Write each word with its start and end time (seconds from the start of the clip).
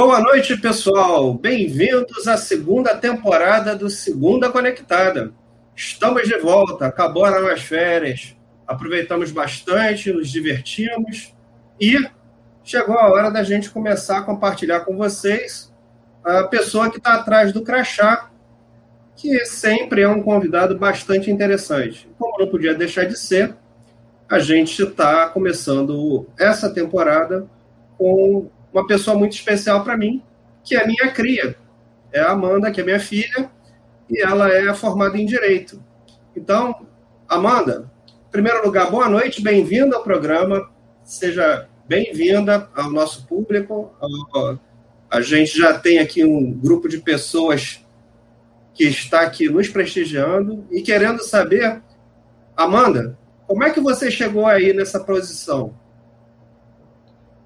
Boa 0.00 0.18
noite, 0.18 0.56
pessoal. 0.56 1.34
Bem-vindos 1.34 2.26
à 2.26 2.38
segunda 2.38 2.96
temporada 2.96 3.76
do 3.76 3.90
Segunda 3.90 4.48
Conectada. 4.48 5.30
Estamos 5.76 6.22
de 6.22 6.38
volta, 6.38 6.86
acabaram 6.86 7.46
as 7.46 7.60
férias, 7.60 8.34
aproveitamos 8.66 9.30
bastante, 9.30 10.10
nos 10.10 10.30
divertimos 10.30 11.34
e 11.78 11.98
chegou 12.64 12.96
a 12.96 13.10
hora 13.10 13.30
da 13.30 13.42
gente 13.42 13.68
começar 13.68 14.20
a 14.20 14.22
compartilhar 14.22 14.80
com 14.86 14.96
vocês 14.96 15.70
a 16.24 16.44
pessoa 16.44 16.90
que 16.90 16.96
está 16.96 17.16
atrás 17.16 17.52
do 17.52 17.60
crachá, 17.60 18.30
que 19.14 19.44
sempre 19.44 20.00
é 20.00 20.08
um 20.08 20.22
convidado 20.22 20.78
bastante 20.78 21.30
interessante. 21.30 22.08
Como 22.18 22.38
não 22.38 22.48
podia 22.48 22.74
deixar 22.74 23.04
de 23.04 23.18
ser, 23.18 23.54
a 24.30 24.38
gente 24.38 24.82
está 24.82 25.28
começando 25.28 26.26
essa 26.38 26.72
temporada 26.72 27.46
com 27.98 28.48
uma 28.72 28.86
pessoa 28.86 29.16
muito 29.16 29.32
especial 29.32 29.82
para 29.82 29.96
mim, 29.96 30.22
que 30.64 30.74
é 30.74 30.82
a 30.82 30.86
minha 30.86 31.10
cria. 31.10 31.56
É 32.12 32.20
a 32.20 32.30
Amanda, 32.30 32.70
que 32.70 32.80
é 32.80 32.84
minha 32.84 33.00
filha, 33.00 33.50
e 34.08 34.20
ela 34.20 34.52
é 34.52 34.72
formada 34.74 35.16
em 35.16 35.24
Direito. 35.26 35.82
Então, 36.36 36.86
Amanda, 37.28 37.90
em 38.08 38.30
primeiro 38.30 38.64
lugar, 38.64 38.90
boa 38.90 39.08
noite, 39.08 39.42
bem-vinda 39.42 39.96
ao 39.96 40.02
programa, 40.02 40.68
seja 41.04 41.68
bem-vinda 41.86 42.68
ao 42.74 42.90
nosso 42.90 43.26
público. 43.26 43.92
A 45.10 45.20
gente 45.20 45.56
já 45.56 45.78
tem 45.78 45.98
aqui 45.98 46.24
um 46.24 46.52
grupo 46.52 46.88
de 46.88 46.98
pessoas 46.98 47.84
que 48.74 48.84
está 48.84 49.22
aqui 49.22 49.48
nos 49.48 49.68
prestigiando 49.68 50.64
e 50.70 50.82
querendo 50.82 51.22
saber, 51.22 51.82
Amanda, 52.56 53.18
como 53.46 53.64
é 53.64 53.70
que 53.70 53.80
você 53.80 54.10
chegou 54.10 54.46
aí 54.46 54.72
nessa 54.72 55.00
posição? 55.00 55.74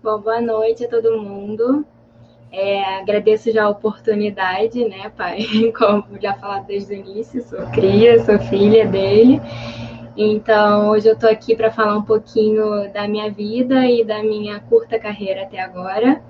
Bom, 0.04 0.20
boa 0.20 0.38
noite 0.38 0.84
a 0.84 0.88
todo 0.90 1.18
mundo. 1.18 1.82
É, 2.52 2.96
agradeço 2.96 3.50
já 3.50 3.64
a 3.64 3.70
oportunidade, 3.70 4.86
né, 4.86 5.11
pai? 5.16 5.38
Como 5.74 6.20
já 6.20 6.34
falado 6.34 6.66
desde 6.66 6.92
o 6.92 6.96
início, 6.98 7.42
sou 7.42 7.61
cria, 7.70 8.22
sou 8.22 8.38
filha 8.38 8.86
dele. 8.86 9.41
Então, 10.14 10.91
hoje 10.91 11.08
eu 11.08 11.14
estou 11.14 11.30
aqui 11.30 11.56
para 11.56 11.70
falar 11.70 11.96
um 11.96 12.02
pouquinho 12.02 12.92
da 12.92 13.08
minha 13.08 13.30
vida 13.30 13.86
e 13.86 14.05
da 14.05 14.22
minha 14.22 14.61
curta 14.61 14.98
carreira 14.98 15.44
até 15.44 15.58
agora. 15.58 16.20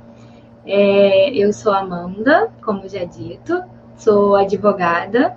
É, 0.65 1.31
eu 1.31 1.53
sou 1.53 1.73
Amanda, 1.73 2.53
como 2.65 2.89
já 2.89 3.03
dito, 3.03 3.61
sou 3.97 4.37
advogada, 4.37 5.37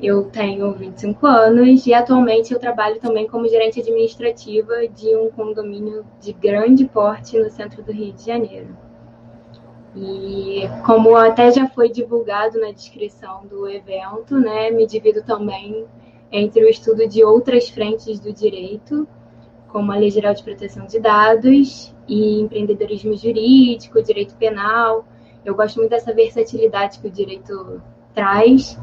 eu 0.00 0.24
tenho 0.24 0.72
25 0.72 1.26
anos 1.26 1.86
e 1.86 1.92
atualmente 1.92 2.52
eu 2.52 2.60
trabalho 2.60 3.00
também 3.00 3.26
como 3.26 3.48
gerente 3.48 3.80
administrativa 3.80 4.86
de 4.86 5.16
um 5.16 5.30
condomínio 5.30 6.06
de 6.20 6.32
grande 6.32 6.84
porte 6.84 7.38
no 7.38 7.50
centro 7.50 7.82
do 7.82 7.92
Rio 7.92 8.12
de 8.12 8.24
Janeiro. 8.24 8.76
E 9.96 10.62
como 10.86 11.16
até 11.16 11.50
já 11.50 11.68
foi 11.68 11.88
divulgado 11.88 12.60
na 12.60 12.70
descrição 12.70 13.44
do 13.46 13.68
evento, 13.68 14.38
né, 14.38 14.70
me 14.70 14.86
divido 14.86 15.22
também 15.24 15.84
entre 16.30 16.64
o 16.64 16.68
estudo 16.68 17.08
de 17.08 17.24
outras 17.24 17.68
frentes 17.68 18.20
do 18.20 18.32
direito, 18.32 19.08
como 19.68 19.90
a 19.90 19.96
Lei 19.96 20.10
Geral 20.10 20.34
de 20.34 20.44
Proteção 20.44 20.86
de 20.86 21.00
Dados 21.00 21.92
e 22.06 22.40
empreendedorismo 22.40 23.16
jurídico, 23.16 24.02
direito 24.02 24.36
penal. 24.36 25.04
Eu 25.44 25.56
gosto 25.56 25.76
muito 25.78 25.90
dessa 25.90 26.12
versatilidade 26.14 27.00
que 27.00 27.08
o 27.08 27.10
direito 27.10 27.82
traz 28.14 28.78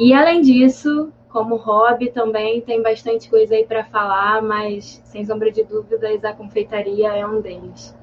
e 0.00 0.14
além 0.14 0.40
disso, 0.40 1.12
como 1.28 1.56
hobby 1.56 2.10
também 2.10 2.62
tem 2.62 2.82
bastante 2.82 3.28
coisa 3.28 3.54
aí 3.54 3.66
para 3.66 3.84
falar, 3.84 4.40
mas 4.40 5.02
sem 5.04 5.24
sombra 5.26 5.52
de 5.52 5.62
dúvidas 5.62 6.24
a 6.24 6.32
confeitaria 6.32 7.08
é 7.14 7.26
um 7.26 7.40
deles. 7.42 7.94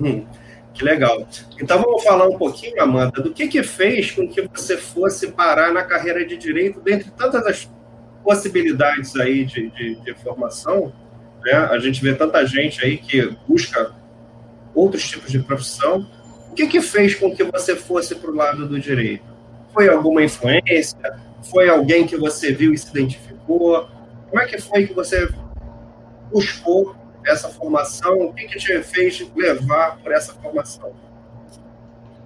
Hum, 0.00 0.26
que 0.74 0.84
legal. 0.84 1.24
Então 1.60 1.80
vamos 1.80 2.02
falar 2.02 2.26
um 2.26 2.36
pouquinho, 2.36 2.82
Amanda, 2.82 3.22
do 3.22 3.32
que 3.32 3.46
que 3.46 3.62
fez 3.62 4.10
com 4.10 4.28
que 4.28 4.42
você 4.42 4.76
fosse 4.76 5.30
parar 5.30 5.72
na 5.72 5.84
carreira 5.84 6.26
de 6.26 6.36
direito, 6.36 6.80
dentre 6.80 7.12
tantas 7.12 7.46
as 7.46 7.70
possibilidades 8.24 9.14
aí 9.14 9.44
de, 9.44 9.70
de, 9.70 9.94
de 9.94 10.14
formação, 10.14 10.92
né? 11.44 11.52
A 11.52 11.78
gente 11.78 12.02
vê 12.02 12.12
tanta 12.12 12.44
gente 12.44 12.84
aí 12.84 12.98
que 12.98 13.36
busca 13.46 13.94
outros 14.74 15.08
tipos 15.08 15.30
de 15.30 15.38
profissão. 15.38 16.04
O 16.50 16.54
que 16.54 16.66
que 16.66 16.80
fez 16.80 17.14
com 17.14 17.32
que 17.32 17.44
você 17.44 17.76
fosse 17.76 18.16
para 18.16 18.30
o 18.30 18.34
lado 18.34 18.66
do 18.66 18.80
direito? 18.80 19.24
Foi 19.72 19.88
alguma 19.88 20.24
influência? 20.24 20.98
Foi 21.50 21.68
alguém 21.68 22.06
que 22.06 22.16
você 22.16 22.52
viu 22.52 22.72
e 22.72 22.78
se 22.78 22.90
identificou? 22.90 23.88
Como 24.30 24.42
é 24.42 24.46
que 24.46 24.60
foi 24.60 24.86
que 24.86 24.92
você 24.92 25.28
buscou 26.32 26.94
essa 27.24 27.48
formação? 27.48 28.26
O 28.26 28.32
que, 28.32 28.46
que 28.46 28.58
te 28.58 28.82
fez 28.82 29.26
levar 29.34 29.98
por 29.98 30.12
essa 30.12 30.34
formação? 30.34 30.92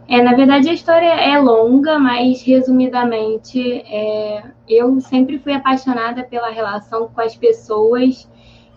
É, 0.08 0.20
na 0.20 0.34
verdade, 0.34 0.68
a 0.68 0.72
história 0.72 1.06
é 1.06 1.38
longa, 1.38 1.98
mas 1.98 2.42
resumidamente, 2.42 3.80
é, 3.86 4.42
eu 4.68 5.00
sempre 5.00 5.38
fui 5.38 5.52
apaixonada 5.52 6.24
pela 6.24 6.50
relação 6.50 7.08
com 7.08 7.20
as 7.20 7.36
pessoas 7.36 8.28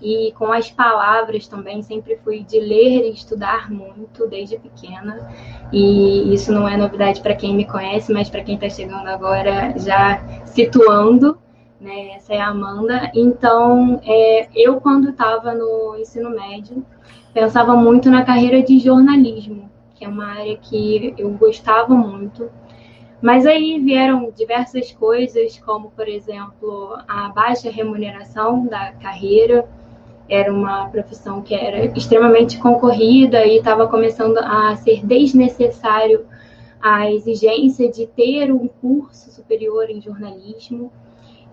e 0.04 0.34
com 0.34 0.52
as 0.52 0.70
palavras 0.70 1.48
também. 1.48 1.82
Sempre 1.82 2.20
fui 2.24 2.44
de 2.44 2.60
ler 2.60 3.08
e 3.08 3.14
estudar 3.14 3.72
muito 3.72 4.28
desde 4.28 4.60
pequena. 4.60 5.32
E 5.72 6.34
isso 6.34 6.52
não 6.52 6.68
é 6.68 6.76
novidade 6.76 7.22
para 7.22 7.34
quem 7.34 7.56
me 7.56 7.66
conhece, 7.66 8.12
mas 8.12 8.30
para 8.30 8.44
quem 8.44 8.56
está 8.56 8.70
chegando 8.70 9.08
agora, 9.08 9.74
já 9.78 10.22
situando. 10.46 11.38
Né, 11.80 12.12
essa 12.16 12.34
é 12.34 12.40
a 12.40 12.48
Amanda. 12.48 13.12
Então, 13.14 14.00
é, 14.06 14.48
eu, 14.56 14.80
quando 14.80 15.10
estava 15.10 15.54
no 15.54 15.98
ensino 15.98 16.30
médio, 16.30 16.86
pensava 17.34 17.76
muito 17.76 18.10
na 18.10 18.24
carreira 18.24 18.62
de 18.62 18.80
jornalismo, 18.80 19.70
que 19.96 20.06
é 20.06 20.08
uma 20.08 20.28
área 20.28 20.56
que 20.56 21.14
eu 21.18 21.30
gostava 21.32 21.94
muito. 21.94 22.50
Mas 23.22 23.46
aí 23.46 23.80
vieram 23.80 24.32
diversas 24.36 24.92
coisas, 24.92 25.58
como, 25.60 25.92
por 25.92 26.10
exemplo, 26.10 26.98
a 27.08 27.30
baixa 27.30 27.72
remuneração 27.72 28.66
da 28.66 28.92
carreira, 28.94 29.66
era 30.30 30.52
uma 30.52 30.88
profissão 30.90 31.42
que 31.42 31.54
era 31.54 31.86
extremamente 31.98 32.58
concorrida 32.58 33.46
e 33.46 33.58
estava 33.58 33.88
começando 33.88 34.38
a 34.38 34.76
ser 34.78 35.06
desnecessário 35.06 36.26
a 36.82 37.10
exigência 37.12 37.90
de 37.90 38.08
ter 38.08 38.52
um 38.52 38.68
curso 38.68 39.32
superior 39.32 39.90
em 39.90 40.02
jornalismo. 40.02 40.92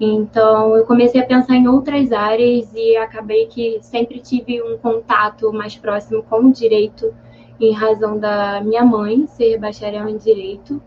Então, 0.00 0.76
eu 0.76 0.86
comecei 0.86 1.20
a 1.20 1.26
pensar 1.26 1.56
em 1.56 1.68
outras 1.68 2.10
áreas 2.10 2.72
e 2.74 2.96
acabei 2.96 3.46
que 3.46 3.78
sempre 3.82 4.18
tive 4.18 4.62
um 4.62 4.78
contato 4.78 5.52
mais 5.52 5.76
próximo 5.76 6.22
com 6.22 6.46
o 6.46 6.52
direito, 6.52 7.14
em 7.60 7.72
razão 7.72 8.18
da 8.18 8.62
minha 8.62 8.84
mãe 8.84 9.26
ser 9.26 9.58
bacharel 9.58 10.08
em 10.08 10.16
direito. 10.16 10.82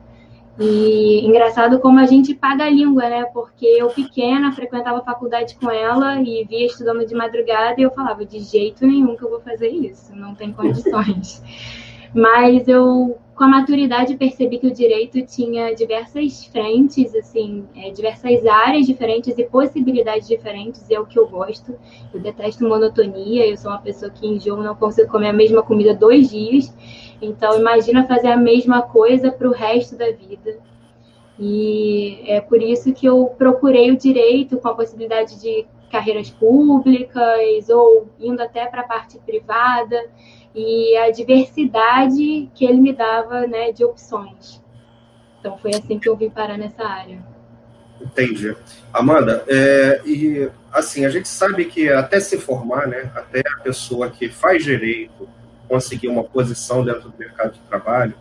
E 0.59 1.25
engraçado 1.25 1.79
como 1.79 1.99
a 1.99 2.05
gente 2.05 2.33
paga 2.33 2.65
a 2.65 2.69
língua, 2.69 3.09
né? 3.09 3.25
Porque 3.25 3.65
eu 3.65 3.89
pequena 3.89 4.51
frequentava 4.51 4.99
a 4.99 5.03
faculdade 5.03 5.55
com 5.55 5.69
ela 5.69 6.21
e 6.21 6.45
via 6.45 6.67
estudando 6.67 7.05
de 7.05 7.15
madrugada 7.15 7.79
e 7.79 7.83
eu 7.83 7.91
falava 7.91 8.23
de 8.23 8.39
jeito 8.39 8.85
nenhum 8.85 9.15
que 9.15 9.23
eu 9.23 9.29
vou 9.29 9.41
fazer 9.41 9.69
isso, 9.69 10.15
não 10.15 10.35
tem 10.35 10.53
condições. 10.53 11.41
Mas 12.13 12.68
eu, 12.68 13.18
com 13.35 13.44
a 13.46 13.47
maturidade, 13.47 14.16
percebi 14.16 14.59
que 14.59 14.68
o 14.68 14.74
direito 14.74 15.19
tinha 15.25 15.74
diversas 15.74 16.46
frentes, 16.46 17.16
assim, 17.16 17.66
é, 17.75 17.90
diversas 17.90 18.46
áreas 18.46 18.85
diferentes 18.85 19.35
e 19.38 19.44
possibilidades 19.44 20.28
diferentes, 20.28 20.90
é 20.91 21.00
o 21.00 21.07
que 21.07 21.18
eu 21.18 21.28
gosto. 21.28 21.74
Eu 22.13 22.19
detesto 22.19 22.68
monotonia, 22.68 23.47
eu 23.47 23.57
sou 23.57 23.72
uma 23.72 23.81
pessoa 23.81 24.12
que 24.12 24.28
enjoo, 24.28 24.57
não 24.57 24.75
consigo 24.75 25.09
comer 25.09 25.29
a 25.29 25.34
mesma 25.34 25.63
comida 25.63 25.96
dois 25.96 26.29
dias. 26.29 26.72
Então, 27.19 27.59
imagina 27.59 28.06
fazer 28.06 28.28
a 28.28 28.38
mesma 28.38 28.84
coisa 28.84 29.31
para 29.31 29.47
o 29.47 29.51
resto 29.51 29.95
da 29.97 30.12
vida. 30.12 30.59
E 31.40 32.19
é 32.28 32.40
por 32.41 32.62
isso 32.62 32.94
que 32.94 33.07
eu 33.07 33.25
procurei 33.38 33.90
o 33.90 33.97
direito 33.97 34.57
com 34.57 34.68
a 34.68 34.75
possibilidade 34.75 35.41
de 35.41 35.66
carreiras 35.90 36.30
públicas 36.30 37.69
ou 37.69 38.07
indo 38.19 38.41
até 38.41 38.66
para 38.68 38.81
a 38.81 38.88
parte 38.88 39.18
privada 39.19 40.00
e 40.55 40.95
a 40.97 41.09
diversidade 41.09 42.50
que 42.53 42.65
ele 42.65 42.79
me 42.79 42.94
dava 42.94 43.47
né, 43.47 43.71
de 43.71 43.83
opções. 43.83 44.61
Então, 45.39 45.57
foi 45.57 45.71
assim 45.71 46.00
que 46.00 46.07
eu 46.07 46.15
vim 46.15 46.29
parar 46.29 46.57
nessa 46.57 46.83
área. 46.83 47.19
Entendi. 48.00 48.55
Amanda, 48.91 49.44
é, 49.47 50.01
e 50.05 50.50
assim, 50.71 51.05
a 51.05 51.09
gente 51.09 51.27
sabe 51.27 51.65
que 51.65 51.89
até 51.89 52.19
se 52.19 52.38
formar, 52.38 52.88
né, 52.88 53.11
até 53.15 53.39
a 53.39 53.59
pessoa 53.61 54.09
que 54.09 54.29
faz 54.29 54.63
direito, 54.63 55.27
conseguir 55.67 56.07
uma 56.07 56.23
posição 56.23 56.83
dentro 56.83 57.09
do 57.09 57.17
mercado 57.17 57.53
de 57.53 57.59
trabalho, 57.61 58.13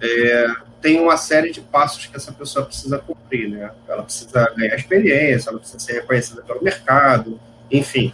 é, 0.00 0.46
tem 0.80 1.00
uma 1.00 1.16
série 1.16 1.50
de 1.50 1.60
passos 1.60 2.06
que 2.06 2.16
essa 2.16 2.32
pessoa 2.32 2.64
precisa 2.64 2.98
cumprir, 2.98 3.48
né? 3.48 3.70
Ela 3.88 4.02
precisa 4.02 4.52
ganhar 4.56 4.74
experiência, 4.74 5.50
ela 5.50 5.58
precisa 5.58 5.78
ser 5.78 5.92
reconhecida 5.94 6.42
pelo 6.42 6.62
mercado, 6.62 7.40
enfim. 7.70 8.12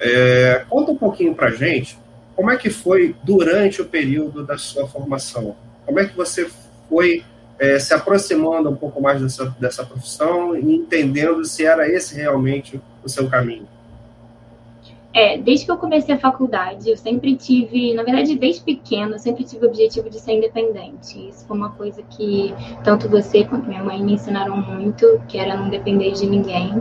É, 0.00 0.64
conta 0.68 0.92
um 0.92 0.96
pouquinho 0.96 1.34
para 1.34 1.50
gente 1.50 1.98
como 2.38 2.52
é 2.52 2.56
que 2.56 2.70
foi 2.70 3.16
durante 3.24 3.82
o 3.82 3.84
período 3.84 4.46
da 4.46 4.56
sua 4.56 4.86
formação. 4.86 5.56
Como 5.84 5.98
é 5.98 6.06
que 6.06 6.16
você 6.16 6.48
foi 6.88 7.24
é, 7.58 7.80
se 7.80 7.92
aproximando 7.92 8.70
um 8.70 8.76
pouco 8.76 9.02
mais 9.02 9.20
dessa, 9.20 9.46
dessa 9.58 9.84
profissão 9.84 10.56
e 10.56 10.76
entendendo 10.76 11.44
se 11.44 11.66
era 11.66 11.90
esse 11.90 12.14
realmente 12.14 12.80
o 13.02 13.08
seu 13.08 13.28
caminho? 13.28 13.66
É, 15.12 15.36
desde 15.36 15.64
que 15.64 15.72
eu 15.72 15.78
comecei 15.78 16.14
a 16.14 16.18
faculdade, 16.18 16.88
eu 16.88 16.96
sempre 16.96 17.34
tive, 17.34 17.92
na 17.92 18.04
verdade, 18.04 18.38
desde 18.38 18.62
pequena, 18.62 19.16
eu 19.16 19.18
sempre 19.18 19.42
tive 19.42 19.66
o 19.66 19.68
objetivo 19.68 20.08
de 20.08 20.20
ser 20.20 20.34
independente. 20.34 21.28
Isso 21.28 21.44
foi 21.44 21.56
uma 21.56 21.70
coisa 21.70 22.04
que 22.04 22.54
tanto 22.84 23.08
você 23.08 23.42
quanto 23.42 23.66
minha 23.66 23.82
mãe 23.82 24.00
me 24.00 24.12
ensinaram 24.12 24.56
muito, 24.58 25.20
que 25.26 25.38
era 25.38 25.56
não 25.56 25.68
depender 25.68 26.12
de 26.12 26.24
ninguém. 26.24 26.80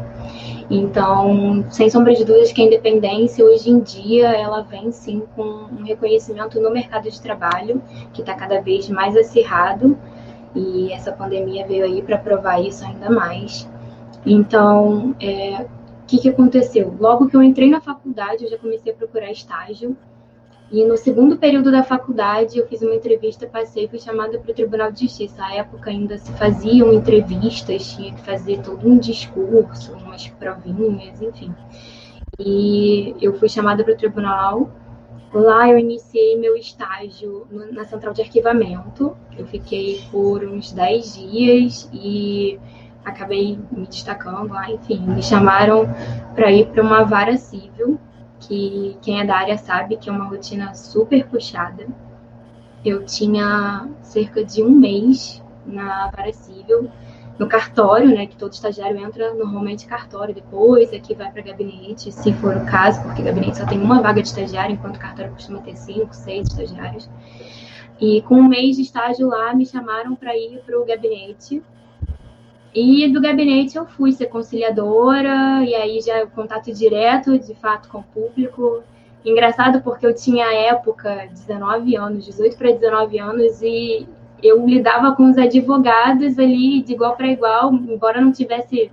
Então, 0.70 1.66
sem 1.70 1.90
sombra 1.90 2.14
de 2.14 2.26
dúvidas 2.26 2.52
que 2.52 2.62
a 2.62 2.66
independência, 2.66 3.46
hoje 3.46 3.70
em 3.70 3.80
dia, 3.80 4.30
ela 4.30 4.62
vem 4.64 4.92
sim 4.92 5.24
com 5.34 5.42
um 5.44 5.84
reconhecimento 5.84 6.60
no 6.60 6.70
mercado 6.70 7.10
de 7.10 7.22
trabalho, 7.22 7.82
que 8.14 8.20
está 8.22 8.34
cada 8.34 8.60
vez 8.60 8.90
mais 8.90 9.16
acirrado, 9.16 9.98
e 10.54 10.92
essa 10.92 11.12
pandemia 11.12 11.66
veio 11.66 11.86
aí 11.86 12.02
para 12.02 12.18
provar 12.18 12.60
isso 12.60 12.84
ainda 12.84 13.10
mais. 13.10 13.70
Então, 14.26 15.16
é, 15.22 15.62
o 15.62 16.06
que, 16.06 16.18
que 16.18 16.30
aconteceu? 16.30 16.94
Logo 17.00 17.30
que 17.30 17.38
eu 17.38 17.44
entrei 17.44 17.70
na 17.70 17.80
faculdade, 17.80 18.44
eu 18.44 18.50
já 18.50 18.58
comecei 18.58 18.92
a 18.92 18.96
procurar 18.96 19.32
estágio. 19.32 19.96
E 20.70 20.84
no 20.84 20.98
segundo 20.98 21.38
período 21.38 21.72
da 21.72 21.82
faculdade, 21.82 22.60
eu 22.60 22.68
fiz 22.68 22.82
uma 22.82 22.94
entrevista, 22.94 23.48
passei 23.48 23.88
fui 23.88 24.00
chamada 24.00 24.38
para 24.38 24.52
o 24.52 24.54
Tribunal 24.54 24.92
de 24.92 25.02
Justiça. 25.06 25.38
Na 25.38 25.54
época 25.54 25.90
ainda 25.90 26.18
se 26.18 26.32
faziam 26.34 26.92
entrevistas, 26.92 27.94
tinha 27.94 28.14
que 28.14 28.22
fazer 28.22 28.62
todo 28.62 28.88
um 28.88 28.98
discurso, 28.98 29.94
umas 29.94 30.28
provinhas, 30.28 31.22
enfim. 31.22 31.54
E 32.38 33.16
eu 33.22 33.34
fui 33.40 33.48
chamada 33.48 33.84
para 33.84 33.94
o 33.94 33.98
tribunal. 33.98 34.70
Lá 35.34 35.70
eu 35.70 35.78
iniciei 35.78 36.38
meu 36.38 36.56
estágio 36.56 37.48
na 37.72 37.86
central 37.86 38.14
de 38.14 38.22
arquivamento. 38.22 39.16
Eu 39.38 39.48
fiquei 39.48 40.02
por 40.12 40.44
uns 40.44 40.74
10 40.74 41.16
dias 41.16 41.90
e 41.94 42.60
acabei 43.06 43.58
me 43.72 43.88
destacando 43.88 44.52
lá, 44.52 44.70
enfim, 44.70 45.00
me 45.00 45.24
chamaram 45.24 45.86
para 46.36 46.52
ir 46.52 46.68
para 46.68 46.84
uma 46.84 47.06
vara 47.06 47.38
civil, 47.38 47.98
que 48.40 48.98
quem 49.02 49.20
é 49.20 49.26
da 49.26 49.36
área 49.36 49.58
sabe 49.58 49.98
que 49.98 50.10
é 50.10 50.12
uma 50.12 50.26
rotina 50.26 50.74
super 50.74 51.28
puxada. 51.28 51.88
Eu 52.86 53.06
tinha 53.06 53.90
cerca 54.02 54.44
de 54.44 54.64
um 54.64 54.70
mês 54.70 55.44
na 55.66 56.10
vara 56.16 56.32
civil, 56.32 56.90
no 57.38 57.48
cartório, 57.48 58.10
né, 58.10 58.26
que 58.26 58.36
todo 58.36 58.54
estagiário 58.54 58.98
entra 58.98 59.34
normalmente 59.34 59.86
cartório, 59.86 60.34
depois 60.34 60.92
aqui 60.92 61.14
vai 61.14 61.32
para 61.32 61.44
gabinete, 61.44 62.12
se 62.12 62.34
for 62.34 62.56
o 62.58 62.66
caso, 62.66 63.02
porque 63.04 63.22
gabinete 63.22 63.58
só 63.58 63.66
tem 63.66 63.80
uma 63.80 64.02
vaga 64.02 64.22
de 64.22 64.28
estagiário, 64.28 64.74
enquanto 64.74 64.98
cartório 64.98 65.32
costuma 65.34 65.60
ter 65.60 65.76
cinco, 65.76 66.16
seis 66.16 66.48
estagiários. 66.48 67.10
E 68.00 68.22
com 68.24 68.36
um 68.36 68.48
mês 68.48 68.76
de 68.76 68.84
estágio 68.84 69.28
lá, 69.28 69.54
me 69.54 69.66
chamaram 69.66 70.16
para 70.16 70.36
ir 70.36 70.62
para 70.66 70.80
o 70.80 70.86
gabinete 70.86 71.62
e 72.74 73.12
do 73.12 73.22
gabinete 73.22 73.78
eu 73.78 73.86
fui 73.86 74.12
ser 74.12 74.28
conciliadora, 74.28 75.64
e 75.64 75.74
aí 75.74 76.02
já 76.02 76.26
contato 76.28 76.72
direto, 76.72 77.38
de 77.40 77.56
fato, 77.56 77.90
com 77.90 78.00
o 78.00 78.04
público. 78.04 78.84
Engraçado 79.26 79.82
porque 79.82 80.06
eu 80.06 80.14
tinha 80.14 80.46
à 80.46 80.54
época 80.54 81.28
19 81.32 81.96
anos, 81.96 82.26
18 82.26 82.58
para 82.58 82.72
19 82.72 83.20
anos, 83.20 83.62
e 83.62 84.08
eu 84.42 84.66
lidava 84.66 85.16
com 85.16 85.30
os 85.30 85.38
advogados 85.38 86.38
ali 86.38 86.82
de 86.82 86.94
igual 86.94 87.16
para 87.16 87.28
igual, 87.28 87.74
embora 87.74 88.22
não 88.22 88.32
tivesse 88.32 88.92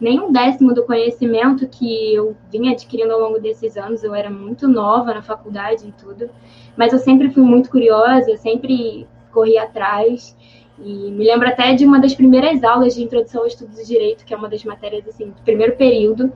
nem 0.00 0.20
um 0.20 0.32
décimo 0.32 0.72
do 0.72 0.84
conhecimento 0.84 1.66
que 1.68 2.14
eu 2.14 2.36
vinha 2.50 2.72
adquirindo 2.72 3.12
ao 3.12 3.20
longo 3.20 3.40
desses 3.40 3.76
anos. 3.76 4.02
Eu 4.02 4.14
era 4.14 4.30
muito 4.30 4.68
nova 4.68 5.12
na 5.12 5.22
faculdade 5.22 5.88
e 5.88 5.92
tudo, 5.92 6.30
mas 6.76 6.92
eu 6.92 6.98
sempre 6.98 7.30
fui 7.30 7.42
muito 7.42 7.70
curiosa, 7.70 8.36
sempre 8.36 9.06
corri 9.32 9.58
atrás. 9.58 10.36
E 10.80 11.10
me 11.10 11.24
lembro 11.24 11.48
até 11.48 11.74
de 11.74 11.84
uma 11.84 11.98
das 11.98 12.14
primeiras 12.14 12.62
aulas 12.62 12.94
de 12.94 13.02
introdução 13.02 13.42
ao 13.42 13.46
estudo 13.46 13.74
do 13.74 13.84
direito, 13.84 14.24
que 14.24 14.32
é 14.32 14.36
uma 14.36 14.48
das 14.48 14.64
matérias 14.64 15.06
assim, 15.08 15.30
do 15.30 15.42
primeiro 15.42 15.76
período, 15.76 16.32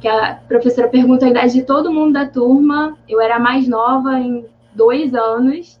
que 0.00 0.08
a 0.08 0.34
professora 0.46 0.88
pergunta 0.88 1.24
a 1.24 1.30
idade 1.30 1.54
de 1.54 1.62
todo 1.62 1.92
mundo 1.92 2.12
da 2.12 2.26
turma. 2.26 2.96
Eu 3.08 3.20
era 3.20 3.38
mais 3.38 3.66
nova 3.66 4.18
em 4.18 4.44
dois 4.74 5.14
anos 5.14 5.80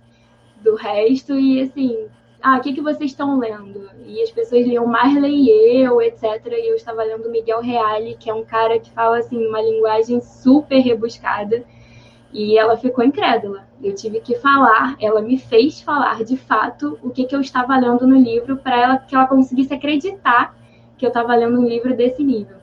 do 0.62 0.74
resto, 0.74 1.38
e 1.38 1.60
assim, 1.60 2.06
ah, 2.42 2.58
o 2.58 2.60
que, 2.60 2.72
que 2.72 2.80
vocês 2.80 3.10
estão 3.10 3.38
lendo? 3.38 3.88
E 4.06 4.22
as 4.22 4.30
pessoas 4.30 4.66
liam 4.66 4.86
Marley 4.86 5.48
e 5.48 5.82
eu, 5.82 6.00
etc. 6.00 6.46
E 6.46 6.70
eu 6.70 6.76
estava 6.76 7.02
lendo 7.02 7.30
Miguel 7.30 7.60
Reale, 7.60 8.16
que 8.18 8.30
é 8.30 8.34
um 8.34 8.44
cara 8.44 8.78
que 8.78 8.90
fala 8.90 9.18
assim, 9.18 9.46
uma 9.46 9.60
linguagem 9.60 10.20
super 10.20 10.78
rebuscada. 10.78 11.64
E 12.32 12.58
ela 12.58 12.76
ficou 12.76 13.04
incrédula. 13.04 13.66
Eu 13.82 13.94
tive 13.94 14.20
que 14.20 14.36
falar, 14.36 14.96
ela 15.00 15.20
me 15.20 15.38
fez 15.38 15.80
falar 15.80 16.24
de 16.24 16.36
fato 16.36 16.98
o 17.02 17.10
que, 17.10 17.24
que 17.24 17.34
eu 17.34 17.40
estava 17.40 17.76
lendo 17.78 18.06
no 18.06 18.16
livro 18.16 18.56
para 18.56 18.80
ela 18.80 18.98
que 18.98 19.14
ela 19.14 19.26
conseguisse 19.26 19.72
acreditar 19.72 20.56
que 20.96 21.04
eu 21.04 21.08
estava 21.08 21.34
lendo 21.34 21.60
um 21.60 21.66
livro 21.66 21.94
desse 21.94 22.22
nível. 22.22 22.56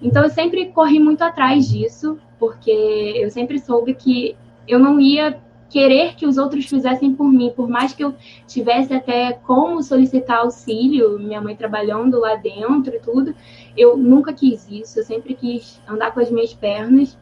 Então 0.00 0.22
eu 0.22 0.30
sempre 0.30 0.66
corri 0.66 0.98
muito 0.98 1.22
atrás 1.22 1.68
disso, 1.68 2.18
porque 2.38 2.70
eu 2.70 3.30
sempre 3.30 3.58
soube 3.58 3.94
que 3.94 4.36
eu 4.66 4.78
não 4.78 5.00
ia 5.00 5.40
querer 5.68 6.14
que 6.14 6.26
os 6.26 6.36
outros 6.36 6.66
fizessem 6.66 7.14
por 7.14 7.24
mim, 7.24 7.50
por 7.56 7.66
mais 7.66 7.94
que 7.94 8.04
eu 8.04 8.14
tivesse 8.46 8.92
até 8.92 9.32
como 9.32 9.82
solicitar 9.82 10.40
auxílio, 10.40 11.18
minha 11.18 11.40
mãe 11.40 11.56
trabalhando 11.56 12.20
lá 12.20 12.34
dentro 12.34 12.94
e 12.94 13.00
tudo, 13.00 13.34
eu 13.74 13.96
nunca 13.96 14.34
quis 14.34 14.68
isso, 14.70 14.98
eu 14.98 15.04
sempre 15.04 15.34
quis 15.34 15.80
andar 15.88 16.12
com 16.12 16.20
as 16.20 16.30
minhas 16.30 16.52
pernas 16.52 17.18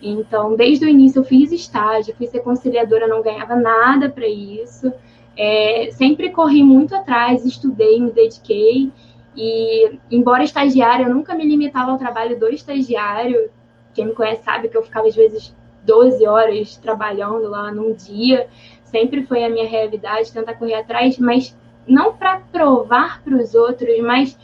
então, 0.00 0.54
desde 0.54 0.84
o 0.84 0.88
início 0.88 1.20
eu 1.20 1.24
fiz 1.24 1.50
estágio, 1.50 2.14
fui 2.16 2.26
ser 2.26 2.40
conciliadora, 2.40 3.08
não 3.08 3.22
ganhava 3.22 3.56
nada 3.56 4.08
para 4.08 4.26
isso. 4.28 4.92
É, 5.36 5.90
sempre 5.92 6.30
corri 6.30 6.62
muito 6.62 6.94
atrás, 6.94 7.44
estudei, 7.44 8.00
me 8.00 8.10
dediquei. 8.10 8.90
E, 9.36 9.98
embora 10.10 10.42
estagiária, 10.42 11.04
eu 11.04 11.14
nunca 11.14 11.34
me 11.34 11.44
limitava 11.44 11.90
ao 11.90 11.98
trabalho 11.98 12.38
do 12.38 12.48
estagiário. 12.48 13.50
Quem 13.94 14.06
me 14.06 14.12
conhece 14.12 14.42
sabe 14.42 14.68
que 14.68 14.76
eu 14.76 14.82
ficava, 14.82 15.06
às 15.06 15.14
vezes, 15.16 15.54
12 15.84 16.26
horas 16.26 16.76
trabalhando 16.76 17.48
lá 17.48 17.72
num 17.72 17.92
dia. 17.92 18.48
Sempre 18.84 19.24
foi 19.24 19.44
a 19.44 19.50
minha 19.50 19.68
realidade, 19.68 20.32
tentar 20.32 20.54
correr 20.54 20.74
atrás, 20.74 21.18
mas 21.18 21.56
não 21.86 22.14
para 22.14 22.40
provar 22.52 23.22
para 23.22 23.36
os 23.36 23.54
outros, 23.54 23.98
mas 24.00 24.36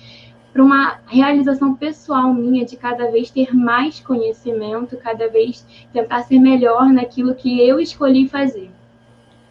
para 0.54 0.62
uma 0.62 1.00
realização 1.08 1.74
pessoal 1.74 2.32
minha 2.32 2.64
de 2.64 2.76
cada 2.76 3.10
vez 3.10 3.28
ter 3.28 3.52
mais 3.52 3.98
conhecimento, 3.98 4.96
cada 4.96 5.28
vez 5.28 5.66
tentar 5.92 6.22
ser 6.22 6.38
melhor 6.38 6.92
naquilo 6.92 7.34
que 7.34 7.60
eu 7.60 7.80
escolhi 7.80 8.28
fazer. 8.28 8.70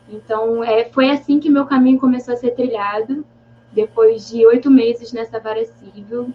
Então, 0.10 0.64
é, 0.64 0.86
foi 0.86 1.10
assim 1.10 1.42
que 1.42 1.50
meu 1.50 1.66
caminho 1.66 2.00
começou 2.00 2.34
a 2.34 2.38
ser 2.38 2.52
trilhado. 2.52 3.26
Depois 3.74 4.30
de 4.30 4.46
oito 4.46 4.72
meses 4.72 5.12
nessa 5.12 5.42
vara 5.42 5.66
civil, 5.66 6.32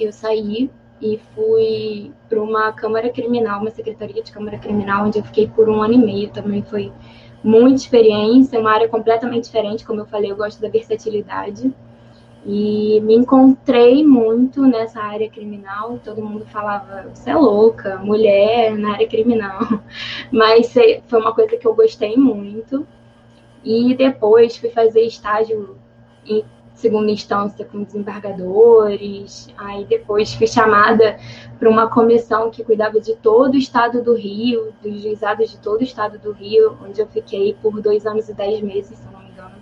eu 0.00 0.10
saí 0.10 0.70
e 0.98 1.20
fui 1.34 2.10
para 2.26 2.42
uma 2.42 2.72
Câmara 2.72 3.10
Criminal, 3.10 3.60
uma 3.60 3.70
secretaria 3.70 4.22
de 4.22 4.32
Câmara 4.32 4.56
Criminal, 4.56 5.04
onde 5.04 5.18
eu 5.18 5.24
fiquei 5.24 5.46
por 5.46 5.68
um 5.68 5.82
ano 5.82 5.92
e 5.92 5.98
meio. 5.98 6.30
Também 6.30 6.62
foi 6.62 6.90
muita 7.42 7.82
experiência, 7.82 8.58
uma 8.58 8.72
área 8.72 8.88
completamente 8.88 9.44
diferente, 9.44 9.84
como 9.84 10.00
eu 10.00 10.06
falei, 10.06 10.32
eu 10.32 10.36
gosto 10.36 10.58
da 10.62 10.70
versatilidade. 10.70 11.70
E 12.46 13.00
me 13.00 13.14
encontrei 13.14 14.04
muito 14.04 14.62
nessa 14.66 15.00
área 15.00 15.30
criminal. 15.30 15.98
Todo 16.04 16.22
mundo 16.22 16.44
falava, 16.46 17.08
você 17.14 17.30
é 17.30 17.36
louca, 17.36 17.96
mulher 17.98 18.76
na 18.76 18.92
área 18.92 19.08
criminal. 19.08 19.60
Mas 20.30 20.72
foi 21.06 21.20
uma 21.20 21.34
coisa 21.34 21.56
que 21.56 21.66
eu 21.66 21.74
gostei 21.74 22.16
muito. 22.16 22.86
E 23.64 23.94
depois 23.94 24.58
fui 24.58 24.68
fazer 24.68 25.00
estágio 25.00 25.78
em 26.26 26.44
segunda 26.74 27.10
instância 27.10 27.64
com 27.64 27.82
desembargadores. 27.82 29.48
Aí 29.56 29.86
depois 29.86 30.34
fui 30.34 30.46
chamada 30.46 31.16
para 31.58 31.70
uma 31.70 31.88
comissão 31.88 32.50
que 32.50 32.62
cuidava 32.62 33.00
de 33.00 33.16
todo 33.16 33.54
o 33.54 33.58
estado 33.58 34.02
do 34.02 34.14
Rio, 34.14 34.74
dos 34.82 35.00
juizados 35.00 35.50
de 35.50 35.58
todo 35.58 35.80
o 35.80 35.84
estado 35.84 36.18
do 36.18 36.32
Rio, 36.32 36.76
onde 36.84 37.00
eu 37.00 37.06
fiquei 37.06 37.56
por 37.62 37.80
dois 37.80 38.04
anos 38.04 38.28
e 38.28 38.34
dez 38.34 38.60
meses, 38.60 38.98
se 38.98 39.06
não 39.10 39.20
me 39.20 39.30
engano. 39.30 39.54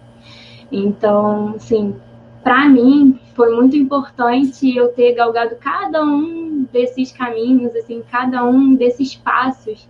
Então, 0.72 1.54
sim, 1.60 1.94
para 2.42 2.68
mim 2.68 3.18
foi 3.34 3.54
muito 3.54 3.76
importante 3.76 4.76
eu 4.76 4.88
ter 4.88 5.14
galgado 5.14 5.56
cada 5.56 6.02
um 6.02 6.66
desses 6.72 7.12
caminhos, 7.12 7.74
assim, 7.76 8.02
cada 8.10 8.44
um 8.44 8.74
desses 8.74 9.14
passos, 9.14 9.88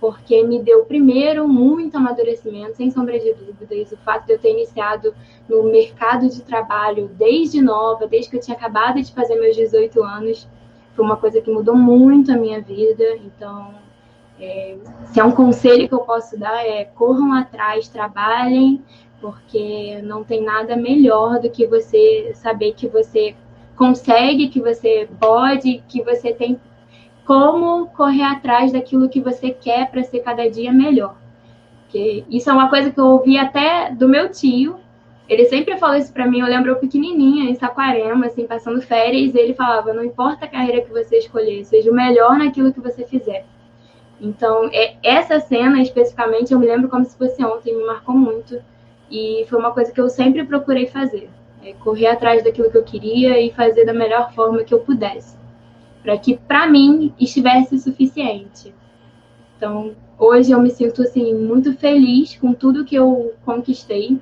porque 0.00 0.42
me 0.42 0.60
deu 0.60 0.84
primeiro 0.84 1.46
muito 1.48 1.96
amadurecimento, 1.96 2.76
sem 2.76 2.90
sombra 2.90 3.18
de 3.18 3.32
dúvidas, 3.34 3.92
o 3.92 3.96
fato 3.98 4.26
de 4.26 4.32
eu 4.32 4.38
ter 4.38 4.52
iniciado 4.52 5.14
no 5.48 5.64
mercado 5.64 6.28
de 6.28 6.42
trabalho 6.42 7.10
desde 7.16 7.60
nova, 7.60 8.06
desde 8.06 8.30
que 8.30 8.36
eu 8.36 8.40
tinha 8.40 8.56
acabado 8.56 9.00
de 9.00 9.12
fazer 9.12 9.36
meus 9.36 9.56
18 9.56 10.02
anos, 10.02 10.48
foi 10.94 11.04
uma 11.04 11.16
coisa 11.16 11.40
que 11.40 11.50
mudou 11.50 11.76
muito 11.76 12.32
a 12.32 12.36
minha 12.36 12.60
vida, 12.60 13.04
então 13.24 13.74
é, 14.40 14.76
se 15.06 15.20
é 15.20 15.24
um 15.24 15.30
conselho 15.30 15.88
que 15.88 15.94
eu 15.94 16.00
posso 16.00 16.38
dar 16.38 16.66
é 16.66 16.84
corram 16.84 17.32
atrás, 17.32 17.88
trabalhem, 17.88 18.82
porque 19.22 20.02
não 20.02 20.24
tem 20.24 20.42
nada 20.42 20.76
melhor 20.76 21.38
do 21.38 21.48
que 21.48 21.64
você 21.64 22.32
saber 22.34 22.72
que 22.72 22.88
você 22.88 23.36
consegue, 23.76 24.48
que 24.48 24.60
você 24.60 25.08
pode, 25.20 25.82
que 25.88 26.02
você 26.02 26.34
tem 26.34 26.60
como 27.24 27.86
correr 27.86 28.24
atrás 28.24 28.72
daquilo 28.72 29.08
que 29.08 29.20
você 29.20 29.52
quer 29.52 29.88
para 29.90 30.02
ser 30.02 30.20
cada 30.20 30.50
dia 30.50 30.72
melhor. 30.72 31.16
Porque 31.82 32.24
isso 32.28 32.50
é 32.50 32.52
uma 32.52 32.68
coisa 32.68 32.90
que 32.90 32.98
eu 32.98 33.06
ouvi 33.06 33.38
até 33.38 33.90
do 33.92 34.08
meu 34.08 34.28
tio. 34.28 34.76
Ele 35.28 35.44
sempre 35.44 35.78
falou 35.78 35.96
isso 35.96 36.12
para 36.12 36.26
mim. 36.26 36.40
Eu 36.40 36.46
lembro 36.46 36.72
eu 36.72 36.76
pequenininha, 36.76 37.48
em 37.48 37.54
Saquarema, 37.54 38.26
assim, 38.26 38.44
passando 38.44 38.82
férias, 38.82 39.34
ele 39.36 39.54
falava: 39.54 39.92
não 39.92 40.04
importa 40.04 40.46
a 40.46 40.48
carreira 40.48 40.82
que 40.82 40.90
você 40.90 41.18
escolher, 41.18 41.64
seja 41.64 41.90
o 41.90 41.94
melhor 41.94 42.36
naquilo 42.36 42.72
que 42.72 42.80
você 42.80 43.04
fizer. 43.04 43.44
Então, 44.20 44.68
é, 44.72 44.96
essa 45.02 45.38
cena 45.40 45.80
especificamente, 45.80 46.52
eu 46.52 46.58
me 46.58 46.66
lembro 46.66 46.88
como 46.88 47.04
se 47.04 47.16
fosse 47.16 47.44
ontem, 47.44 47.76
me 47.76 47.84
marcou 47.84 48.14
muito. 48.14 48.60
E 49.12 49.44
foi 49.46 49.58
uma 49.58 49.72
coisa 49.72 49.92
que 49.92 50.00
eu 50.00 50.08
sempre 50.08 50.42
procurei 50.44 50.86
fazer. 50.86 51.28
É 51.62 51.74
correr 51.74 52.06
atrás 52.06 52.42
daquilo 52.42 52.70
que 52.70 52.78
eu 52.78 52.82
queria 52.82 53.38
e 53.38 53.52
fazer 53.52 53.84
da 53.84 53.92
melhor 53.92 54.32
forma 54.32 54.64
que 54.64 54.72
eu 54.72 54.80
pudesse. 54.80 55.36
Para 56.02 56.16
que, 56.16 56.38
para 56.38 56.66
mim, 56.66 57.12
estivesse 57.20 57.78
suficiente. 57.78 58.74
Então, 59.56 59.94
hoje 60.18 60.50
eu 60.50 60.60
me 60.60 60.70
sinto, 60.70 61.02
assim, 61.02 61.34
muito 61.34 61.76
feliz 61.76 62.36
com 62.36 62.54
tudo 62.54 62.86
que 62.86 62.96
eu 62.96 63.34
conquistei. 63.44 64.18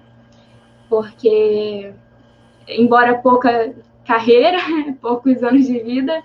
Porque, 0.89 1.93
embora 2.69 3.19
pouca 3.19 3.73
carreira, 4.05 4.59
poucos 5.01 5.41
anos 5.45 5.69
de 5.69 5.79
vida, 5.79 6.21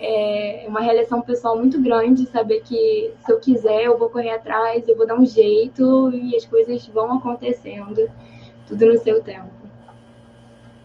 é 0.00 0.64
uma 0.68 0.80
realização 0.80 1.20
pessoal 1.20 1.56
muito 1.56 1.80
grande 1.82 2.26
saber 2.26 2.60
que 2.60 3.12
se 3.24 3.32
eu 3.32 3.40
quiser 3.40 3.84
eu 3.84 3.98
vou 3.98 4.08
correr 4.08 4.30
atrás, 4.30 4.86
eu 4.86 4.96
vou 4.96 5.06
dar 5.06 5.16
um 5.16 5.26
jeito 5.26 6.10
e 6.14 6.36
as 6.36 6.44
coisas 6.44 6.86
vão 6.86 7.18
acontecendo, 7.18 8.08
tudo 8.66 8.86
no 8.86 8.98
seu 8.98 9.22
tempo. 9.22 9.50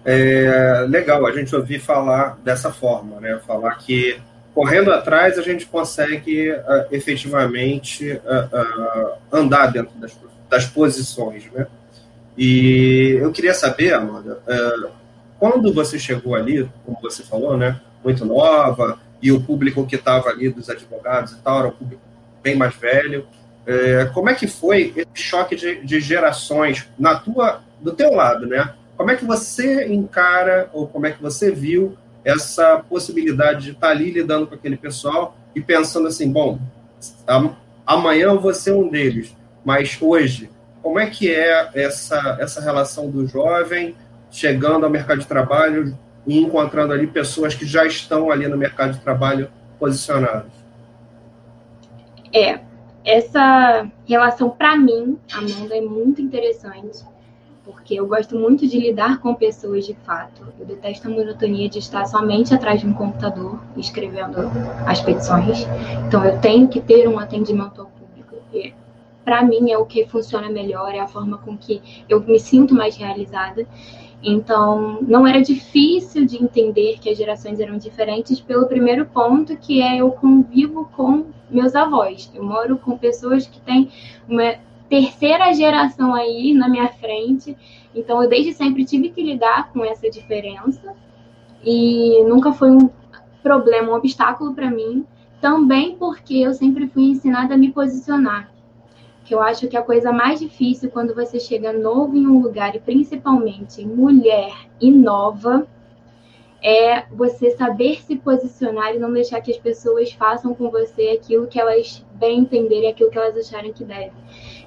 É 0.06 0.86
legal 0.90 1.26
a 1.26 1.32
gente 1.32 1.56
ouvir 1.56 1.80
falar 1.80 2.38
dessa 2.44 2.72
forma, 2.72 3.22
né? 3.22 3.40
Falar 3.46 3.76
que 3.76 4.20
correndo 4.54 4.92
atrás 4.92 5.38
a 5.40 5.42
gente 5.42 5.66
consegue 5.66 6.52
uh, 6.52 6.86
efetivamente 6.92 8.12
uh, 8.12 8.18
uh, 8.20 9.18
andar 9.32 9.68
dentro 9.68 9.98
das, 9.98 10.16
das 10.50 10.66
posições, 10.66 11.50
né? 11.52 11.68
E 12.38 13.18
eu 13.22 13.32
queria 13.32 13.54
saber, 13.54 13.94
Amanda, 13.94 14.42
quando 15.40 15.72
você 15.72 16.00
chegou 16.00 16.34
ali, 16.34 16.68
como 16.84 16.98
você 17.00 17.22
falou, 17.22 17.56
né? 17.56 17.80
Muito 18.04 18.26
nova, 18.26 19.00
e 19.22 19.32
o 19.32 19.42
público 19.42 19.86
que 19.86 19.96
estava 19.96 20.30
ali 20.30 20.50
dos 20.50 20.70
advogados 20.70 21.32
e 21.32 21.38
tal 21.38 21.60
era 21.60 21.68
um 21.70 21.72
público 21.72 22.02
bem 22.42 22.56
mais 22.56 22.76
velho. 22.76 23.26
É, 23.66 24.06
como 24.14 24.30
é 24.30 24.36
que 24.36 24.48
foi 24.48 24.94
esse 24.96 25.24
choque 25.24 25.56
de, 25.56 25.86
de, 25.86 26.02
gerações 26.02 26.90
na 27.00 27.16
tua, 27.16 27.62
do 27.80 27.94
teu 27.94 28.14
lado, 28.14 28.46
né? 28.46 28.74
Como 28.98 29.10
é 29.10 29.16
que 29.16 29.24
você 29.24 29.88
encara 29.88 30.70
ou 30.74 30.86
como 30.86 31.06
é 31.06 31.12
que 31.12 31.22
você 31.22 31.52
viu 31.52 31.98
essa 32.26 32.84
possibilidade 32.90 33.66
de 33.66 33.72
estar 33.72 33.90
ali 33.90 34.12
lidando 34.12 34.48
com 34.48 34.56
aquele 34.56 34.76
pessoal 34.76 35.38
e 35.56 35.62
pensando 35.62 36.08
assim, 36.08 36.30
bom, 36.30 36.60
amanhã 37.86 38.26
eu 38.26 38.40
vou 38.40 38.54
ser 38.54 38.74
um 38.74 38.90
deles, 38.90 39.36
mas 39.64 39.98
hoje, 40.02 40.50
como 40.82 41.00
é 41.00 41.10
que 41.10 41.34
é 41.34 41.70
essa, 41.74 42.38
essa 42.40 42.62
relação 42.62 43.10
do 43.10 43.26
jovem 43.26 43.96
chegando 44.30 44.86
ao 44.86 44.90
mercado 44.90 45.20
de 45.20 45.28
trabalho 45.28 45.98
e 46.26 46.40
encontrando 46.40 46.94
ali 46.94 47.08
pessoas 47.08 47.54
que 47.54 47.66
já 47.66 47.86
estão 47.86 48.32
ali 48.32 48.48
no 48.48 48.58
mercado 48.58 48.94
de 48.94 49.00
trabalho 49.00 49.50
posicionadas. 49.80 50.52
É, 52.34 52.60
essa 53.06 53.88
relação 54.08 54.50
para 54.50 54.78
mim, 54.78 55.18
Amanda, 55.32 55.76
é 55.76 55.82
muito 55.82 56.22
interessante, 56.22 57.04
porque 57.66 57.96
eu 57.96 58.08
gosto 58.08 58.38
muito 58.38 58.68
de 58.68 58.80
lidar 58.80 59.20
com 59.20 59.36
pessoas 59.36 59.86
de 59.86 59.94
fato. 60.06 60.42
Eu 60.60 60.66
detesto 60.66 61.08
a 61.08 61.12
monotonia 61.12 61.70
de 61.70 61.80
estar 61.80 62.06
somente 62.06 62.54
atrás 62.54 62.82
de 62.82 62.88
um 62.88 62.94
computador 62.94 63.60
escrevendo 63.78 64.50
as 64.86 65.02
petições. 65.02 65.66
Então 66.08 66.24
eu 66.26 66.40
tenho 66.40 66.68
que 66.68 66.82
ter 66.82 67.08
um 67.08 67.20
atendimento 67.20 67.82
ao. 67.82 67.93
Para 69.24 69.44
mim 69.44 69.72
é 69.72 69.78
o 69.78 69.86
que 69.86 70.06
funciona 70.06 70.50
melhor, 70.50 70.94
é 70.94 71.00
a 71.00 71.08
forma 71.08 71.38
com 71.38 71.58
que 71.58 71.82
eu 72.10 72.22
me 72.22 72.40
sinto 72.40 72.76
mais 72.76 72.98
realizada. 72.98 73.66
Então, 74.22 75.00
não 75.02 75.28
era 75.28 75.42
difícil 75.42 76.26
de 76.26 76.42
entender 76.42 76.98
que 77.00 77.10
as 77.10 77.18
gerações 77.18 77.60
eram 77.60 77.78
diferentes 77.78 78.40
pelo 78.40 78.68
primeiro 78.68 79.06
ponto, 79.06 79.58
que 79.58 79.82
é 79.82 79.98
eu 79.98 80.12
convivo 80.12 80.90
com 80.96 81.26
meus 81.50 81.76
avós. 81.76 82.32
Eu 82.34 82.44
moro 82.44 82.78
com 82.78 82.98
pessoas 82.98 83.46
que 83.46 83.60
têm 83.60 83.90
uma 84.28 84.56
terceira 84.90 85.52
geração 85.54 86.16
aí 86.16 86.54
na 86.54 86.70
minha 86.70 86.88
frente. 86.88 87.58
Então, 87.94 88.24
eu 88.24 88.30
desde 88.30 88.54
sempre 88.54 88.86
tive 88.86 89.10
que 89.10 89.22
lidar 89.22 89.72
com 89.74 89.84
essa 89.84 90.10
diferença 90.10 90.96
e 91.66 92.24
nunca 92.24 92.54
foi 92.54 92.72
um 92.72 92.90
problema, 93.42 93.92
um 93.92 93.96
obstáculo 93.96 94.54
para 94.54 94.72
mim. 94.72 95.06
Também 95.42 95.98
porque 95.98 96.36
eu 96.36 96.54
sempre 96.54 96.88
fui 96.88 97.04
ensinada 97.04 97.56
a 97.56 97.58
me 97.58 97.74
posicionar 97.74 98.53
que 99.24 99.34
eu 99.34 99.42
acho 99.42 99.68
que 99.68 99.78
a 99.78 99.82
coisa 99.82 100.12
mais 100.12 100.40
difícil 100.40 100.90
quando 100.92 101.16
você 101.16 101.40
chega 101.40 101.72
novo 101.72 102.16
em 102.16 102.28
um 102.28 102.42
lugar, 102.42 102.76
e 102.76 102.80
principalmente 102.80 103.86
mulher 103.86 104.54
e 104.80 104.92
nova, 104.92 105.68
é 106.62 107.04
você 107.12 107.52
saber 107.52 108.02
se 108.02 108.16
posicionar 108.16 108.96
e 108.96 109.00
não 109.00 109.12
deixar 109.12 109.42
que 109.42 109.52
as 109.52 109.58
pessoas 109.58 110.14
façam 110.14 110.56
com 110.56 110.70
você 110.70 111.10
aquilo 111.10 111.48
que 111.48 111.60
elas 111.60 112.06
bem 112.14 112.40
entenderem, 112.40 112.90
aquilo 112.90 113.12
que 113.12 113.18
elas 113.18 113.36
acharem 113.36 113.74
que 113.74 113.84
devem. 113.84 114.14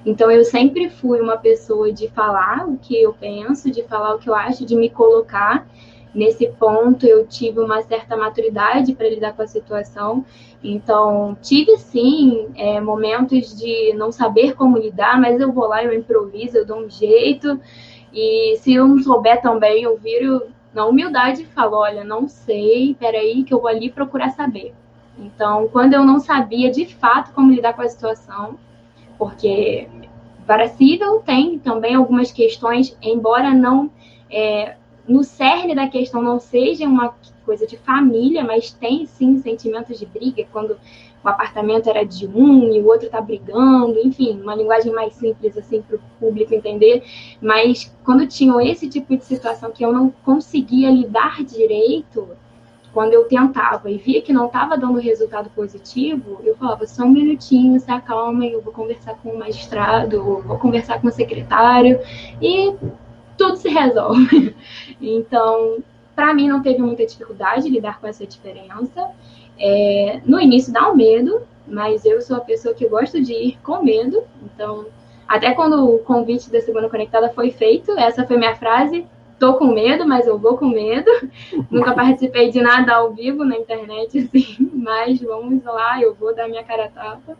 Então, 0.05 0.29
eu 0.29 0.45
sempre 0.45 0.89
fui 0.89 1.19
uma 1.19 1.37
pessoa 1.37 1.91
de 1.91 2.07
falar 2.09 2.67
o 2.67 2.77
que 2.77 3.01
eu 3.01 3.13
penso, 3.13 3.71
de 3.71 3.83
falar 3.83 4.13
o 4.13 4.19
que 4.19 4.29
eu 4.29 4.35
acho, 4.35 4.63
de 4.63 4.75
me 4.75 4.89
colocar 4.89 5.67
nesse 6.17 6.47
ponto 6.47 7.05
eu 7.05 7.27
tive 7.27 7.59
uma 7.59 7.81
certa 7.83 8.17
maturidade 8.17 8.95
para 8.95 9.07
lidar 9.07 9.33
com 9.33 9.43
a 9.43 9.47
situação. 9.47 10.25
Então, 10.69 11.37
tive 11.41 11.77
sim 11.77 12.49
é, 12.55 12.81
momentos 12.81 13.57
de 13.57 13.93
não 13.93 14.11
saber 14.11 14.53
como 14.53 14.77
lidar, 14.77 15.17
mas 15.17 15.39
eu 15.39 15.49
vou 15.49 15.65
lá, 15.65 15.81
eu 15.81 15.93
improviso, 15.93 16.57
eu 16.57 16.65
dou 16.65 16.79
um 16.79 16.89
jeito. 16.89 17.57
E 18.11 18.57
se 18.57 18.73
eu 18.73 18.85
não 18.85 18.99
souber 18.99 19.41
também, 19.41 19.83
eu 19.83 19.97
viro 19.97 20.47
na 20.73 20.85
humildade 20.85 21.43
e 21.43 21.45
falo: 21.45 21.77
olha, 21.77 22.03
não 22.03 22.27
sei, 22.27 22.93
peraí, 22.99 23.45
que 23.45 23.53
eu 23.53 23.61
vou 23.61 23.69
ali 23.69 23.89
procurar 23.89 24.31
saber. 24.31 24.73
Então, 25.17 25.69
quando 25.69 25.93
eu 25.93 26.03
não 26.03 26.19
sabia 26.19 26.69
de 26.69 26.85
fato 26.85 27.33
como 27.33 27.53
lidar 27.53 27.73
com 27.73 27.81
a 27.81 27.87
situação, 27.87 28.59
porque 29.17 29.87
para 30.45 30.67
civil 30.67 31.19
tem 31.19 31.59
também 31.59 31.95
algumas 31.95 32.29
questões, 32.29 32.95
embora 33.01 33.53
não 33.53 33.89
é, 34.29 34.75
no 35.07 35.23
cerne 35.23 35.73
da 35.73 35.87
questão 35.87 36.21
não 36.21 36.39
seja 36.39 36.85
uma 36.85 37.13
coisa 37.45 37.65
de 37.65 37.77
família, 37.77 38.43
mas 38.43 38.71
tem 38.71 39.05
sim 39.05 39.37
sentimentos 39.41 39.97
de 39.97 40.05
briga, 40.05 40.45
quando 40.51 40.77
o 41.23 41.29
apartamento 41.29 41.89
era 41.89 42.03
de 42.03 42.27
um 42.27 42.71
e 42.73 42.81
o 42.81 42.87
outro 42.87 43.09
tá 43.09 43.19
brigando, 43.21 43.97
enfim, 43.99 44.39
uma 44.41 44.55
linguagem 44.55 44.93
mais 44.93 45.13
simples 45.13 45.57
assim 45.57 45.81
para 45.81 45.97
o 45.97 45.99
público 46.19 46.53
entender. 46.53 47.03
Mas 47.41 47.93
quando 48.03 48.27
tinham 48.27 48.61
esse 48.61 48.87
tipo 48.89 49.15
de 49.15 49.23
situação 49.23 49.71
que 49.71 49.83
eu 49.83 49.91
não 49.91 50.09
conseguia 50.23 50.91
lidar 50.91 51.43
direito, 51.43 52.27
quando 52.93 53.13
eu 53.13 53.25
tentava 53.25 53.91
e 53.91 53.97
via 53.97 54.21
que 54.21 54.33
não 54.33 54.47
estava 54.47 54.77
dando 54.77 54.99
resultado 54.99 55.49
positivo, 55.51 56.39
eu 56.43 56.55
falava 56.55 56.87
só 56.87 57.03
um 57.03 57.09
minutinho, 57.09 57.79
se 57.79 57.91
acalma, 57.91 58.45
eu 58.45 58.61
vou 58.61 58.73
conversar 58.73 59.15
com 59.21 59.29
o 59.29 59.37
magistrado, 59.37 60.41
vou 60.41 60.57
conversar 60.57 60.99
com 60.99 61.07
o 61.07 61.11
secretário 61.11 61.99
e 62.41 62.73
tudo 63.37 63.57
se 63.57 63.69
resolve. 63.69 64.55
Então, 64.99 65.77
para 66.15 66.33
mim, 66.33 66.47
não 66.47 66.63
teve 66.63 66.79
muita 66.79 67.05
dificuldade 67.05 67.69
lidar 67.69 68.01
com 68.01 68.07
essa 68.07 68.25
diferença. 68.25 69.11
É, 69.59 70.19
no 70.25 70.39
início 70.39 70.73
dá 70.73 70.89
um 70.89 70.95
medo, 70.95 71.43
mas 71.67 72.03
eu 72.05 72.19
sou 72.21 72.37
a 72.37 72.41
pessoa 72.41 72.73
que 72.73 72.87
gosto 72.87 73.21
de 73.21 73.33
ir 73.33 73.59
com 73.61 73.83
medo. 73.83 74.23
Então, 74.43 74.87
até 75.27 75.53
quando 75.53 75.93
o 75.93 75.99
convite 75.99 76.49
da 76.49 76.61
Segunda 76.61 76.89
Conectada 76.89 77.29
foi 77.29 77.51
feito, 77.51 77.91
essa 77.91 78.25
foi 78.25 78.37
minha 78.37 78.55
frase. 78.55 79.05
Tô 79.37 79.53
com 79.53 79.67
medo, 79.67 80.07
mas 80.07 80.25
eu 80.25 80.39
vou 80.39 80.57
com 80.57 80.67
medo. 80.67 81.11
Nunca 81.69 81.93
participei 81.93 82.49
de 82.49 82.61
nada 82.61 82.95
ao 82.95 83.13
vivo 83.13 83.43
na 83.43 83.55
internet, 83.55 84.17
assim, 84.33 84.71
mas 84.73 85.21
vamos 85.21 85.63
lá, 85.63 86.01
eu 86.01 86.15
vou 86.15 86.33
dar 86.33 86.47
minha 86.47 86.63
cara 86.63 86.85
a 86.85 86.89
tapa. 86.89 87.37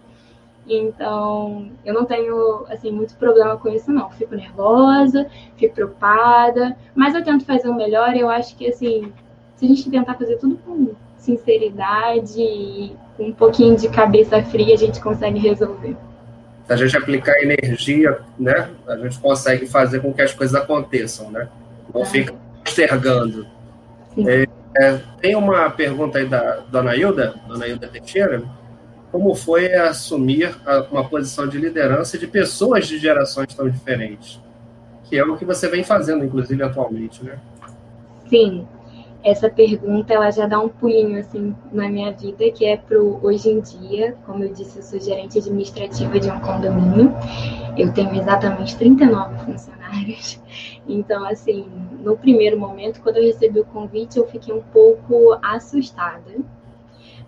Então, 0.67 1.71
eu 1.85 1.93
não 1.93 2.05
tenho, 2.05 2.65
assim, 2.69 2.91
muito 2.91 3.15
problema 3.15 3.57
com 3.57 3.69
isso, 3.69 3.91
não. 3.91 4.09
Fico 4.11 4.35
nervosa, 4.35 5.27
fico 5.55 5.73
preocupada, 5.73 6.75
mas 6.93 7.15
eu 7.15 7.23
tento 7.23 7.45
fazer 7.45 7.69
o 7.69 7.75
melhor. 7.75 8.15
Eu 8.15 8.29
acho 8.29 8.55
que, 8.55 8.67
assim, 8.67 9.13
se 9.55 9.65
a 9.65 9.67
gente 9.67 9.89
tentar 9.89 10.15
fazer 10.15 10.37
tudo 10.37 10.57
com 10.57 10.93
sinceridade 11.17 12.41
e 12.41 12.95
com 13.15 13.27
um 13.27 13.33
pouquinho 13.33 13.75
de 13.77 13.89
cabeça 13.89 14.41
fria, 14.43 14.73
a 14.73 14.77
gente 14.77 15.01
consegue 15.01 15.39
resolver. 15.39 15.95
Se 16.65 16.73
a 16.73 16.75
gente 16.75 16.97
aplicar 16.97 17.41
energia, 17.41 18.19
né, 18.37 18.69
a 18.87 18.97
gente 18.97 19.17
consegue 19.19 19.65
fazer 19.65 20.01
com 20.01 20.13
que 20.13 20.21
as 20.21 20.33
coisas 20.33 20.53
aconteçam, 20.53 21.31
né? 21.31 21.47
Não 21.93 22.01
é. 22.01 22.05
fica 22.05 22.35
postergando. 22.63 23.47
É, 24.17 24.45
é, 24.77 25.01
tem 25.21 25.35
uma 25.35 25.69
pergunta 25.69 26.17
aí 26.17 26.25
da 26.25 26.57
Dona 26.69 26.95
Hilda, 26.95 27.35
Dona 27.47 27.67
Hilda 27.67 27.87
Teixeira, 27.87 28.43
como 29.11 29.33
foi 29.35 29.73
assumir 29.73 30.55
uma 30.91 31.07
posição 31.07 31.47
de 31.47 31.57
liderança 31.57 32.17
de 32.17 32.27
pessoas 32.27 32.87
de 32.87 32.97
gerações 32.97 33.53
tão 33.53 33.69
diferentes, 33.69 34.39
que 35.05 35.17
é 35.17 35.23
o 35.23 35.37
que 35.37 35.45
você 35.45 35.67
vem 35.67 35.83
fazendo, 35.83 36.25
inclusive, 36.25 36.61
atualmente, 36.61 37.23
né? 37.23 37.39
Sim, 38.29 38.67
essa 39.23 39.49
pergunta 39.49 40.13
ela 40.13 40.29
já 40.31 40.45
dá 40.45 40.59
um 40.59 40.69
pulinho 40.69 41.19
assim 41.19 41.55
na 41.71 41.89
minha 41.89 42.11
vida, 42.11 42.51
que 42.51 42.65
é 42.65 42.77
pro 42.77 43.19
hoje 43.23 43.49
em 43.49 43.59
dia, 43.61 44.15
como 44.25 44.43
eu 44.43 44.53
disse, 44.53 44.77
eu 44.77 44.83
sou 44.83 44.99
gerente 44.99 45.39
administrativa 45.39 46.19
de 46.19 46.29
um 46.29 46.39
condomínio. 46.39 47.13
Eu 47.77 47.93
tenho 47.93 48.13
exatamente 48.15 48.75
39 48.77 49.37
funcionários. 49.45 50.39
Então, 50.87 51.25
assim, 51.25 51.65
no 52.03 52.17
primeiro 52.17 52.59
momento, 52.59 53.01
quando 53.01 53.17
eu 53.17 53.23
recebi 53.23 53.59
o 53.59 53.65
convite, 53.65 54.17
eu 54.17 54.27
fiquei 54.27 54.53
um 54.53 54.61
pouco 54.61 55.37
assustada 55.41 56.35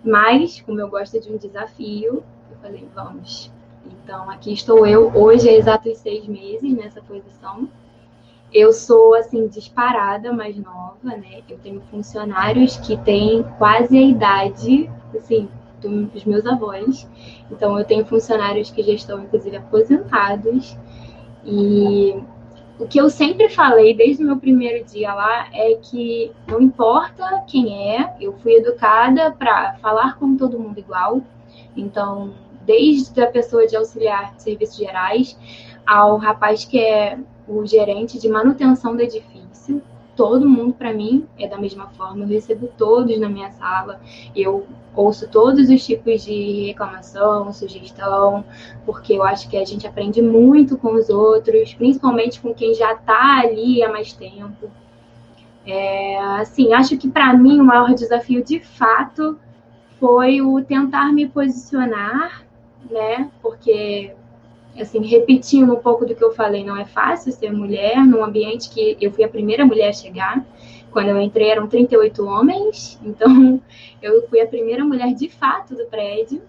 mas, 0.04 0.60
como 0.60 0.80
eu 0.80 0.88
gosto 0.88 1.20
de 1.20 1.32
um 1.32 1.36
desafio, 1.36 2.22
eu 2.50 2.56
falei, 2.62 2.86
vamos. 2.94 3.50
Então, 3.86 4.30
aqui 4.30 4.52
estou 4.52 4.86
eu, 4.86 5.10
hoje 5.14 5.48
há 5.48 5.52
exatos 5.52 5.98
seis 5.98 6.26
meses 6.26 6.72
nessa 6.72 7.00
posição. 7.02 7.68
Eu 8.52 8.72
sou, 8.72 9.14
assim, 9.14 9.46
disparada, 9.46 10.32
mais 10.32 10.56
nova, 10.56 10.96
né? 11.04 11.42
Eu 11.48 11.58
tenho 11.58 11.80
funcionários 11.90 12.76
que 12.78 12.96
têm 12.98 13.44
quase 13.58 13.96
a 13.96 14.02
idade, 14.02 14.90
assim, 15.16 15.48
dos 15.80 16.24
meus 16.24 16.44
avós. 16.46 17.08
Então, 17.50 17.78
eu 17.78 17.84
tenho 17.84 18.04
funcionários 18.04 18.70
que 18.70 18.82
já 18.82 18.92
estão, 18.92 19.22
inclusive, 19.22 19.56
aposentados. 19.56 20.76
E 21.44 22.20
o 22.80 22.86
que 22.86 22.98
eu 22.98 23.10
sempre 23.10 23.50
falei 23.50 23.94
desde 23.94 24.24
o 24.24 24.26
meu 24.26 24.38
primeiro 24.38 24.82
dia 24.86 25.12
lá 25.12 25.48
é 25.52 25.74
que 25.74 26.32
não 26.48 26.62
importa 26.62 27.44
quem 27.46 27.94
é, 27.94 28.14
eu 28.18 28.32
fui 28.38 28.54
educada 28.54 29.30
para 29.32 29.74
falar 29.82 30.18
com 30.18 30.34
todo 30.34 30.58
mundo 30.58 30.78
igual. 30.78 31.20
Então, 31.76 32.32
desde 32.64 33.22
a 33.22 33.30
pessoa 33.30 33.66
de 33.66 33.76
auxiliar 33.76 34.34
de 34.34 34.42
serviços 34.42 34.76
gerais 34.76 35.38
ao 35.86 36.16
rapaz 36.16 36.64
que 36.64 36.80
é 36.80 37.18
o 37.46 37.66
gerente 37.66 38.18
de 38.18 38.30
manutenção 38.30 38.96
do 38.96 39.02
edifício. 39.02 39.82
Todo 40.20 40.46
mundo, 40.46 40.74
para 40.74 40.92
mim, 40.92 41.26
é 41.38 41.48
da 41.48 41.56
mesma 41.56 41.86
forma. 41.96 42.24
Eu 42.24 42.28
recebo 42.28 42.68
todos 42.76 43.18
na 43.18 43.26
minha 43.26 43.50
sala. 43.52 43.98
Eu 44.36 44.66
ouço 44.94 45.26
todos 45.26 45.70
os 45.70 45.86
tipos 45.86 46.26
de 46.26 46.66
reclamação, 46.66 47.50
sugestão, 47.54 48.44
porque 48.84 49.14
eu 49.14 49.22
acho 49.22 49.48
que 49.48 49.56
a 49.56 49.64
gente 49.64 49.86
aprende 49.86 50.20
muito 50.20 50.76
com 50.76 50.92
os 50.92 51.08
outros, 51.08 51.72
principalmente 51.72 52.38
com 52.38 52.52
quem 52.52 52.74
já 52.74 52.92
está 52.92 53.40
ali 53.40 53.82
há 53.82 53.88
mais 53.88 54.12
tempo. 54.12 54.70
É, 55.64 56.18
assim, 56.38 56.74
acho 56.74 56.98
que 56.98 57.08
para 57.08 57.32
mim 57.32 57.58
o 57.58 57.64
maior 57.64 57.94
desafio 57.94 58.44
de 58.44 58.60
fato 58.60 59.38
foi 59.98 60.42
o 60.42 60.62
tentar 60.62 61.14
me 61.14 61.26
posicionar, 61.26 62.44
né? 62.90 63.30
Porque 63.40 64.14
assim, 64.78 65.04
repetindo 65.04 65.72
um 65.72 65.80
pouco 65.80 66.06
do 66.06 66.14
que 66.14 66.22
eu 66.22 66.32
falei, 66.32 66.64
não 66.64 66.76
é 66.76 66.84
fácil 66.84 67.32
ser 67.32 67.52
mulher 67.52 68.04
num 68.04 68.24
ambiente 68.24 68.70
que 68.70 68.96
eu 69.00 69.10
fui 69.12 69.24
a 69.24 69.28
primeira 69.28 69.64
mulher 69.64 69.88
a 69.88 69.92
chegar. 69.92 70.44
Quando 70.90 71.08
eu 71.08 71.20
entrei 71.20 71.50
eram 71.50 71.68
38 71.68 72.24
homens, 72.24 73.00
então 73.04 73.60
eu 74.02 74.26
fui 74.28 74.40
a 74.40 74.46
primeira 74.46 74.84
mulher 74.84 75.14
de 75.14 75.28
fato 75.28 75.74
do 75.74 75.86
prédio. 75.86 76.42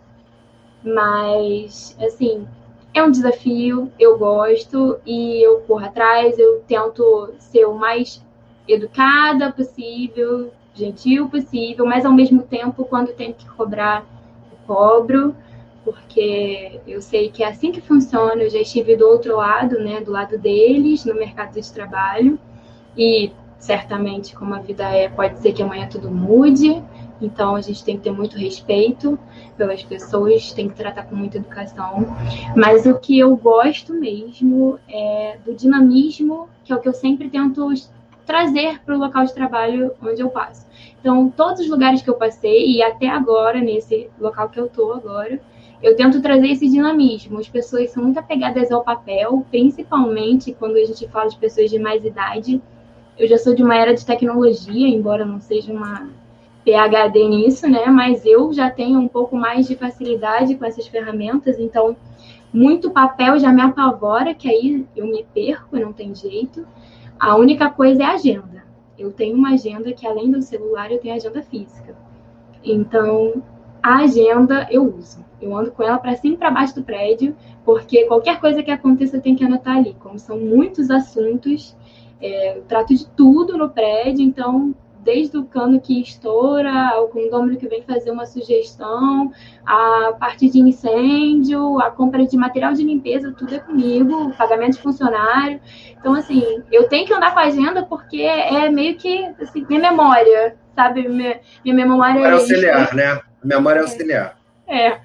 Mas, 0.83 1.95
assim, 2.01 2.47
é 2.93 3.03
um 3.03 3.11
desafio, 3.11 3.91
eu 3.99 4.17
gosto 4.17 4.99
e 5.05 5.45
eu 5.45 5.61
corro 5.61 5.85
atrás, 5.85 6.37
eu 6.39 6.61
tento 6.67 7.33
ser 7.37 7.65
o 7.65 7.73
mais 7.73 8.23
educada 8.67 9.51
possível, 9.51 10.51
gentil 10.73 11.29
possível, 11.29 11.85
mas 11.85 12.05
ao 12.05 12.11
mesmo 12.11 12.43
tempo, 12.43 12.85
quando 12.85 13.13
tenho 13.13 13.33
que 13.33 13.47
cobrar, 13.49 14.05
eu 14.51 14.57
cobro 14.65 15.35
porque 15.83 16.79
eu 16.87 17.01
sei 17.01 17.29
que 17.29 17.43
é 17.43 17.47
assim 17.47 17.71
que 17.71 17.81
funciona. 17.81 18.43
Eu 18.43 18.49
já 18.49 18.59
estive 18.59 18.95
do 18.95 19.07
outro 19.07 19.37
lado, 19.37 19.79
né, 19.79 20.01
do 20.01 20.11
lado 20.11 20.37
deles, 20.37 21.05
no 21.05 21.15
mercado 21.15 21.59
de 21.59 21.71
trabalho, 21.71 22.39
e 22.97 23.31
certamente, 23.57 24.35
como 24.35 24.53
a 24.53 24.59
vida 24.59 24.83
é, 24.83 25.07
pode 25.09 25.39
ser 25.39 25.53
que 25.53 25.61
amanhã 25.61 25.87
tudo 25.87 26.09
mude. 26.09 26.81
Então, 27.21 27.55
a 27.55 27.61
gente 27.61 27.83
tem 27.83 27.97
que 27.97 28.03
ter 28.03 28.11
muito 28.11 28.35
respeito 28.35 29.17
pelas 29.55 29.83
pessoas, 29.83 30.51
tem 30.53 30.67
que 30.67 30.75
tratar 30.75 31.03
com 31.03 31.15
muita 31.15 31.37
educação. 31.37 32.05
Mas 32.55 32.87
o 32.87 32.97
que 32.97 33.19
eu 33.19 33.35
gosto 33.35 33.93
mesmo 33.93 34.79
é 34.89 35.37
do 35.45 35.53
dinamismo, 35.53 36.49
que 36.63 36.73
é 36.73 36.75
o 36.75 36.79
que 36.79 36.89
eu 36.89 36.93
sempre 36.93 37.29
tento 37.29 37.71
trazer 38.25 38.81
para 38.83 38.95
o 38.95 38.97
local 38.97 39.25
de 39.25 39.33
trabalho 39.33 39.91
onde 40.01 40.21
eu 40.21 40.29
passo. 40.29 40.65
Então, 40.99 41.29
todos 41.29 41.61
os 41.61 41.69
lugares 41.69 42.01
que 42.01 42.09
eu 42.09 42.15
passei, 42.15 42.71
e 42.71 42.81
até 42.81 43.07
agora, 43.07 43.59
nesse 43.59 44.09
local 44.19 44.49
que 44.49 44.59
eu 44.59 44.65
estou 44.65 44.93
agora, 44.93 45.39
eu 45.81 45.95
tento 45.95 46.21
trazer 46.21 46.49
esse 46.49 46.69
dinamismo. 46.69 47.39
As 47.39 47.49
pessoas 47.49 47.89
são 47.91 48.03
muito 48.03 48.19
apegadas 48.19 48.71
ao 48.71 48.83
papel, 48.83 49.45
principalmente 49.49 50.53
quando 50.53 50.75
a 50.75 50.85
gente 50.85 51.07
fala 51.07 51.29
de 51.29 51.37
pessoas 51.37 51.69
de 51.69 51.79
mais 51.79 52.05
idade. 52.05 52.61
Eu 53.17 53.27
já 53.27 53.37
sou 53.37 53.55
de 53.55 53.63
uma 53.63 53.75
era 53.75 53.93
de 53.93 54.05
tecnologia, 54.05 54.87
embora 54.87 55.25
não 55.25 55.39
seja 55.39 55.71
uma 55.73 56.09
PhD 56.63 57.27
nisso, 57.27 57.67
né? 57.67 57.85
Mas 57.87 58.25
eu 58.25 58.53
já 58.53 58.69
tenho 58.69 58.99
um 58.99 59.07
pouco 59.07 59.35
mais 59.35 59.67
de 59.67 59.75
facilidade 59.75 60.55
com 60.55 60.65
essas 60.65 60.87
ferramentas, 60.87 61.57
então 61.59 61.95
muito 62.53 62.91
papel 62.91 63.39
já 63.39 63.51
me 63.51 63.61
apavora, 63.61 64.33
que 64.35 64.47
aí 64.47 64.85
eu 64.95 65.07
me 65.07 65.25
perco, 65.33 65.77
não 65.79 65.93
tem 65.93 66.13
jeito. 66.13 66.65
A 67.19 67.35
única 67.35 67.69
coisa 67.69 68.03
é 68.03 68.05
a 68.05 68.13
agenda. 68.13 68.63
Eu 68.97 69.11
tenho 69.11 69.35
uma 69.35 69.53
agenda 69.53 69.91
que, 69.93 70.05
além 70.05 70.29
do 70.29 70.41
celular, 70.41 70.91
eu 70.91 70.99
tenho 70.99 71.15
agenda 71.15 71.41
física. 71.41 71.95
Então, 72.63 73.41
a 73.81 73.99
agenda 73.99 74.67
eu 74.69 74.83
uso. 74.83 75.30
Eu 75.41 75.55
ando 75.55 75.71
com 75.71 75.83
ela 75.83 75.97
para 75.97 76.15
cima 76.15 76.35
e 76.35 76.37
para 76.37 76.51
baixo 76.51 76.75
do 76.75 76.83
prédio, 76.83 77.35
porque 77.65 78.05
qualquer 78.05 78.39
coisa 78.39 78.61
que 78.61 78.71
aconteça 78.71 79.17
eu 79.17 79.21
tenho 79.21 79.35
que 79.35 79.43
anotar 79.43 79.77
ali. 79.77 79.95
Como 79.99 80.19
são 80.19 80.37
muitos 80.37 80.89
assuntos, 80.91 81.75
é, 82.21 82.57
eu 82.57 82.63
trato 82.63 82.93
de 82.93 83.07
tudo 83.09 83.57
no 83.57 83.69
prédio, 83.69 84.23
então 84.23 84.75
desde 85.03 85.37
o 85.37 85.43
cano 85.43 85.79
que 85.79 85.99
estoura, 86.01 86.89
ao 86.89 87.07
condômino 87.07 87.57
que 87.57 87.67
vem 87.67 87.81
fazer 87.81 88.11
uma 88.11 88.25
sugestão, 88.25 89.31
a 89.65 90.13
parte 90.19 90.49
de 90.49 90.59
incêndio, 90.59 91.79
a 91.79 91.89
compra 91.89 92.25
de 92.25 92.37
material 92.37 92.73
de 92.73 92.83
limpeza, 92.83 93.33
tudo 93.37 93.55
é 93.55 93.59
comigo, 93.59 94.27
o 94.27 94.33
pagamento 94.33 94.73
de 94.73 94.81
funcionário. 94.81 95.59
Então, 95.99 96.13
assim, 96.13 96.63
eu 96.71 96.87
tenho 96.87 97.05
que 97.05 97.13
andar 97.13 97.33
com 97.33 97.39
a 97.39 97.43
agenda 97.45 97.83
porque 97.83 98.21
é 98.21 98.69
meio 98.69 98.95
que 98.95 99.25
assim, 99.41 99.65
minha 99.67 99.81
memória, 99.91 100.55
sabe? 100.75 101.07
Minha, 101.07 101.39
minha 101.63 101.75
memória 101.75 102.19
é. 102.19 102.31
auxiliar, 102.31 102.93
né? 102.93 103.19
Memória 103.43 103.81
auxiliar. 103.81 104.37
É. 104.67 104.99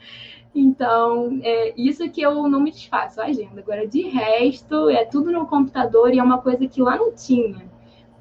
Então, 0.58 1.38
é 1.42 1.74
isso 1.76 2.08
que 2.10 2.22
eu 2.22 2.48
não 2.48 2.60
me 2.60 2.70
desfaço, 2.70 3.20
a 3.20 3.26
agenda. 3.26 3.60
Agora, 3.60 3.86
de 3.86 4.08
resto, 4.08 4.88
é 4.88 5.04
tudo 5.04 5.30
no 5.30 5.46
computador 5.46 6.14
e 6.14 6.18
é 6.18 6.22
uma 6.22 6.38
coisa 6.38 6.66
que 6.66 6.80
lá 6.80 6.96
não 6.96 7.12
tinha. 7.12 7.62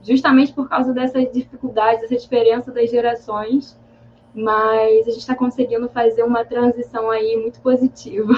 Justamente 0.04 0.52
por 0.52 0.68
causa 0.68 0.94
dessas 0.94 1.32
dificuldades, 1.32 2.02
dessa 2.02 2.18
diferença 2.18 2.72
das 2.74 2.92
gerações. 2.92 3.80
Mas 4.34 5.08
a 5.08 5.12
gente 5.12 5.20
está 5.20 5.34
conseguindo 5.34 5.88
fazer 5.88 6.24
uma 6.24 6.44
transição 6.44 7.10
aí 7.10 7.38
muito 7.38 7.62
positiva. 7.62 8.34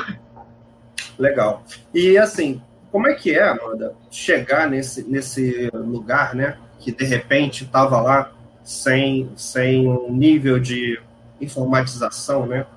Legal. 1.17 1.63
E 1.91 2.19
assim, 2.19 2.61
como 2.91 3.07
é 3.07 3.15
que 3.15 3.33
é, 3.33 3.49
Amanda, 3.49 3.95
chegar 4.11 4.69
nesse, 4.69 5.09
nesse 5.09 5.71
lugar, 5.73 6.35
né? 6.35 6.59
Que 6.79 6.91
de 6.91 7.03
repente 7.03 7.63
estava 7.63 7.99
lá 7.99 8.31
sem, 8.63 9.31
sem 9.35 9.87
um 9.87 10.11
nível 10.11 10.59
de 10.59 11.01
informatização, 11.41 12.45
né? 12.45 12.67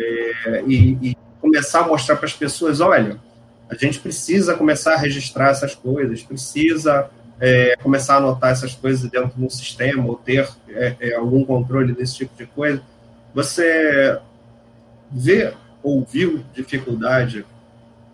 É, 0.00 0.62
e, 0.66 0.98
e, 1.10 1.16
começar 1.40 1.80
a 1.80 1.86
mostrar 1.86 2.16
para 2.16 2.26
as 2.26 2.34
pessoas, 2.34 2.80
olha, 2.80 3.18
a 3.68 3.74
gente 3.74 3.98
precisa 3.98 4.54
começar 4.54 4.94
a 4.94 4.96
registrar 4.96 5.50
essas 5.50 5.74
coisas, 5.74 6.22
precisa 6.22 7.08
é, 7.40 7.74
começar 7.82 8.14
a 8.14 8.18
anotar 8.18 8.50
essas 8.50 8.74
coisas 8.74 9.08
dentro 9.10 9.32
de 9.34 9.44
um 9.44 9.48
sistema 9.48 10.06
ou 10.06 10.16
ter 10.16 10.48
é, 10.68 10.96
é 11.00 11.14
algum 11.14 11.44
controle 11.44 11.94
desse 11.94 12.16
tipo 12.16 12.36
de 12.36 12.46
coisa. 12.46 12.82
Você 13.34 14.18
vê 15.10 15.54
ou 15.82 16.04
viu 16.04 16.44
dificuldade 16.52 17.46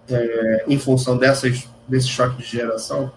é, 0.08 0.64
em 0.68 0.78
função 0.78 1.18
dessas, 1.18 1.68
desse 1.88 2.08
choque 2.08 2.38
de 2.38 2.44
geração? 2.44 3.10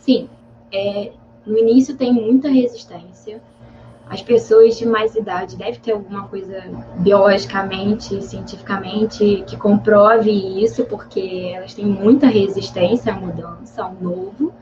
Sim. 0.00 0.28
É, 0.72 1.12
no 1.44 1.58
início 1.58 1.96
tem 1.96 2.12
muita 2.12 2.48
resistência, 2.48 3.42
as 4.10 4.20
pessoas 4.20 4.76
de 4.76 4.84
mais 4.84 5.14
idade 5.14 5.56
devem 5.56 5.78
ter 5.78 5.92
alguma 5.92 6.26
coisa 6.26 6.64
biologicamente, 6.96 8.20
cientificamente, 8.24 9.44
que 9.46 9.56
comprove 9.56 10.32
isso, 10.62 10.84
porque 10.86 11.52
elas 11.54 11.74
têm 11.74 11.86
muita 11.86 12.26
resistência 12.26 13.12
à 13.12 13.16
mudança, 13.16 13.84
ao 13.84 13.94
novo. 13.94 14.52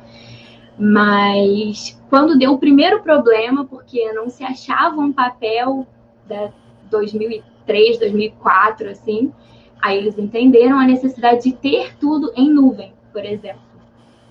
Mas 0.79 1.99
quando 2.11 2.39
deu 2.39 2.53
o 2.53 2.59
primeiro 2.59 3.03
problema, 3.03 3.65
porque 3.65 4.13
não 4.13 4.29
se 4.29 4.45
achava 4.45 5.01
um 5.01 5.13
papel 5.13 5.87
da 6.29 6.53
2003, 6.91 7.99
2004, 7.99 8.91
assim, 8.91 9.33
aí 9.81 9.97
eles 9.97 10.19
entenderam 10.19 10.79
a 10.79 10.85
necessidade 10.85 11.45
de 11.45 11.53
ter 11.53 11.97
tudo 11.97 12.31
em 12.37 12.51
nuvem, 12.51 12.93
por 13.15 13.25
exemplo. 13.25 13.68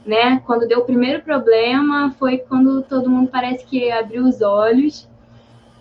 Né? 0.08 0.41
Quando 0.46 0.65
deu 0.65 0.80
o 0.80 0.86
primeiro 0.86 1.22
problema 1.22 2.15
foi 2.17 2.38
quando 2.38 2.82
todo 2.82 3.10
mundo 3.10 3.30
parece 3.30 3.65
que 3.65 3.91
abriu 3.91 4.24
os 4.24 4.41
olhos 4.41 5.06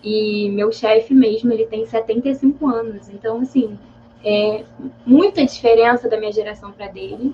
e 0.03 0.51
meu 0.51 0.73
chefe 0.73 1.15
mesmo, 1.15 1.53
ele 1.53 1.65
tem 1.67 1.87
75 1.87 2.67
anos. 2.67 3.09
Então, 3.09 3.41
assim, 3.41 3.79
é 4.25 4.65
muita 5.07 5.47
diferença 5.47 6.09
da 6.09 6.19
minha 6.19 6.33
geração 6.33 6.73
para 6.73 6.89
dele. 6.89 7.33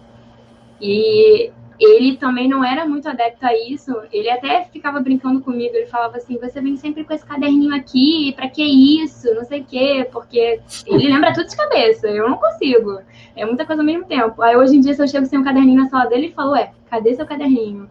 E 0.78 1.50
ele 1.82 2.16
também 2.16 2.48
não 2.48 2.64
era 2.64 2.86
muito 2.86 3.08
adepto 3.08 3.44
a 3.44 3.52
isso. 3.56 3.92
Ele 4.12 4.30
até 4.30 4.64
ficava 4.64 5.00
brincando 5.00 5.40
comigo. 5.40 5.74
Ele 5.74 5.86
falava 5.86 6.16
assim: 6.16 6.38
Você 6.38 6.60
vem 6.60 6.76
sempre 6.76 7.04
com 7.04 7.12
esse 7.12 7.26
caderninho 7.26 7.74
aqui, 7.74 8.32
para 8.36 8.48
que 8.48 8.62
isso? 8.62 9.34
Não 9.34 9.44
sei 9.44 9.60
o 9.60 9.64
quê, 9.64 10.08
porque 10.12 10.60
ele 10.86 11.08
lembra 11.08 11.32
tudo 11.32 11.48
de 11.48 11.56
cabeça. 11.56 12.08
Eu 12.08 12.28
não 12.28 12.36
consigo. 12.36 13.00
É 13.34 13.44
muita 13.44 13.64
coisa 13.64 13.82
ao 13.82 13.86
mesmo 13.86 14.04
tempo. 14.04 14.40
Aí 14.42 14.56
hoje 14.56 14.76
em 14.76 14.80
dia, 14.80 14.94
se 14.94 15.02
eu 15.02 15.08
chego 15.08 15.26
sem 15.26 15.38
um 15.38 15.44
caderninho 15.44 15.82
na 15.82 15.88
sala 15.88 16.08
dele, 16.08 16.26
ele 16.26 16.34
fala: 16.34 16.52
Ué, 16.52 16.72
cadê 16.88 17.14
seu 17.14 17.26
caderninho? 17.26 17.88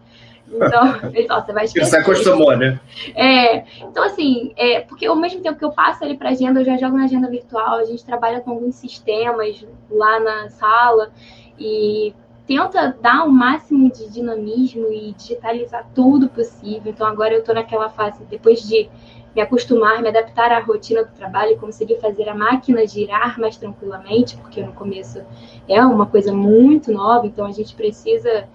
Então, 0.48 1.10
então 1.14 1.40
você 1.40 1.52
vai 1.52 1.64
esquecer. 1.64 1.90
Você 1.90 1.96
acostumou, 1.96 2.56
né? 2.56 2.80
É, 3.14 3.64
então, 3.82 4.04
assim, 4.04 4.52
é, 4.56 4.80
porque 4.80 5.06
ao 5.06 5.16
mesmo 5.16 5.40
tempo 5.42 5.58
que 5.58 5.64
eu 5.64 5.72
passo 5.72 6.04
ali 6.04 6.16
para 6.16 6.30
agenda, 6.30 6.60
eu 6.60 6.64
já 6.64 6.76
jogo 6.76 6.96
na 6.96 7.04
agenda 7.04 7.28
virtual, 7.28 7.76
a 7.76 7.84
gente 7.84 8.04
trabalha 8.04 8.40
com 8.40 8.52
alguns 8.52 8.76
sistemas 8.76 9.66
lá 9.90 10.20
na 10.20 10.48
sala 10.50 11.10
e 11.58 12.14
tenta 12.46 12.96
dar 13.00 13.24
o 13.24 13.30
máximo 13.30 13.90
de 13.90 14.08
dinamismo 14.10 14.92
e 14.92 15.12
digitalizar 15.12 15.86
tudo 15.94 16.28
possível. 16.28 16.92
Então, 16.92 17.06
agora 17.06 17.34
eu 17.34 17.40
estou 17.40 17.54
naquela 17.54 17.88
fase, 17.88 18.24
depois 18.24 18.62
de 18.62 18.88
me 19.34 19.40
acostumar, 19.40 20.02
me 20.02 20.08
adaptar 20.08 20.52
à 20.52 20.60
rotina 20.60 21.04
do 21.04 21.12
trabalho, 21.12 21.58
conseguir 21.58 21.98
fazer 22.00 22.28
a 22.28 22.34
máquina 22.34 22.86
girar 22.86 23.40
mais 23.40 23.56
tranquilamente, 23.56 24.36
porque 24.36 24.62
no 24.62 24.72
começo 24.72 25.22
é 25.68 25.82
uma 25.84 26.06
coisa 26.06 26.32
muito 26.32 26.92
nova, 26.92 27.26
então 27.26 27.46
a 27.46 27.52
gente 27.52 27.74
precisa 27.74 28.46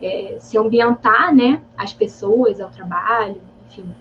é, 0.00 0.36
se 0.38 0.58
ambientar, 0.58 1.34
né, 1.34 1.62
as 1.76 1.92
pessoas 1.92 2.60
ao 2.60 2.68
trabalho, 2.70 3.40
enfim. 3.66 3.94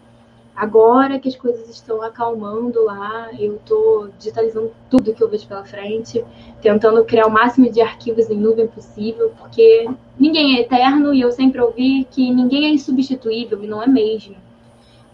Agora 0.56 1.20
que 1.20 1.28
as 1.28 1.36
coisas 1.36 1.70
estão 1.70 2.02
acalmando 2.02 2.86
lá, 2.86 3.30
eu 3.38 3.56
estou 3.56 4.10
digitalizando 4.18 4.72
tudo 4.90 5.14
que 5.14 5.22
eu 5.22 5.30
vejo 5.30 5.48
pela 5.48 5.66
frente, 5.66 6.24
tentando 6.62 7.04
criar 7.04 7.28
o 7.28 7.32
máximo 7.32 7.70
de 7.70 7.82
arquivos 7.82 8.30
em 8.30 8.38
nuvem 8.38 8.66
possível, 8.68 9.34
porque 9.38 9.90
ninguém 10.18 10.58
é 10.58 10.62
eterno 10.62 11.14
e 11.14 11.20
eu 11.20 11.32
sempre 11.32 11.60
ouvi 11.60 12.08
que 12.10 12.32
ninguém 12.32 12.66
é 12.66 12.70
insubstituível 12.70 13.62
e 13.62 13.68
não 13.68 13.84
é 13.84 13.88
mesmo. 13.88 14.38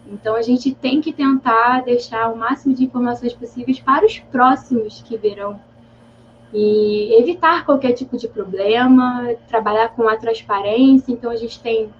Então 0.06 0.36
a 0.36 0.42
gente 0.42 0.72
tem 0.74 1.00
que 1.00 1.12
tentar 1.12 1.82
deixar 1.82 2.32
o 2.32 2.36
máximo 2.36 2.72
de 2.74 2.84
informações 2.84 3.32
possíveis 3.32 3.80
para 3.80 4.06
os 4.06 4.20
próximos 4.20 5.02
que 5.02 5.16
verão 5.16 5.58
e 6.52 7.18
evitar 7.18 7.64
qualquer 7.64 7.92
tipo 7.92 8.16
de 8.16 8.28
problema, 8.28 9.34
trabalhar 9.48 9.88
com 9.88 10.06
a 10.06 10.16
transparência. 10.16 11.10
Então, 11.10 11.30
a 11.30 11.36
gente 11.36 11.58
tem 11.60 11.90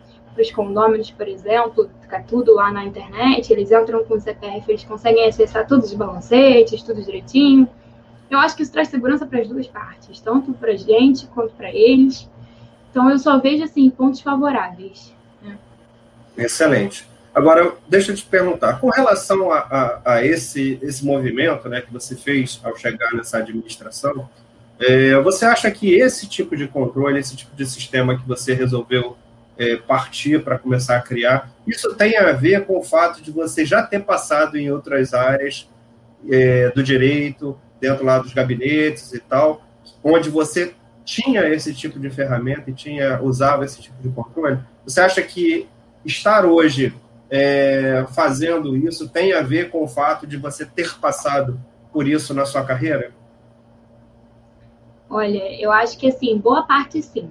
os 0.41 0.51
condôminos, 0.51 1.11
por 1.11 1.29
exemplo, 1.29 1.91
fica 2.01 2.21
tudo 2.21 2.55
lá 2.55 2.73
na 2.73 2.85
internet, 2.85 3.53
eles 3.53 3.71
entram 3.71 4.05
com 4.05 4.15
o 4.15 4.21
CPF, 4.21 4.65
eles 4.71 4.85
conseguem 4.85 5.29
acessar 5.29 5.67
todos 5.67 5.91
os 5.91 5.95
balancetes, 5.95 6.83
tudo 6.83 7.03
direitinho. 7.03 7.69
Eu 8.31 8.39
acho 8.39 8.57
que 8.57 8.63
isso 8.63 8.73
traz 8.73 8.89
segurança 8.89 9.27
para 9.27 9.41
as 9.41 9.49
duas 9.49 9.67
partes, 9.67 10.21
tanto 10.21 10.53
para 10.55 10.73
a 10.73 10.77
gente 10.77 11.27
quanto 11.27 11.53
para 11.53 11.71
eles. 11.71 12.29
Então, 12.91 13.11
eu 13.11 13.19
só 13.19 13.39
vejo, 13.39 13.63
assim, 13.63 13.91
pontos 13.91 14.21
favoráveis. 14.21 15.15
Né? 15.43 15.59
Excelente. 16.39 17.07
Agora, 17.35 17.75
deixa 17.89 18.13
eu 18.13 18.17
te 18.17 18.25
perguntar, 18.25 18.79
com 18.79 18.89
relação 18.91 19.51
a, 19.51 19.59
a, 19.59 20.15
a, 20.15 20.25
esse, 20.25 20.79
esse 20.83 21.05
movimento 21.05 21.69
né, 21.69 21.81
que 21.81 21.93
você 21.93 22.15
fez 22.15 22.61
ao 22.63 22.77
chegar 22.77 23.13
nessa 23.15 23.39
administração, 23.39 24.29
é, 24.79 25.19
você 25.21 25.45
acha 25.45 25.71
que 25.71 25.95
esse 25.95 26.27
tipo 26.27 26.57
de 26.57 26.69
controle, 26.69 27.19
esse 27.19 27.37
tipo 27.37 27.55
de 27.55 27.65
sistema 27.65 28.19
que 28.19 28.27
você 28.27 28.53
resolveu 28.53 29.17
é, 29.63 29.77
partir 29.77 30.43
para 30.43 30.59
começar 30.59 30.97
a 30.97 31.01
criar, 31.01 31.53
isso 31.67 31.95
tem 31.95 32.17
a 32.17 32.33
ver 32.33 32.67
com 32.67 32.79
o 32.79 32.83
fato 32.83 33.23
de 33.23 33.31
você 33.31 33.65
já 33.65 33.83
ter 33.83 34.01
passado 34.01 34.57
em 34.57 34.71
outras 34.71 35.15
áreas 35.15 35.69
é, 36.29 36.71
do 36.71 36.83
direito, 36.83 37.57
dentro 37.81 38.05
lá 38.05 38.19
dos 38.19 38.33
gabinetes 38.33 39.13
e 39.13 39.21
tal, 39.21 39.63
onde 40.03 40.29
você 40.29 40.75
tinha 41.05 41.49
esse 41.49 41.73
tipo 41.75 41.99
de 41.99 42.11
ferramenta 42.11 42.71
e 42.71 42.75
tinha 42.75 43.21
usava 43.23 43.65
esse 43.65 43.81
tipo 43.81 44.01
de 44.03 44.09
controle? 44.09 44.59
Você 44.85 45.01
acha 45.01 45.23
que 45.23 45.69
estar 46.05 46.45
hoje 46.45 46.95
é, 47.31 48.05
fazendo 48.15 48.77
isso 48.77 49.09
tem 49.09 49.33
a 49.33 49.43
ver 49.43 49.71
com 49.71 49.83
o 49.83 49.89
fato 49.89 50.27
de 50.27 50.37
você 50.37 50.67
ter 50.67 50.99
passado 50.99 51.61
por 51.93 52.09
isso 52.09 52.35
na 52.35 52.45
sua 52.45 52.65
carreira? 52.65 53.13
Olha, 55.09 55.61
eu 55.61 55.71
acho 55.71 55.99
que 55.99 56.09
assim, 56.09 56.39
boa 56.39 56.63
parte 56.63 57.01
sim. 57.03 57.31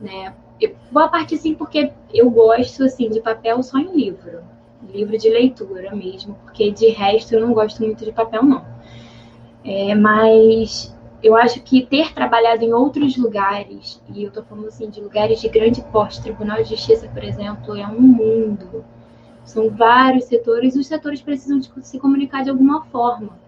Né? 0.00 0.34
Boa 0.90 1.08
parte 1.08 1.36
sim, 1.36 1.54
porque 1.54 1.92
eu 2.12 2.30
gosto 2.30 2.84
assim 2.84 3.08
de 3.08 3.20
papel 3.20 3.62
só 3.62 3.78
em 3.78 3.94
livro. 3.94 4.40
Livro 4.92 5.16
de 5.16 5.28
leitura 5.28 5.94
mesmo, 5.94 6.34
porque 6.44 6.70
de 6.70 6.88
resto 6.88 7.34
eu 7.34 7.40
não 7.40 7.54
gosto 7.54 7.82
muito 7.82 8.04
de 8.04 8.12
papel, 8.12 8.42
não. 8.42 8.64
É, 9.64 9.94
mas 9.94 10.94
eu 11.22 11.36
acho 11.36 11.60
que 11.62 11.86
ter 11.86 12.12
trabalhado 12.12 12.64
em 12.64 12.72
outros 12.72 13.16
lugares, 13.16 14.02
e 14.12 14.24
eu 14.24 14.28
estou 14.28 14.42
falando 14.42 14.66
assim 14.66 14.90
de 14.90 15.00
lugares 15.00 15.40
de 15.40 15.48
grande 15.48 15.80
porte, 15.80 16.20
Tribunal 16.20 16.62
de 16.62 16.70
Justiça, 16.70 17.06
por 17.08 17.22
exemplo, 17.22 17.76
é 17.76 17.86
um 17.86 18.00
mundo. 18.00 18.84
São 19.44 19.70
vários 19.70 20.24
setores, 20.24 20.74
e 20.74 20.80
os 20.80 20.86
setores 20.86 21.22
precisam 21.22 21.58
de 21.58 21.70
se 21.82 21.98
comunicar 21.98 22.42
de 22.42 22.50
alguma 22.50 22.84
forma. 22.86 23.38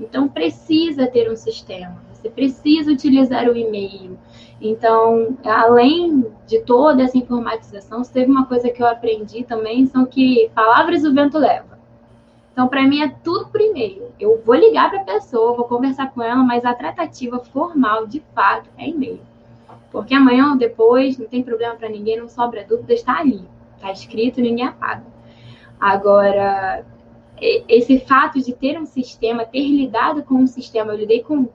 Então 0.00 0.28
precisa 0.28 1.06
ter 1.06 1.30
um 1.30 1.36
sistema, 1.36 2.00
você 2.12 2.30
precisa 2.30 2.90
utilizar 2.90 3.48
o 3.48 3.56
e-mail. 3.56 4.18
Então, 4.60 5.38
além 5.44 6.26
de 6.46 6.60
toda 6.62 7.02
essa 7.02 7.16
informatização, 7.16 8.02
teve 8.02 8.30
uma 8.30 8.46
coisa 8.46 8.70
que 8.70 8.82
eu 8.82 8.86
aprendi 8.86 9.44
também, 9.44 9.86
são 9.86 10.04
que 10.04 10.50
palavras 10.54 11.04
o 11.04 11.14
vento 11.14 11.38
leva. 11.38 11.78
Então, 12.52 12.66
para 12.66 12.82
mim, 12.82 13.00
é 13.02 13.08
tudo 13.22 13.46
por 13.46 13.60
e-mail. 13.60 14.10
Eu 14.18 14.42
vou 14.44 14.56
ligar 14.56 14.90
para 14.90 15.02
a 15.02 15.04
pessoa, 15.04 15.54
vou 15.54 15.66
conversar 15.66 16.10
com 16.10 16.20
ela, 16.20 16.42
mas 16.42 16.64
a 16.64 16.74
tratativa 16.74 17.38
formal, 17.38 18.04
de 18.06 18.20
fato, 18.34 18.68
é 18.76 18.88
e-mail. 18.88 19.20
Porque 19.92 20.12
amanhã 20.12 20.50
ou 20.50 20.56
depois, 20.56 21.16
não 21.16 21.26
tem 21.26 21.40
problema 21.40 21.76
para 21.76 21.88
ninguém, 21.88 22.18
não 22.18 22.28
sobra 22.28 22.64
dúvida, 22.64 22.92
está 22.92 23.20
ali. 23.20 23.44
Está 23.76 23.92
escrito, 23.92 24.40
ninguém 24.40 24.66
apaga. 24.66 25.04
Agora, 25.78 26.84
esse 27.40 28.00
fato 28.00 28.42
de 28.42 28.52
ter 28.52 28.76
um 28.76 28.86
sistema, 28.86 29.44
ter 29.44 29.68
lidado 29.68 30.24
com 30.24 30.34
um 30.34 30.46
sistema, 30.48 30.92
eu 30.92 30.98
lidei 30.98 31.22
com 31.22 31.48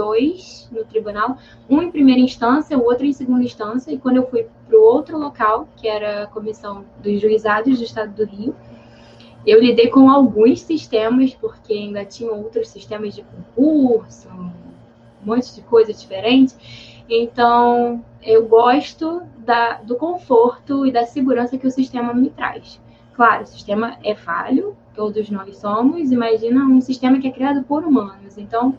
dois 0.00 0.66
no 0.72 0.82
tribunal, 0.84 1.36
um 1.68 1.82
em 1.82 1.90
primeira 1.90 2.20
instância, 2.20 2.78
o 2.78 2.84
outro 2.84 3.04
em 3.04 3.12
segunda 3.12 3.44
instância, 3.44 3.92
e 3.92 3.98
quando 3.98 4.16
eu 4.16 4.26
fui 4.26 4.46
para 4.66 4.78
o 4.78 4.82
outro 4.82 5.18
local, 5.18 5.68
que 5.76 5.86
era 5.86 6.24
a 6.24 6.26
comissão 6.26 6.84
dos 7.02 7.20
juizados 7.20 7.78
do 7.78 7.84
estado 7.84 8.14
do 8.14 8.24
Rio, 8.24 8.54
eu 9.46 9.60
lidei 9.60 9.88
com 9.88 10.10
alguns 10.10 10.62
sistemas, 10.62 11.34
porque 11.34 11.72
ainda 11.74 12.04
tinham 12.04 12.42
outros 12.42 12.68
sistemas 12.68 13.14
de 13.14 13.22
concurso, 13.22 14.28
um 14.30 14.52
monte 15.22 15.54
de 15.54 15.60
coisa 15.62 15.92
diferente. 15.92 16.54
Então, 17.08 18.02
eu 18.22 18.46
gosto 18.46 19.22
da, 19.38 19.82
do 19.82 19.96
conforto 19.96 20.86
e 20.86 20.92
da 20.92 21.04
segurança 21.04 21.58
que 21.58 21.66
o 21.66 21.70
sistema 21.70 22.14
me 22.14 22.30
traz. 22.30 22.80
Claro, 23.14 23.42
o 23.42 23.46
sistema 23.46 23.98
é 24.02 24.14
falho, 24.14 24.76
todos 24.94 25.28
nós 25.30 25.56
somos. 25.56 26.10
Imagina 26.10 26.64
um 26.64 26.80
sistema 26.80 27.18
que 27.18 27.28
é 27.28 27.30
criado 27.30 27.62
por 27.64 27.84
humanos. 27.84 28.38
Então, 28.38 28.74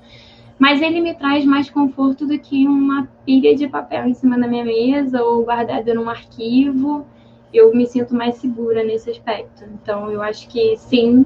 mas 0.62 0.80
ele 0.80 1.02
me 1.02 1.16
traz 1.16 1.44
mais 1.44 1.72
conforto 1.72 2.28
do 2.28 2.38
que 2.38 2.68
uma 2.68 3.10
pilha 3.26 3.56
de 3.56 3.68
papel 3.68 4.06
em 4.06 4.14
cima 4.14 4.38
da 4.38 4.48
minha 4.48 4.64
mesa 4.64 5.24
ou 5.24 5.44
guardada 5.44 5.92
num 5.96 6.08
arquivo 6.08 7.04
eu 7.54 7.74
me 7.74 7.86
sinto 7.86 8.16
mais 8.16 8.36
segura 8.36 8.84
nesse 8.84 9.10
aspecto. 9.10 9.66
Então, 9.66 10.12
eu 10.12 10.22
acho 10.22 10.48
que 10.48 10.78
sim, 10.78 11.26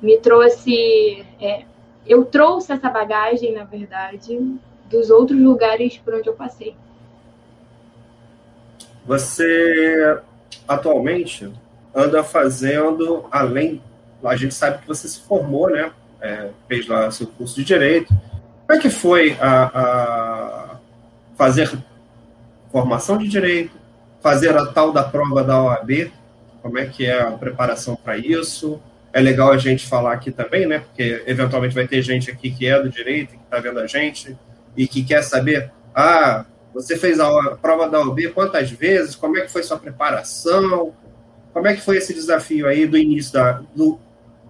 me 0.00 0.18
trouxe. 0.18 1.24
É, 1.40 1.64
eu 2.06 2.24
trouxe 2.24 2.72
essa 2.72 2.88
bagagem, 2.88 3.52
na 3.52 3.64
verdade, 3.64 4.38
dos 4.88 5.10
outros 5.10 5.40
lugares 5.40 5.98
por 5.98 6.14
onde 6.14 6.28
eu 6.28 6.34
passei. 6.34 6.76
Você 9.06 10.18
atualmente 10.68 11.50
anda 11.94 12.22
fazendo 12.22 13.24
além. 13.30 13.82
A 14.22 14.36
gente 14.36 14.54
sabe 14.54 14.78
que 14.78 14.88
você 14.88 15.08
se 15.08 15.20
formou, 15.20 15.68
né? 15.68 15.92
É, 16.20 16.50
fez 16.68 16.86
lá 16.86 17.10
seu 17.10 17.26
curso 17.26 17.56
de 17.56 17.64
direito. 17.64 18.14
Como 18.66 18.78
é 18.78 18.82
que 18.82 18.90
foi 18.90 19.36
a, 19.40 19.64
a 19.74 20.76
fazer 21.36 21.70
formação 22.72 23.18
de 23.18 23.28
direito, 23.28 23.72
fazer 24.20 24.56
a 24.56 24.66
tal 24.66 24.92
da 24.92 25.02
prova 25.02 25.44
da 25.44 25.62
OAB, 25.62 26.10
como 26.62 26.78
é 26.78 26.86
que 26.86 27.04
é 27.04 27.20
a 27.20 27.30
preparação 27.32 27.94
para 27.94 28.16
isso. 28.16 28.80
É 29.12 29.20
legal 29.20 29.52
a 29.52 29.58
gente 29.58 29.86
falar 29.86 30.14
aqui 30.14 30.32
também, 30.32 30.66
né? 30.66 30.78
Porque 30.78 31.22
eventualmente 31.26 31.74
vai 31.74 31.86
ter 31.86 32.00
gente 32.02 32.30
aqui 32.30 32.50
que 32.50 32.66
é 32.66 32.82
do 32.82 32.88
direito, 32.88 33.36
que 33.36 33.44
está 33.44 33.60
vendo 33.60 33.78
a 33.80 33.86
gente 33.86 34.36
e 34.76 34.88
que 34.88 35.04
quer 35.04 35.22
saber, 35.22 35.70
ah, 35.94 36.46
você 36.72 36.96
fez 36.96 37.20
a 37.20 37.56
prova 37.62 37.88
da 37.88 38.00
OAB 38.00 38.32
quantas 38.34 38.70
vezes? 38.70 39.14
Como 39.14 39.36
é 39.36 39.42
que 39.42 39.52
foi 39.52 39.62
sua 39.62 39.78
preparação? 39.78 40.94
Como 41.52 41.68
é 41.68 41.74
que 41.74 41.82
foi 41.82 41.98
esse 41.98 42.14
desafio 42.14 42.66
aí 42.66 42.86
do 42.86 42.96
início 42.96 43.34
da, 43.34 43.62
do 43.76 44.00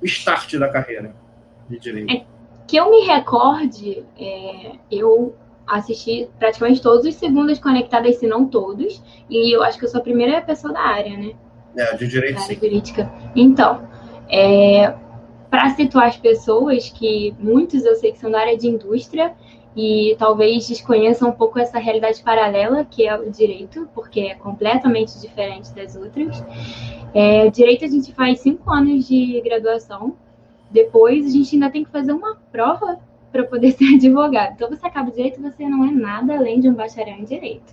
start 0.03 0.55
da 0.55 0.69
carreira 0.69 1.13
de 1.69 1.79
direito? 1.79 2.25
Que 2.67 2.77
eu 2.77 2.91
me 2.91 3.01
recorde, 3.03 4.05
é, 4.19 4.73
eu 4.91 5.35
assisti 5.67 6.29
praticamente 6.39 6.83
todos 6.83 7.07
os 7.07 7.15
segundos 7.15 7.59
conectadas, 7.59 8.17
se 8.17 8.27
não 8.27 8.47
todos, 8.47 9.03
e 9.29 9.55
eu 9.55 9.63
acho 9.63 9.79
que 9.79 9.85
eu 9.85 9.89
sou 9.89 10.01
a 10.01 10.03
primeira 10.03 10.41
pessoa 10.43 10.73
da 10.73 10.81
área, 10.81 11.17
né? 11.17 11.33
É, 11.77 11.97
de 11.97 12.07
direito, 12.07 12.41
área 12.41 12.55
jurídica. 12.55 13.13
Então, 13.35 13.89
é, 14.29 14.95
para 15.51 15.71
situar 15.71 16.09
as 16.09 16.17
pessoas, 16.17 16.89
que 16.91 17.35
muitos 17.39 17.85
eu 17.85 17.95
sei 17.97 18.13
que 18.13 18.19
são 18.19 18.31
da 18.31 18.41
área 18.41 18.57
de 18.57 18.69
indústria, 18.69 19.35
e 19.77 20.15
talvez 20.19 20.69
desconheçam 20.69 21.31
um 21.31 21.33
pouco 21.33 21.59
essa 21.59 21.79
realidade 21.79 22.23
paralela 22.23 22.85
que 22.85 23.07
é 23.07 23.19
o 23.19 23.31
direito, 23.31 23.89
porque 23.93 24.21
é 24.21 24.35
completamente 24.35 25.21
diferente 25.21 25.75
das 25.75 25.97
outras. 25.97 26.45
É, 27.13 27.51
direito 27.51 27.85
a 27.85 27.89
gente 27.89 28.13
faz 28.13 28.41
cinco 28.41 28.71
anos 28.71 29.07
de 29.09 29.41
graduação, 29.41 30.17
depois 30.75 31.25
a 31.25 31.31
gente 31.31 31.55
ainda 31.55 31.71
tem 31.71 31.85
que 31.85 31.91
fazer 31.91 32.13
uma 32.13 32.35
prova 32.51 32.99
para 33.31 33.45
poder 33.45 33.71
ser 33.79 33.95
advogado. 33.95 34.55
Então, 34.55 34.69
você 34.69 34.85
acaba 34.85 35.11
direito, 35.11 35.41
você 35.41 35.69
não 35.69 35.85
é 35.85 35.93
nada 35.93 36.37
além 36.37 36.59
de 36.59 36.69
um 36.69 36.75
bacharel 36.75 37.15
em 37.15 37.25
direito. 37.25 37.73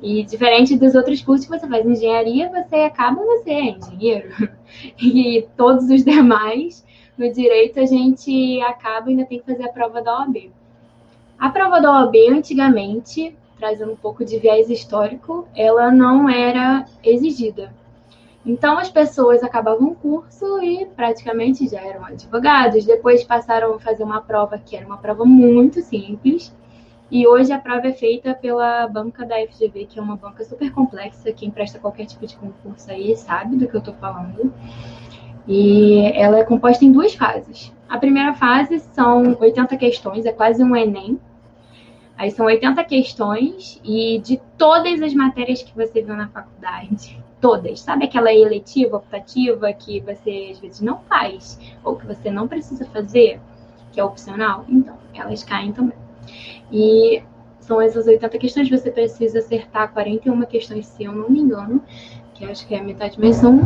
E 0.00 0.22
diferente 0.22 0.76
dos 0.76 0.94
outros 0.94 1.22
cursos 1.22 1.46
que 1.46 1.58
você 1.58 1.66
faz 1.66 1.84
engenharia, 1.84 2.50
você 2.50 2.76
acaba, 2.76 3.24
você 3.24 3.50
é 3.50 3.70
engenheiro. 3.70 4.28
E 5.00 5.48
todos 5.56 5.88
os 5.88 6.04
demais, 6.04 6.84
no 7.16 7.32
direito, 7.32 7.80
a 7.80 7.86
gente 7.86 8.60
acaba 8.60 9.08
ainda 9.08 9.24
tem 9.24 9.40
que 9.40 9.46
fazer 9.46 9.64
a 9.64 9.72
prova 9.72 10.02
da 10.02 10.20
OAB. 10.20 10.52
A 11.38 11.48
prova 11.48 11.80
da 11.80 11.90
OAB, 11.90 12.14
antigamente, 12.30 13.34
trazendo 13.58 13.92
um 13.92 13.96
pouco 13.96 14.24
de 14.26 14.38
viés 14.38 14.68
histórico, 14.68 15.48
ela 15.56 15.90
não 15.90 16.28
era 16.28 16.84
exigida. 17.02 17.74
Então, 18.46 18.78
as 18.78 18.88
pessoas 18.88 19.42
acabavam 19.42 19.88
o 19.88 19.94
curso 19.94 20.62
e 20.62 20.86
praticamente 20.86 21.68
já 21.68 21.80
eram 21.80 22.04
advogados. 22.04 22.84
Depois 22.84 23.24
passaram 23.24 23.74
a 23.74 23.80
fazer 23.80 24.04
uma 24.04 24.20
prova 24.20 24.58
que 24.58 24.76
era 24.76 24.86
uma 24.86 24.98
prova 24.98 25.24
muito 25.24 25.82
simples, 25.82 26.54
e 27.10 27.26
hoje 27.26 27.52
a 27.52 27.58
prova 27.58 27.88
é 27.88 27.92
feita 27.92 28.34
pela 28.34 28.86
banca 28.86 29.24
da 29.24 29.36
FGV, 29.36 29.86
que 29.86 29.98
é 29.98 30.02
uma 30.02 30.16
banca 30.16 30.44
super 30.44 30.70
complexa. 30.70 31.32
Quem 31.32 31.50
presta 31.50 31.78
qualquer 31.78 32.04
tipo 32.04 32.26
de 32.26 32.36
concurso 32.36 32.90
aí 32.90 33.16
sabe 33.16 33.56
do 33.56 33.66
que 33.66 33.74
eu 33.74 33.78
estou 33.78 33.94
falando. 33.94 34.52
E 35.46 36.12
ela 36.14 36.38
é 36.38 36.44
composta 36.44 36.84
em 36.84 36.92
duas 36.92 37.14
fases. 37.14 37.72
A 37.88 37.96
primeira 37.96 38.34
fase 38.34 38.80
são 38.92 39.34
80 39.40 39.74
questões, 39.78 40.26
é 40.26 40.32
quase 40.32 40.62
um 40.62 40.76
Enem. 40.76 41.18
Aí 42.14 42.30
são 42.30 42.44
80 42.44 42.84
questões 42.84 43.80
e 43.82 44.18
de 44.18 44.38
todas 44.58 45.00
as 45.00 45.14
matérias 45.14 45.62
que 45.62 45.74
você 45.74 46.02
viu 46.02 46.14
na 46.14 46.28
faculdade, 46.28 47.18
todas. 47.40 47.80
Sabe 47.80 48.04
aquela 48.04 48.32
eletiva, 48.32 48.96
optativa 48.96 49.72
que 49.72 50.00
você 50.00 50.50
às 50.52 50.58
vezes 50.58 50.80
não 50.80 51.00
faz 51.08 51.58
ou 51.84 51.96
que 51.96 52.06
você 52.06 52.30
não 52.30 52.48
precisa 52.48 52.84
fazer, 52.86 53.40
que 53.92 54.00
é 54.00 54.04
opcional? 54.04 54.64
Então, 54.68 54.96
elas 55.14 55.42
caem 55.42 55.72
também. 55.72 55.98
E 56.70 57.22
são 57.60 57.80
essas 57.80 58.06
80 58.06 58.38
questões, 58.38 58.70
você 58.70 58.90
precisa 58.90 59.38
acertar 59.38 59.92
41 59.92 60.40
questões, 60.42 60.86
se 60.86 61.04
eu 61.04 61.12
não 61.12 61.28
me 61.28 61.40
engano, 61.40 61.82
que 62.34 62.44
acho 62.44 62.66
que 62.66 62.74
é 62.74 62.80
metade 62.80 63.20
mais 63.20 63.42
um. 63.44 63.60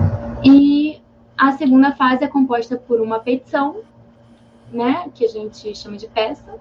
E 0.45 1.01
a 1.37 1.53
segunda 1.53 1.93
fase 1.93 2.25
é 2.25 2.29
composta 2.29 2.77
por 2.77 3.01
uma 3.01 3.21
petição, 3.21 3.77
né, 4.73 5.09
que 5.15 5.25
a 5.25 5.29
gente 5.29 5.75
chama 5.77 5.97
de 5.97 6.09
peça, 6.09 6.59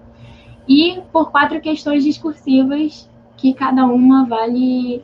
e 0.68 1.00
por 1.12 1.30
quatro 1.30 1.60
questões 1.60 2.04
discursivas, 2.04 3.08
que 3.36 3.52
cada 3.54 3.86
uma 3.86 4.24
vale 4.26 5.02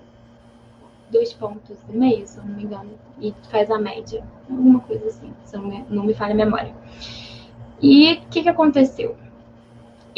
dois 1.10 1.32
pontos 1.32 1.76
e 1.88 1.96
meio, 1.96 2.26
se 2.26 2.38
eu 2.38 2.44
não 2.44 2.54
me 2.54 2.64
engano, 2.64 2.90
e 3.20 3.34
faz 3.50 3.70
a 3.70 3.78
média, 3.78 4.22
alguma 4.48 4.80
coisa 4.80 5.06
assim, 5.06 5.32
se 5.44 5.56
eu 5.56 5.62
não 5.88 6.04
me 6.04 6.14
falha 6.14 6.32
a 6.32 6.36
memória. 6.36 6.74
E 7.80 8.14
o 8.14 8.20
que, 8.28 8.42
que 8.42 8.48
aconteceu? 8.48 9.16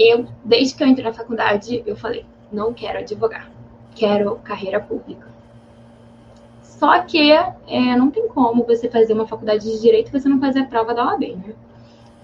eu, 0.00 0.26
desde 0.44 0.74
que 0.74 0.82
eu 0.82 0.88
entrei 0.88 1.04
na 1.04 1.12
faculdade, 1.12 1.82
eu 1.86 1.94
falei, 1.94 2.24
não 2.50 2.72
quero 2.72 2.98
advogar, 2.98 3.50
quero 3.94 4.36
carreira 4.36 4.80
pública. 4.80 5.28
Só 6.62 7.02
que 7.02 7.30
é, 7.30 7.96
não 7.96 8.10
tem 8.10 8.26
como 8.28 8.64
você 8.64 8.88
fazer 8.88 9.12
uma 9.12 9.26
faculdade 9.26 9.70
de 9.70 9.80
direito 9.80 10.08
e 10.08 10.18
você 10.18 10.28
não 10.28 10.40
fazer 10.40 10.60
a 10.60 10.66
prova 10.66 10.94
da 10.94 11.04
OAB, 11.04 11.36
né? 11.36 11.54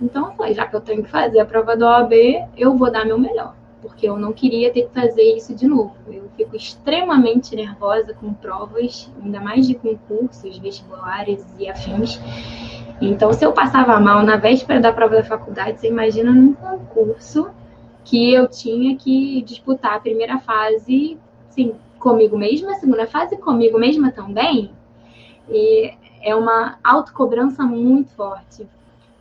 Então 0.00 0.30
eu 0.30 0.32
falei, 0.32 0.54
já 0.54 0.66
que 0.66 0.74
eu 0.74 0.80
tenho 0.80 1.02
que 1.04 1.10
fazer 1.10 1.38
a 1.38 1.44
prova 1.44 1.76
da 1.76 1.98
OAB, 1.98 2.12
eu 2.56 2.74
vou 2.74 2.90
dar 2.90 3.04
meu 3.04 3.18
melhor. 3.18 3.54
Porque 3.86 4.08
eu 4.08 4.18
não 4.18 4.32
queria 4.32 4.72
ter 4.72 4.88
que 4.88 4.94
fazer 4.94 5.22
isso 5.36 5.54
de 5.54 5.66
novo. 5.66 5.94
Eu 6.08 6.28
fico 6.36 6.56
extremamente 6.56 7.54
nervosa 7.54 8.12
com 8.14 8.34
provas, 8.34 9.10
ainda 9.22 9.40
mais 9.40 9.66
de 9.66 9.74
concursos, 9.74 10.58
vestibulares 10.58 11.46
e 11.58 11.68
afins. 11.68 12.20
Então, 13.00 13.32
se 13.32 13.44
eu 13.44 13.52
passava 13.52 14.00
mal 14.00 14.22
na 14.24 14.36
véspera 14.36 14.80
da 14.80 14.92
prova 14.92 15.16
da 15.16 15.24
faculdade, 15.24 15.80
você 15.80 15.88
imagina 15.88 16.32
num 16.32 16.54
concurso 16.54 17.50
que 18.04 18.32
eu 18.32 18.48
tinha 18.48 18.96
que 18.96 19.42
disputar 19.42 19.94
a 19.94 20.00
primeira 20.00 20.38
fase, 20.38 21.18
sim, 21.50 21.74
comigo 21.98 22.36
mesma, 22.36 22.72
a 22.72 22.76
segunda 22.76 23.06
fase 23.06 23.36
comigo 23.36 23.78
mesma 23.78 24.12
também. 24.12 24.70
E 25.48 25.92
é 26.22 26.34
uma 26.34 26.78
autocobrança 26.82 27.64
muito 27.64 28.10
forte. 28.12 28.66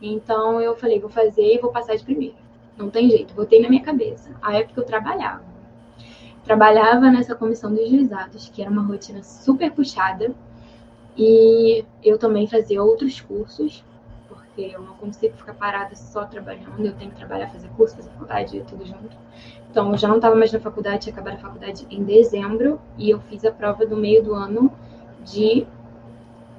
Então 0.00 0.60
eu 0.60 0.76
falei, 0.76 1.00
vou 1.00 1.10
fazer 1.10 1.54
e 1.54 1.58
vou 1.58 1.70
passar 1.70 1.96
de 1.96 2.04
primeira. 2.04 2.45
Não 2.76 2.90
tem 2.90 3.10
jeito, 3.10 3.34
botei 3.34 3.60
na 3.62 3.68
minha 3.68 3.82
cabeça. 3.82 4.30
A 4.42 4.56
época 4.56 4.80
eu 4.80 4.84
trabalhava. 4.84 5.44
Trabalhava 6.44 7.10
nessa 7.10 7.34
comissão 7.34 7.74
dos 7.74 7.88
juizados, 7.88 8.48
que 8.48 8.62
era 8.62 8.70
uma 8.70 8.82
rotina 8.82 9.22
super 9.22 9.70
puxada. 9.72 10.34
E 11.16 11.84
eu 12.04 12.18
também 12.18 12.46
fazia 12.46 12.82
outros 12.82 13.20
cursos 13.20 13.82
porque 14.28 14.74
eu 14.74 14.80
não 14.80 14.94
consigo 14.94 15.36
ficar 15.36 15.54
parada 15.54 15.94
só 15.94 16.24
trabalhando, 16.24 16.84
eu 16.84 16.94
tenho 16.94 17.10
que 17.10 17.16
trabalhar, 17.16 17.48
fazer 17.48 17.68
curso, 17.76 17.96
fazer 17.96 18.10
faculdade, 18.10 18.64
tudo 18.66 18.86
junto. 18.86 19.16
Então, 19.70 19.92
eu 19.92 19.98
já 19.98 20.08
não 20.08 20.16
estava 20.16 20.34
mais 20.34 20.50
na 20.50 20.58
faculdade, 20.58 21.00
tinha 21.00 21.12
acabado 21.12 21.34
a 21.34 21.38
faculdade 21.38 21.86
em 21.90 22.02
dezembro, 22.02 22.80
e 22.96 23.10
eu 23.10 23.20
fiz 23.20 23.44
a 23.44 23.52
prova 23.52 23.84
do 23.84 23.96
meio 23.96 24.22
do 24.22 24.34
ano 24.34 24.72
de. 25.24 25.66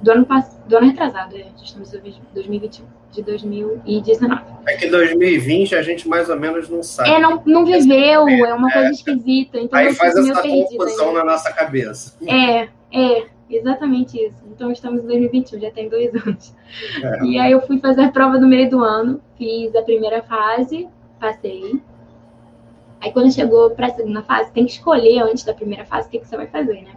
Do 0.02 0.12
ano, 0.12 0.26
pass... 0.26 0.60
do 0.68 0.78
ano 0.78 0.88
retrasado, 0.88 1.36
é, 1.36 1.48
estamos 1.64 1.94
em 1.94 2.22
2021, 2.34 2.86
de 3.12 3.22
2019. 3.24 4.42
É 4.68 4.78
que 4.78 4.88
2020 4.88 5.76
a 5.76 5.82
gente 5.82 6.08
mais 6.08 6.30
ou 6.30 6.40
menos 6.40 6.70
não 6.70 6.84
sabe. 6.84 7.10
É, 7.10 7.20
não, 7.20 7.42
não 7.46 7.66
viveu, 7.66 8.28
é 8.28 8.54
uma 8.54 8.72
coisa 8.72 8.92
esquisita. 8.92 9.60
Então 9.60 9.80
Aí 9.80 9.94
faz 9.94 10.16
essa 10.16 10.42
confusão 10.42 11.14
na 11.14 11.24
nossa 11.24 11.52
cabeça. 11.52 12.16
É, 12.28 12.70
é. 12.92 13.38
Exatamente 13.50 14.18
isso. 14.18 14.44
Então 14.54 14.72
estamos 14.72 15.02
em 15.04 15.08
2021, 15.08 15.62
já 15.62 15.72
tem 15.72 15.88
dois 15.88 16.14
anos. 16.14 16.54
É. 17.02 17.24
E 17.24 17.40
aí 17.40 17.52
eu 17.54 17.62
fui 17.66 17.80
fazer 17.80 18.02
a 18.02 18.12
prova 18.12 18.38
no 18.38 18.48
meio 18.48 18.70
do 18.70 18.84
ano, 18.84 19.22
fiz 19.38 19.74
a 19.74 19.82
primeira 19.82 20.22
fase, 20.22 20.88
passei. 21.18 21.82
Aí 23.00 23.12
quando 23.14 23.32
chegou 23.32 23.70
para 23.72 23.88
a 23.88 23.92
segunda 23.92 24.22
fase, 24.22 24.52
tem 24.52 24.66
que 24.66 24.74
escolher 24.74 25.22
antes 25.22 25.46
da 25.46 25.54
primeira 25.54 25.86
fase 25.86 26.08
o 26.08 26.12
que, 26.12 26.20
que 26.20 26.28
você 26.28 26.36
vai 26.36 26.48
fazer, 26.48 26.82
né? 26.82 26.92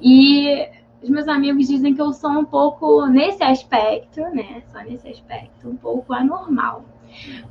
E 0.00 0.68
os 1.02 1.08
meus 1.08 1.28
amigos 1.28 1.68
dizem 1.68 1.94
que 1.94 2.02
eu 2.02 2.12
sou 2.12 2.30
um 2.30 2.44
pouco, 2.44 3.06
nesse 3.06 3.42
aspecto, 3.42 4.20
né? 4.34 4.62
Só 4.72 4.80
nesse 4.80 5.08
aspecto, 5.08 5.68
um 5.68 5.76
pouco 5.76 6.12
anormal. 6.12 6.84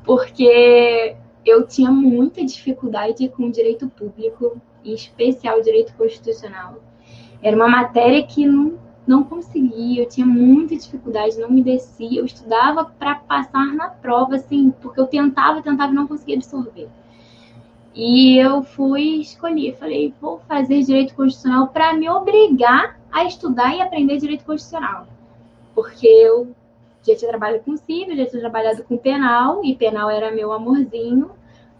Porque 0.03 1.15
eu 1.45 1.65
tinha 1.65 1.91
muita 1.91 2.43
dificuldade 2.43 3.27
com 3.29 3.49
direito 3.49 3.87
público, 3.87 4.61
em 4.83 4.93
especial 4.93 5.61
direito 5.61 5.93
constitucional. 5.95 6.75
Era 7.41 7.55
uma 7.55 7.69
matéria 7.69 8.21
que 8.23 8.45
não, 8.45 8.77
não 9.05 9.23
conseguia, 9.23 10.03
eu 10.03 10.09
tinha 10.09 10.25
muita 10.25 10.75
dificuldade, 10.75 11.39
não 11.39 11.49
me 11.49 11.63
descia. 11.63 12.19
Eu 12.19 12.25
estudava 12.25 12.83
para 12.83 13.15
passar 13.15 13.73
na 13.73 13.89
prova, 13.89 14.35
assim, 14.35 14.71
porque 14.81 14.99
eu 14.99 15.07
tentava, 15.07 15.61
tentava 15.61 15.93
e 15.93 15.95
não 15.95 16.07
conseguia 16.07 16.35
absorver. 16.35 16.89
E 17.95 18.37
eu 18.37 18.61
fui 18.61 19.21
escolher, 19.21 19.75
falei, 19.77 20.13
vou 20.21 20.39
fazer 20.47 20.83
direito 20.83 21.15
constitucional 21.15 21.69
para 21.69 21.93
me 21.93 22.09
obrigar 22.09 22.96
a 23.17 23.25
estudar 23.25 23.75
e 23.75 23.81
aprender 23.81 24.17
direito 24.17 24.45
constitucional. 24.45 25.07
Porque 25.73 26.07
eu 26.07 26.55
já 27.05 27.15
tinha 27.15 27.29
trabalhado 27.29 27.63
com 27.63 27.77
civil, 27.77 28.15
já 28.15 28.25
tinha 28.25 28.41
trabalhado 28.41 28.83
com 28.83 28.97
penal, 28.97 29.63
e 29.63 29.75
penal 29.75 30.09
era 30.09 30.31
meu 30.31 30.51
amorzinho. 30.51 31.31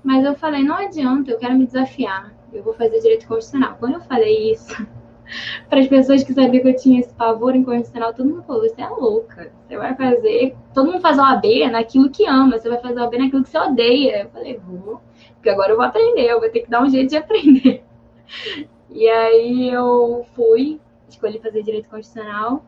Mas 0.04 0.24
eu 0.24 0.36
falei, 0.36 0.64
não 0.64 0.76
adianta, 0.76 1.32
eu 1.32 1.38
quero 1.38 1.56
me 1.56 1.66
desafiar. 1.66 2.34
Eu 2.54 2.64
vou 2.64 2.74
fazer 2.74 3.00
direito 3.02 3.28
constitucional. 3.28 3.76
Quando 3.80 3.96
eu 3.96 4.02
falei 4.02 4.52
isso, 4.52 4.74
para 5.70 5.80
as 5.80 5.88
pessoas 5.88 6.24
que 6.24 6.34
sabiam 6.34 6.64
que 6.64 6.70
eu 6.70 6.76
tinha 6.76 7.02
esse 7.02 7.14
pavor 7.14 7.56
incondicional, 7.56 8.14
todo 8.14 8.30
mundo 8.30 8.44
falou: 8.44 8.62
você 8.62 8.82
é 8.82 8.88
louca, 8.88 9.52
você 9.68 9.78
vai 9.78 9.96
fazer. 9.96 10.56
Todo 10.74 10.92
mundo 10.92 11.02
faz 11.02 11.18
OAB 11.18 11.70
naquilo 11.72 12.10
que 12.10 12.26
ama, 12.26 12.58
você 12.58 12.70
vai 12.70 12.80
fazer 12.80 13.00
OAB 13.02 13.18
naquilo 13.18 13.44
que 13.44 13.50
você 13.50 13.58
odeia. 13.58 14.24
Eu 14.24 14.30
falei: 14.30 14.58
vou, 14.66 15.02
porque 15.34 15.50
agora 15.50 15.72
eu 15.74 15.76
vou 15.76 15.86
aprender, 15.86 16.32
eu 16.32 16.40
vou 16.40 16.50
ter 16.50 16.62
que 16.62 16.70
dar 16.70 16.84
um 16.84 16.90
jeito 16.90 17.10
de 17.10 17.18
aprender. 17.18 17.84
E 18.90 19.08
aí 19.08 19.70
eu 19.70 20.26
fui, 20.34 20.80
escolhi 21.08 21.40
fazer 21.40 21.64
direito 21.64 21.90
constitucional, 21.90 22.64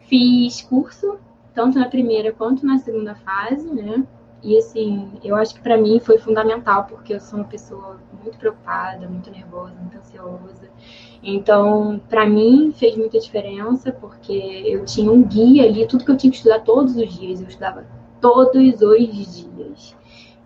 fiz 0.00 0.62
curso, 0.62 1.18
tanto 1.54 1.78
na 1.78 1.88
primeira 1.88 2.32
quanto 2.32 2.66
na 2.66 2.78
segunda 2.78 3.14
fase, 3.14 3.66
né? 3.72 4.04
E 4.42 4.56
assim, 4.58 5.10
eu 5.24 5.34
acho 5.34 5.54
que 5.54 5.60
para 5.60 5.76
mim 5.76 5.98
foi 5.98 6.18
fundamental, 6.18 6.84
porque 6.84 7.14
eu 7.14 7.20
sou 7.20 7.38
uma 7.38 7.48
pessoa 7.48 7.98
muito 8.22 8.38
preocupada, 8.38 9.08
muito 9.08 9.30
nervosa, 9.30 9.74
muito 9.80 9.98
ansiosa. 9.98 10.70
Então, 11.22 12.00
para 12.08 12.26
mim 12.26 12.72
fez 12.76 12.96
muita 12.96 13.18
diferença, 13.18 13.90
porque 13.90 14.62
eu 14.66 14.84
tinha 14.84 15.10
um 15.10 15.22
guia 15.22 15.64
ali, 15.64 15.86
tudo 15.88 16.04
que 16.04 16.10
eu 16.10 16.16
tinha 16.16 16.30
que 16.30 16.36
estudar 16.36 16.60
todos 16.60 16.96
os 16.96 17.12
dias, 17.14 17.40
eu 17.40 17.48
estudava 17.48 17.86
todos 18.20 18.80
os 18.80 19.34
dias. 19.34 19.96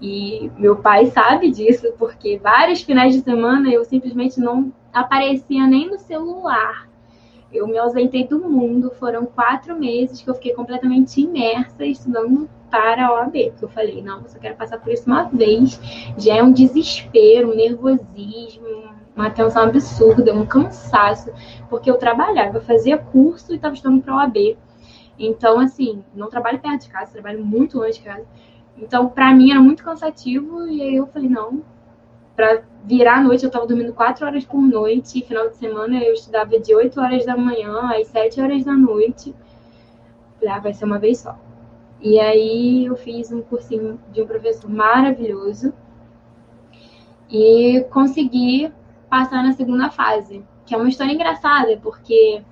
E 0.00 0.50
meu 0.56 0.76
pai 0.76 1.06
sabe 1.06 1.50
disso, 1.50 1.92
porque 1.98 2.38
vários 2.38 2.80
finais 2.80 3.12
de 3.12 3.20
semana 3.20 3.70
eu 3.70 3.84
simplesmente 3.84 4.40
não 4.40 4.72
aparecia 4.92 5.66
nem 5.66 5.90
no 5.90 5.98
celular. 5.98 6.89
Eu 7.52 7.66
me 7.66 7.76
ausentei 7.78 8.26
do 8.26 8.38
mundo, 8.38 8.92
foram 8.98 9.26
quatro 9.26 9.76
meses 9.76 10.22
que 10.22 10.30
eu 10.30 10.34
fiquei 10.34 10.54
completamente 10.54 11.20
imersa 11.20 11.84
estudando 11.84 12.48
para 12.70 13.06
a 13.06 13.12
OAB, 13.14 13.50
porque 13.50 13.64
eu 13.64 13.68
falei, 13.68 14.00
não, 14.00 14.22
eu 14.22 14.28
só 14.28 14.38
quero 14.38 14.54
passar 14.54 14.78
por 14.78 14.92
isso 14.92 15.04
uma 15.06 15.24
vez. 15.24 15.80
Já 16.16 16.36
é 16.36 16.42
um 16.42 16.52
desespero, 16.52 17.50
um 17.50 17.56
nervosismo, 17.56 18.94
uma 19.16 19.30
tensão 19.30 19.64
absurda, 19.64 20.32
um 20.32 20.46
cansaço, 20.46 21.32
porque 21.68 21.90
eu 21.90 21.98
trabalhava, 21.98 22.60
fazia 22.60 22.96
curso 22.96 23.52
e 23.52 23.56
estava 23.56 23.74
estudando 23.74 24.02
para 24.02 24.14
a 24.14 24.16
OAB. 24.18 24.56
Então, 25.18 25.58
assim, 25.58 26.02
não 26.14 26.30
trabalho 26.30 26.60
perto 26.60 26.82
de 26.82 26.88
casa, 26.88 27.12
trabalho 27.12 27.44
muito 27.44 27.78
longe 27.78 27.98
de 27.98 28.04
casa. 28.04 28.24
Então, 28.78 29.08
para 29.08 29.34
mim 29.34 29.50
era 29.50 29.60
muito 29.60 29.84
cansativo 29.84 30.66
e 30.68 30.80
aí 30.80 30.96
eu 30.96 31.06
falei, 31.08 31.28
não, 31.28 31.62
para 32.40 32.62
virar 32.84 33.18
a 33.18 33.20
noite, 33.20 33.44
eu 33.44 33.48
estava 33.48 33.66
dormindo 33.66 33.92
quatro 33.92 34.24
horas 34.24 34.46
por 34.46 34.62
noite, 34.62 35.20
final 35.20 35.50
de 35.50 35.56
semana 35.56 36.02
eu 36.02 36.14
estudava 36.14 36.58
de 36.58 36.74
8 36.74 36.98
horas 36.98 37.26
da 37.26 37.36
manhã 37.36 37.90
às 37.90 38.06
7 38.06 38.40
horas 38.40 38.64
da 38.64 38.72
noite. 38.72 39.34
Ah, 40.48 40.58
vai 40.58 40.72
ser 40.72 40.86
uma 40.86 40.98
vez 40.98 41.18
só. 41.18 41.38
E 42.00 42.18
aí 42.18 42.86
eu 42.86 42.96
fiz 42.96 43.30
um 43.30 43.42
cursinho 43.42 44.00
de 44.10 44.22
um 44.22 44.26
professor 44.26 44.70
maravilhoso 44.70 45.74
e 47.28 47.84
consegui 47.90 48.72
passar 49.10 49.44
na 49.44 49.52
segunda 49.52 49.90
fase, 49.90 50.42
que 50.64 50.74
é 50.74 50.78
uma 50.78 50.88
história 50.88 51.12
engraçada, 51.12 51.76
porque 51.82 52.42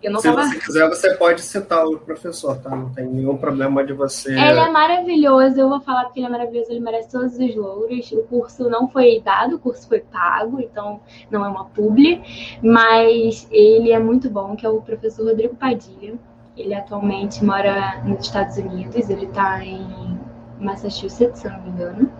Se 0.00 0.22
tava... 0.22 0.44
você 0.44 0.58
quiser, 0.60 0.88
você 0.88 1.14
pode 1.14 1.40
citar 1.42 1.84
o 1.84 1.98
professor, 1.98 2.56
tá? 2.58 2.70
Não 2.70 2.90
tem 2.90 3.04
nenhum 3.04 3.36
problema 3.36 3.84
de 3.84 3.92
você. 3.92 4.30
Ele 4.30 4.60
é 4.60 4.70
maravilhoso, 4.70 5.58
eu 5.58 5.68
vou 5.68 5.80
falar 5.80 6.04
porque 6.04 6.20
ele 6.20 6.26
é 6.26 6.30
maravilhoso, 6.30 6.70
ele 6.70 6.80
merece 6.80 7.10
todos 7.10 7.36
os 7.36 7.56
louros. 7.56 8.12
O 8.12 8.22
curso 8.22 8.70
não 8.70 8.88
foi 8.88 9.20
dado, 9.20 9.56
o 9.56 9.58
curso 9.58 9.88
foi 9.88 10.00
pago, 10.00 10.60
então 10.60 11.00
não 11.30 11.44
é 11.44 11.48
uma 11.48 11.64
publi, 11.64 12.22
mas 12.62 13.48
ele 13.50 13.90
é 13.90 13.98
muito 13.98 14.30
bom, 14.30 14.54
que 14.54 14.64
é 14.64 14.68
o 14.68 14.80
professor 14.80 15.26
Rodrigo 15.26 15.56
Padilha. 15.56 16.14
Ele 16.56 16.74
atualmente 16.74 17.44
mora 17.44 18.00
nos 18.04 18.26
Estados 18.26 18.56
Unidos, 18.56 19.10
ele 19.10 19.26
está 19.26 19.64
em 19.64 20.18
Massachusetts, 20.60 21.40
se 21.40 21.48
não 21.48 21.60
me 21.62 21.70
engano. 21.70 22.12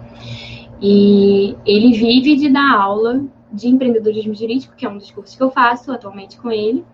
E 0.81 1.57
ele 1.65 1.93
vive 1.93 2.37
de 2.37 2.53
dar 2.53 2.73
aula 2.73 3.21
de 3.53 3.69
empreendedorismo 3.69 4.35
jurídico, 4.35 4.75
que 4.77 4.85
é 4.85 4.89
um 4.89 4.99
dos 4.99 5.11
cursos 5.13 5.37
que 5.37 5.43
eu 5.43 5.51
faço 5.51 5.93
atualmente 5.93 6.37
com 6.39 6.51
ele 6.51 6.85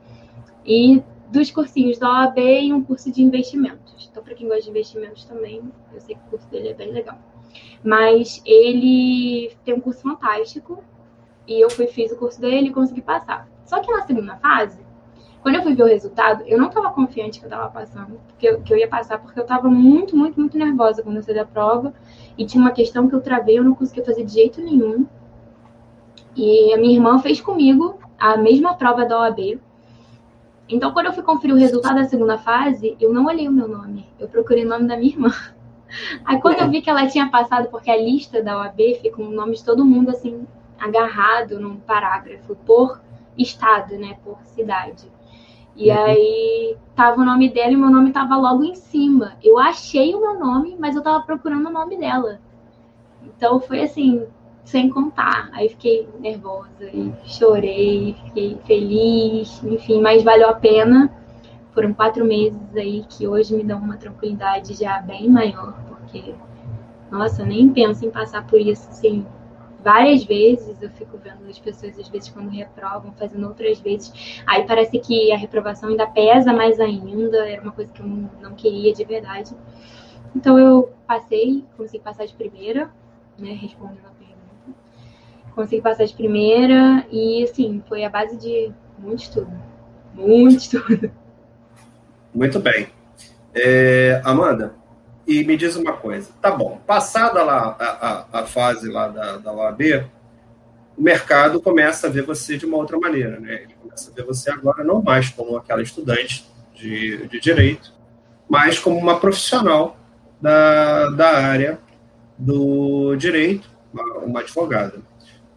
e 0.64 1.02
dos 1.30 1.50
cursinhos 1.50 1.98
da 1.98 2.08
OAB 2.08 2.38
e 2.38 2.72
um 2.72 2.82
curso 2.82 3.10
de 3.10 3.22
investimentos. 3.22 4.08
Então, 4.10 4.22
para 4.22 4.34
quem 4.34 4.46
gosta 4.46 4.62
de 4.62 4.70
investimentos 4.70 5.24
também, 5.24 5.62
eu 5.92 6.00
sei 6.00 6.14
que 6.14 6.20
o 6.26 6.30
curso 6.30 6.48
dele 6.48 6.68
é 6.68 6.74
bem 6.74 6.92
legal. 6.92 7.18
Mas 7.82 8.40
ele 8.46 9.52
tem 9.64 9.74
um 9.74 9.80
curso 9.80 10.02
fantástico 10.02 10.82
e 11.46 11.60
eu 11.60 11.68
fui, 11.68 11.86
fiz 11.86 12.12
o 12.12 12.16
curso 12.16 12.40
dele 12.40 12.68
e 12.68 12.72
consegui 12.72 13.02
passar. 13.02 13.48
Só 13.64 13.80
que 13.80 13.90
na 13.90 14.02
segunda 14.02 14.36
fase, 14.36 14.78
quando 15.42 15.56
eu 15.56 15.62
fui 15.62 15.74
ver 15.74 15.82
o 15.82 15.86
resultado, 15.86 16.42
eu 16.46 16.56
não 16.56 16.68
estava 16.68 16.90
confiante 16.90 17.38
que 17.38 17.44
eu 17.44 17.50
estava 17.50 17.70
passando, 17.70 18.18
porque 18.28 18.48
eu, 18.48 18.62
que 18.62 18.72
eu 18.72 18.78
ia 18.78 18.88
passar, 18.88 19.18
porque 19.18 19.38
eu 19.38 19.42
estava 19.42 19.68
muito, 19.68 20.16
muito, 20.16 20.40
muito 20.40 20.56
nervosa 20.56 21.02
quando 21.02 21.16
eu 21.16 21.22
saí 21.22 21.34
da 21.34 21.44
prova 21.44 21.92
e 22.38 22.46
tinha 22.46 22.62
uma 22.62 22.70
questão 22.70 23.08
que 23.08 23.14
eu 23.14 23.20
travei, 23.20 23.58
eu 23.58 23.64
não 23.64 23.74
conseguia 23.74 24.04
fazer 24.04 24.24
de 24.24 24.32
jeito 24.32 24.62
nenhum. 24.62 25.06
E 26.34 26.72
a 26.72 26.78
minha 26.78 26.94
irmã 26.94 27.18
fez 27.18 27.40
comigo 27.40 27.98
a 28.18 28.36
mesma 28.36 28.74
prova 28.74 29.04
da 29.04 29.20
OAB 29.20 29.60
então, 30.68 30.92
quando 30.92 31.06
eu 31.06 31.12
fui 31.12 31.22
conferir 31.22 31.54
o 31.54 31.58
resultado 31.58 31.96
da 31.96 32.04
segunda 32.04 32.38
fase, 32.38 32.96
eu 32.98 33.12
não 33.12 33.26
olhei 33.26 33.48
o 33.48 33.52
meu 33.52 33.68
nome, 33.68 34.08
eu 34.18 34.28
procurei 34.28 34.64
o 34.64 34.68
nome 34.68 34.88
da 34.88 34.96
minha 34.96 35.12
irmã. 35.12 35.30
Aí, 36.24 36.40
quando 36.40 36.60
eu 36.60 36.70
vi 36.70 36.80
que 36.80 36.88
ela 36.88 37.06
tinha 37.06 37.28
passado, 37.28 37.68
porque 37.68 37.90
a 37.90 37.96
lista 37.96 38.42
da 38.42 38.58
OAB 38.58 38.78
fica 39.00 39.16
com 39.16 39.24
o 39.24 39.30
nome 39.30 39.54
de 39.56 39.64
todo 39.64 39.84
mundo 39.84 40.10
assim, 40.10 40.46
agarrado 40.78 41.60
num 41.60 41.76
parágrafo, 41.76 42.56
por 42.56 43.00
estado, 43.36 43.96
né, 43.96 44.16
por 44.24 44.38
cidade. 44.44 45.12
E 45.76 45.90
uhum. 45.90 46.04
aí 46.04 46.76
tava 46.94 47.20
o 47.20 47.24
nome 47.24 47.48
dela 47.48 47.72
e 47.72 47.76
meu 47.76 47.90
nome 47.90 48.12
tava 48.12 48.36
logo 48.36 48.64
em 48.64 48.74
cima. 48.74 49.36
Eu 49.42 49.58
achei 49.58 50.14
o 50.14 50.20
meu 50.20 50.38
nome, 50.38 50.76
mas 50.78 50.96
eu 50.96 51.02
tava 51.02 51.24
procurando 51.24 51.66
o 51.66 51.72
nome 51.72 51.98
dela. 51.98 52.40
Então 53.22 53.60
foi 53.60 53.82
assim, 53.82 54.24
sem 54.64 54.88
contar. 54.88 55.50
Aí 55.52 55.68
fiquei 55.68 56.08
nervosa 56.18 56.84
e 56.92 57.12
chorei, 57.24 58.16
fiquei 58.24 58.58
feliz, 58.64 59.62
enfim, 59.62 60.00
mas 60.00 60.22
valeu 60.22 60.48
a 60.48 60.54
pena. 60.54 61.12
Foram 61.72 61.92
quatro 61.92 62.24
meses 62.24 62.60
aí 62.76 63.04
que 63.08 63.26
hoje 63.26 63.54
me 63.54 63.64
dão 63.64 63.78
uma 63.78 63.96
tranquilidade 63.96 64.74
já 64.74 65.00
bem 65.00 65.28
maior, 65.28 65.74
porque, 65.88 66.34
nossa, 67.10 67.42
eu 67.42 67.46
nem 67.46 67.68
penso 67.68 68.06
em 68.06 68.10
passar 68.10 68.46
por 68.46 68.60
isso, 68.60 68.88
assim, 68.88 69.26
várias 69.82 70.24
vezes. 70.24 70.80
Eu 70.80 70.90
fico 70.90 71.18
vendo 71.18 71.48
as 71.48 71.58
pessoas, 71.58 71.98
às 71.98 72.08
vezes, 72.08 72.28
quando 72.30 72.48
reprovam, 72.48 73.12
fazendo 73.12 73.46
outras 73.46 73.80
vezes. 73.80 74.42
Aí 74.46 74.64
parece 74.64 74.98
que 75.00 75.32
a 75.32 75.36
reprovação 75.36 75.88
ainda 75.90 76.06
pesa 76.06 76.52
mais 76.52 76.78
ainda, 76.78 77.38
era 77.48 77.60
uma 77.60 77.72
coisa 77.72 77.92
que 77.92 78.00
eu 78.00 78.06
não 78.06 78.54
queria 78.54 78.94
de 78.94 79.04
verdade. 79.04 79.54
Então 80.34 80.58
eu 80.58 80.92
passei, 81.06 81.64
consegui 81.76 82.02
passar 82.02 82.24
de 82.24 82.34
primeira, 82.34 82.90
né, 83.38 83.52
respondendo 83.52 84.06
a 84.06 84.13
consegui 85.54 85.82
passar 85.82 86.04
de 86.04 86.14
primeira 86.14 87.06
e, 87.10 87.44
assim, 87.44 87.82
foi 87.88 88.04
a 88.04 88.10
base 88.10 88.36
de 88.36 88.72
muito 88.98 89.22
estudo. 89.22 89.52
Muito 90.14 90.58
estudo. 90.58 91.10
Muito 92.34 92.58
bem. 92.58 92.88
É, 93.54 94.20
Amanda, 94.24 94.74
e 95.24 95.44
me 95.44 95.56
diz 95.56 95.76
uma 95.76 95.92
coisa. 95.92 96.30
Tá 96.42 96.50
bom, 96.50 96.80
passada 96.84 97.44
lá 97.44 97.76
a, 97.78 97.84
a, 97.84 98.40
a 98.40 98.46
fase 98.46 98.90
lá 98.90 99.06
da, 99.06 99.36
da 99.36 99.52
OAB, 99.52 100.04
o 100.96 101.02
mercado 101.02 101.60
começa 101.60 102.06
a 102.06 102.10
ver 102.10 102.22
você 102.22 102.56
de 102.56 102.66
uma 102.66 102.76
outra 102.76 102.98
maneira, 102.98 103.38
né? 103.38 103.62
Ele 103.62 103.74
começa 103.80 104.10
a 104.10 104.14
ver 104.14 104.24
você 104.24 104.50
agora 104.50 104.82
não 104.82 105.02
mais 105.02 105.30
como 105.30 105.56
aquela 105.56 105.82
estudante 105.82 106.44
de, 106.74 107.26
de 107.28 107.40
direito, 107.40 107.92
mas 108.48 108.78
como 108.78 108.98
uma 108.98 109.18
profissional 109.18 109.96
da, 110.40 111.10
da 111.10 111.38
área 111.38 111.78
do 112.36 113.16
direito, 113.16 113.68
uma, 113.92 114.18
uma 114.18 114.40
advogada. 114.40 114.98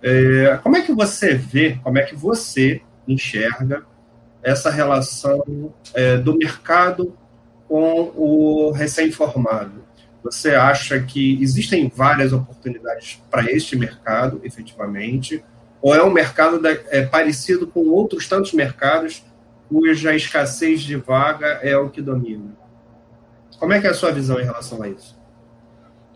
É, 0.09 0.57
como 0.63 0.77
é 0.77 0.81
que 0.81 0.93
você 0.93 1.33
vê, 1.33 1.77
como 1.83 1.97
é 1.97 2.03
que 2.03 2.15
você 2.15 2.81
enxerga 3.05 3.83
essa 4.41 4.71
relação 4.71 5.73
é, 5.93 6.15
do 6.15 6.37
mercado 6.37 7.13
com 7.67 8.13
o 8.15 8.71
recém-formado? 8.71 9.83
Você 10.23 10.55
acha 10.55 10.97
que 11.01 11.41
existem 11.43 11.91
várias 11.93 12.31
oportunidades 12.31 13.21
para 13.29 13.51
este 13.51 13.75
mercado, 13.75 14.39
efetivamente? 14.45 15.43
Ou 15.81 15.93
é 15.93 16.01
um 16.01 16.09
mercado 16.09 16.61
da, 16.61 16.71
é, 16.71 17.05
parecido 17.05 17.67
com 17.67 17.89
outros 17.89 18.29
tantos 18.29 18.53
mercados 18.53 19.25
cuja 19.67 20.15
escassez 20.15 20.83
de 20.83 20.95
vaga 20.95 21.59
é 21.61 21.75
o 21.75 21.89
que 21.89 22.01
domina? 22.01 22.55
Como 23.59 23.73
é 23.73 23.81
que 23.81 23.87
é 23.87 23.89
a 23.89 23.93
sua 23.93 24.13
visão 24.13 24.39
em 24.39 24.45
relação 24.45 24.81
a 24.81 24.87
isso? 24.87 25.16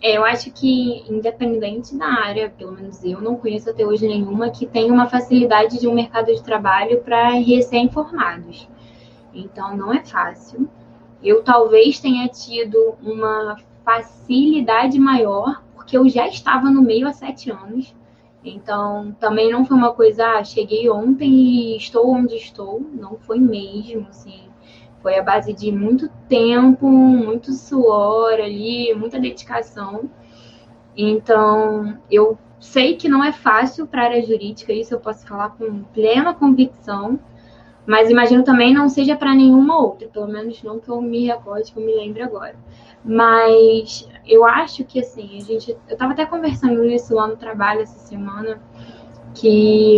Eu 0.01 0.25
acho 0.25 0.51
que, 0.51 1.03
independente 1.07 1.95
da 1.95 2.07
área, 2.07 2.49
pelo 2.49 2.71
menos 2.71 3.03
eu 3.03 3.21
não 3.21 3.35
conheço 3.35 3.69
até 3.69 3.85
hoje 3.85 4.07
nenhuma 4.07 4.49
que 4.49 4.65
tenha 4.65 4.91
uma 4.91 5.07
facilidade 5.07 5.79
de 5.79 5.87
um 5.87 5.93
mercado 5.93 6.33
de 6.33 6.41
trabalho 6.41 7.01
para 7.01 7.29
recém-formados. 7.33 8.67
Então, 9.31 9.77
não 9.77 9.93
é 9.93 10.03
fácil. 10.03 10.67
Eu 11.23 11.43
talvez 11.43 11.99
tenha 11.99 12.27
tido 12.27 12.95
uma 13.03 13.57
facilidade 13.85 14.97
maior, 14.97 15.63
porque 15.75 15.95
eu 15.95 16.09
já 16.09 16.27
estava 16.27 16.67
no 16.71 16.81
meio 16.81 17.07
há 17.07 17.13
sete 17.13 17.51
anos. 17.51 17.93
Então, 18.43 19.15
também 19.19 19.51
não 19.51 19.65
foi 19.65 19.77
uma 19.77 19.93
coisa, 19.93 20.39
ah, 20.39 20.43
cheguei 20.43 20.89
ontem 20.89 21.29
e 21.29 21.77
estou 21.77 22.09
onde 22.09 22.35
estou. 22.35 22.79
Não 22.79 23.17
foi 23.19 23.39
mesmo, 23.39 24.07
assim. 24.09 24.50
Foi 25.01 25.17
a 25.17 25.23
base 25.23 25.53
de 25.53 25.71
muito 25.71 26.09
tempo, 26.29 26.87
muito 26.87 27.53
suor 27.53 28.33
ali, 28.33 28.93
muita 28.93 29.19
dedicação. 29.19 30.09
Então, 30.95 31.97
eu 32.09 32.37
sei 32.59 32.95
que 32.95 33.09
não 33.09 33.23
é 33.23 33.31
fácil 33.31 33.87
para 33.87 34.03
a 34.03 34.05
área 34.05 34.21
jurídica, 34.21 34.71
isso 34.71 34.93
eu 34.93 34.99
posso 34.99 35.25
falar 35.25 35.49
com 35.49 35.83
plena 35.85 36.33
convicção, 36.33 37.19
mas 37.85 38.11
imagino 38.11 38.43
também 38.43 38.73
não 38.73 38.87
seja 38.87 39.15
para 39.15 39.33
nenhuma 39.33 39.81
outra, 39.81 40.07
pelo 40.07 40.27
menos 40.27 40.61
não 40.61 40.79
que 40.79 40.89
eu 40.89 41.01
me 41.01 41.25
recorde, 41.25 41.71
que 41.71 41.79
eu 41.79 41.85
me 41.85 41.95
lembre 41.95 42.21
agora. 42.21 42.55
Mas 43.03 44.07
eu 44.25 44.45
acho 44.45 44.83
que 44.83 44.99
assim, 44.99 45.37
a 45.37 45.41
gente. 45.41 45.71
Eu 45.71 45.93
estava 45.93 46.13
até 46.13 46.25
conversando 46.25 46.85
isso 46.85 47.15
lá 47.15 47.27
no 47.27 47.35
trabalho 47.35 47.81
essa 47.81 47.97
semana, 47.97 48.61
que 49.33 49.97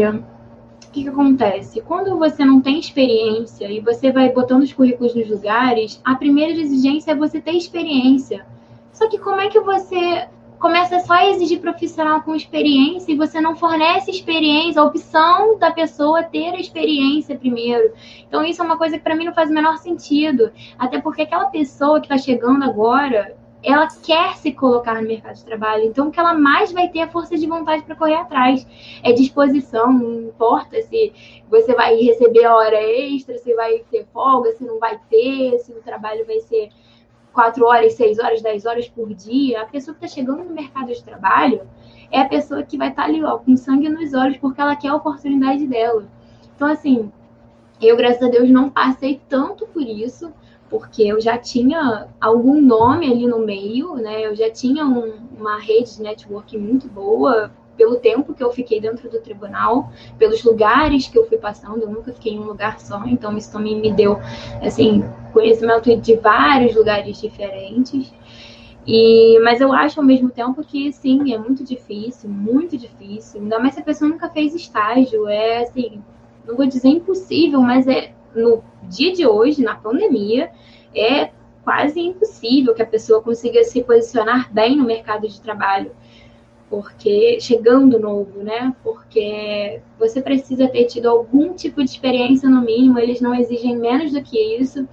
que, 0.94 1.04
que 1.04 1.10
acontece? 1.10 1.82
Quando 1.82 2.18
você 2.18 2.46
não 2.46 2.62
tem 2.62 2.80
experiência 2.80 3.70
e 3.70 3.80
você 3.80 4.12
vai 4.12 4.30
botando 4.32 4.62
os 4.62 4.72
currículos 4.72 5.16
nos 5.16 5.28
lugares, 5.28 6.00
a 6.06 6.16
primeira 6.16 6.54
exigência 6.54 7.12
é 7.12 7.16
você 7.16 7.42
ter 7.42 7.54
experiência. 7.54 8.46
Só 8.94 9.10
que 9.10 9.18
como 9.18 9.42
é 9.42 9.50
que 9.50 9.60
você 9.60 10.28
começa 10.60 11.00
só 11.00 11.16
a 11.16 11.30
exigir 11.30 11.60
profissional 11.60 12.22
com 12.22 12.36
experiência 12.36 13.12
e 13.12 13.18
você 13.18 13.42
não 13.42 13.56
fornece 13.56 14.12
experiência, 14.12 14.82
a 14.82 14.86
opção 14.86 15.58
da 15.58 15.72
pessoa 15.72 16.24
ter 16.24 16.54
a 16.54 16.60
experiência 16.60 17.36
primeiro. 17.36 17.92
Então, 18.26 18.46
isso 18.46 18.62
é 18.62 18.66
uma 18.66 18.78
coisa 18.78 18.98
que 18.98 19.04
para 19.04 19.16
mim 19.16 19.26
não 19.26 19.34
faz 19.34 19.50
o 19.50 19.54
menor 19.54 19.78
sentido. 19.80 20.52
Até 20.80 21.02
porque 21.02 21.24
aquela 21.24 21.48
pessoa 21.48 22.00
que 22.00 22.06
está 22.06 22.18
chegando 22.18 22.64
agora, 22.64 23.36
ela 23.64 23.88
quer 23.88 24.36
se 24.36 24.52
colocar 24.52 25.02
no 25.02 25.08
mercado 25.08 25.36
de 25.36 25.46
trabalho. 25.46 25.86
Então, 25.86 26.08
o 26.08 26.12
que 26.12 26.20
ela 26.20 26.34
mais 26.34 26.72
vai 26.72 26.90
ter 26.90 27.00
é 27.00 27.08
força 27.08 27.38
de 27.38 27.48
vontade 27.48 27.84
para 27.84 27.96
correr 27.96 28.16
atrás. 28.16 28.68
É 29.02 29.14
disposição, 29.14 29.92
não 29.92 30.22
importa 30.24 30.82
se 30.82 31.14
você 31.50 31.74
vai 31.74 31.96
receber 31.96 32.44
a 32.44 32.56
hora 32.56 32.82
extra, 32.82 33.38
se 33.38 33.54
vai 33.54 33.80
ter 33.90 34.06
folga, 34.12 34.52
se 34.52 34.66
não 34.66 34.80
vai 34.80 35.00
ter, 35.10 35.58
se 35.60 35.72
o 35.72 35.82
trabalho 35.82 36.26
vai 36.26 36.42
ser 36.42 36.70
quatro 37.32 37.66
horas, 37.66 37.94
seis 37.94 38.20
horas, 38.20 38.42
dez 38.42 38.66
horas 38.66 38.90
por 38.90 39.14
dia. 39.14 39.62
A 39.62 39.66
pessoa 39.66 39.96
que 39.96 40.06
está 40.06 40.16
chegando 40.16 40.44
no 40.44 40.54
mercado 40.54 40.88
de 40.88 41.04
trabalho 41.04 41.62
é 42.12 42.20
a 42.20 42.28
pessoa 42.28 42.64
que 42.64 42.78
vai 42.78 42.90
estar 42.90 43.04
tá 43.04 43.08
ali, 43.08 43.24
ó, 43.24 43.38
com 43.38 43.56
sangue 43.56 43.88
nos 43.88 44.14
olhos, 44.14 44.38
porque 44.38 44.60
ela 44.60 44.76
quer 44.76 44.90
a 44.90 44.96
oportunidade 44.96 45.66
dela. 45.66 46.06
Então, 46.56 46.68
assim, 46.68 47.12
eu, 47.82 47.96
graças 47.96 48.22
a 48.22 48.30
Deus, 48.30 48.50
não 48.50 48.70
passei 48.70 49.22
tanto 49.28 49.66
por 49.68 49.82
isso 49.82 50.34
porque 50.74 51.04
eu 51.04 51.22
já 51.22 51.38
tinha 51.38 52.08
algum 52.20 52.60
nome 52.60 53.06
ali 53.06 53.28
no 53.28 53.38
meio, 53.38 53.94
né? 53.94 54.26
Eu 54.26 54.36
já 54.36 54.50
tinha 54.50 54.84
um, 54.84 55.14
uma 55.38 55.60
rede 55.60 55.98
de 55.98 56.02
network 56.02 56.58
muito 56.58 56.88
boa 56.88 57.52
pelo 57.78 57.98
tempo 57.98 58.34
que 58.34 58.44
eu 58.44 58.52
fiquei 58.52 58.82
dentro 58.82 59.08
do 59.08 59.20
tribunal, 59.20 59.92
pelos 60.18 60.44
lugares 60.44 61.08
que 61.08 61.16
eu 61.16 61.28
fui 61.28 61.38
passando, 61.38 61.84
eu 61.84 61.92
nunca 61.92 62.12
fiquei 62.12 62.34
em 62.34 62.40
um 62.40 62.46
lugar 62.46 62.80
só, 62.80 63.04
então 63.06 63.38
isso 63.38 63.52
também 63.52 63.80
me 63.80 63.92
deu, 63.92 64.18
assim, 64.64 65.04
conhecimento 65.32 65.96
de 65.96 66.16
vários 66.16 66.76
lugares 66.76 67.22
diferentes. 67.22 68.12
E, 68.88 69.40
mas 69.44 69.62
eu 69.62 69.72
acho 69.72 70.00
ao 70.00 70.06
mesmo 70.06 70.32
tempo 70.32 70.64
que 70.64 70.92
sim, 70.92 71.36
é 71.36 71.38
muito 71.38 71.64
difícil, 71.64 72.28
muito 72.32 72.76
difícil. 72.80 73.42
Ainda 73.42 73.60
mais 73.60 73.76
se 73.76 73.80
a 73.80 73.84
pessoa 73.84 74.10
nunca 74.10 74.28
fez 74.28 74.56
estágio. 74.56 75.28
É 75.28 75.64
assim, 75.64 76.02
não 76.48 76.58
vou 76.58 76.66
dizer 76.66 76.90
impossível, 76.90 77.62
mas 77.62 77.88
é 77.88 78.12
no 78.36 78.64
dia 78.84 79.14
de 79.14 79.26
hoje, 79.26 79.64
na 79.64 79.76
pandemia, 79.76 80.52
é 80.96 81.32
quase 81.64 82.00
impossível 82.00 82.74
que 82.74 82.82
a 82.82 82.86
pessoa 82.86 83.22
consiga 83.22 83.64
se 83.64 83.84
posicionar 83.84 84.52
bem 84.54 84.76
no 84.76 84.86
mercado 84.86 85.28
de 85.28 85.40
trabalho. 85.42 85.92
Porque 86.70 87.40
chegando 87.40 88.00
novo, 88.00 88.44
né? 88.44 88.76
Porque 88.84 89.80
você 90.00 90.22
precisa 90.22 90.68
ter 90.68 90.86
tido 90.86 91.08
algum 91.08 91.54
tipo 91.54 91.84
de 91.84 91.90
experiência 91.90 92.50
no 92.50 92.62
mínimo, 92.62 93.00
eles 93.00 93.22
não 93.22 93.34
exigem 93.36 93.78
menos 93.78 94.12
do 94.12 94.22
que 94.22 94.40
isso. 94.40 94.88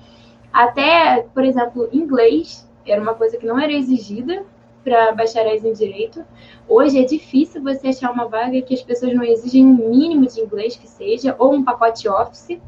Até, 0.53 1.27
por 1.35 1.45
exemplo, 1.45 1.89
inglês 1.93 2.69
era 2.87 3.01
uma 3.01 3.15
coisa 3.15 3.37
que 3.37 3.47
não 3.47 3.59
era 3.59 3.73
exigida 3.73 4.45
para 4.83 5.13
bacharéis 5.13 5.65
em 5.65 5.73
direito. 5.73 6.25
Hoje 6.69 6.99
é 6.99 7.05
difícil 7.05 7.63
você 7.63 7.89
achar 7.89 8.11
uma 8.11 8.27
vaga 8.27 8.61
que 8.63 8.75
as 8.75 8.83
pessoas 8.83 9.15
não 9.15 9.23
exigem 9.23 9.65
um 9.65 9.91
mínimo 9.91 10.27
de 10.27 10.41
inglês 10.41 10.77
que 10.77 10.89
seja, 10.89 11.35
ou 11.39 11.53
um 11.55 11.65
pacote 11.65 12.09
office, 12.09 12.59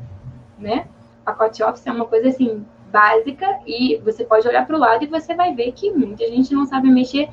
né? 0.63 0.87
Pacote 1.25 1.63
office 1.63 1.87
é 1.87 1.93
uma 1.93 2.07
coisa 2.07 2.29
assim 2.29 2.65
básica 2.91 3.61
e 3.67 3.97
você 4.05 4.25
pode 4.25 4.47
olhar 4.47 4.67
para 4.67 4.77
o 4.77 4.79
lado 4.79 5.05
e 5.05 5.09
você 5.09 5.35
vai 5.35 5.55
ver 5.55 5.73
que 5.73 5.91
muita 5.91 6.27
gente 6.29 6.53
não 6.55 6.67
sabe 6.67 6.91
mexer 6.91 7.29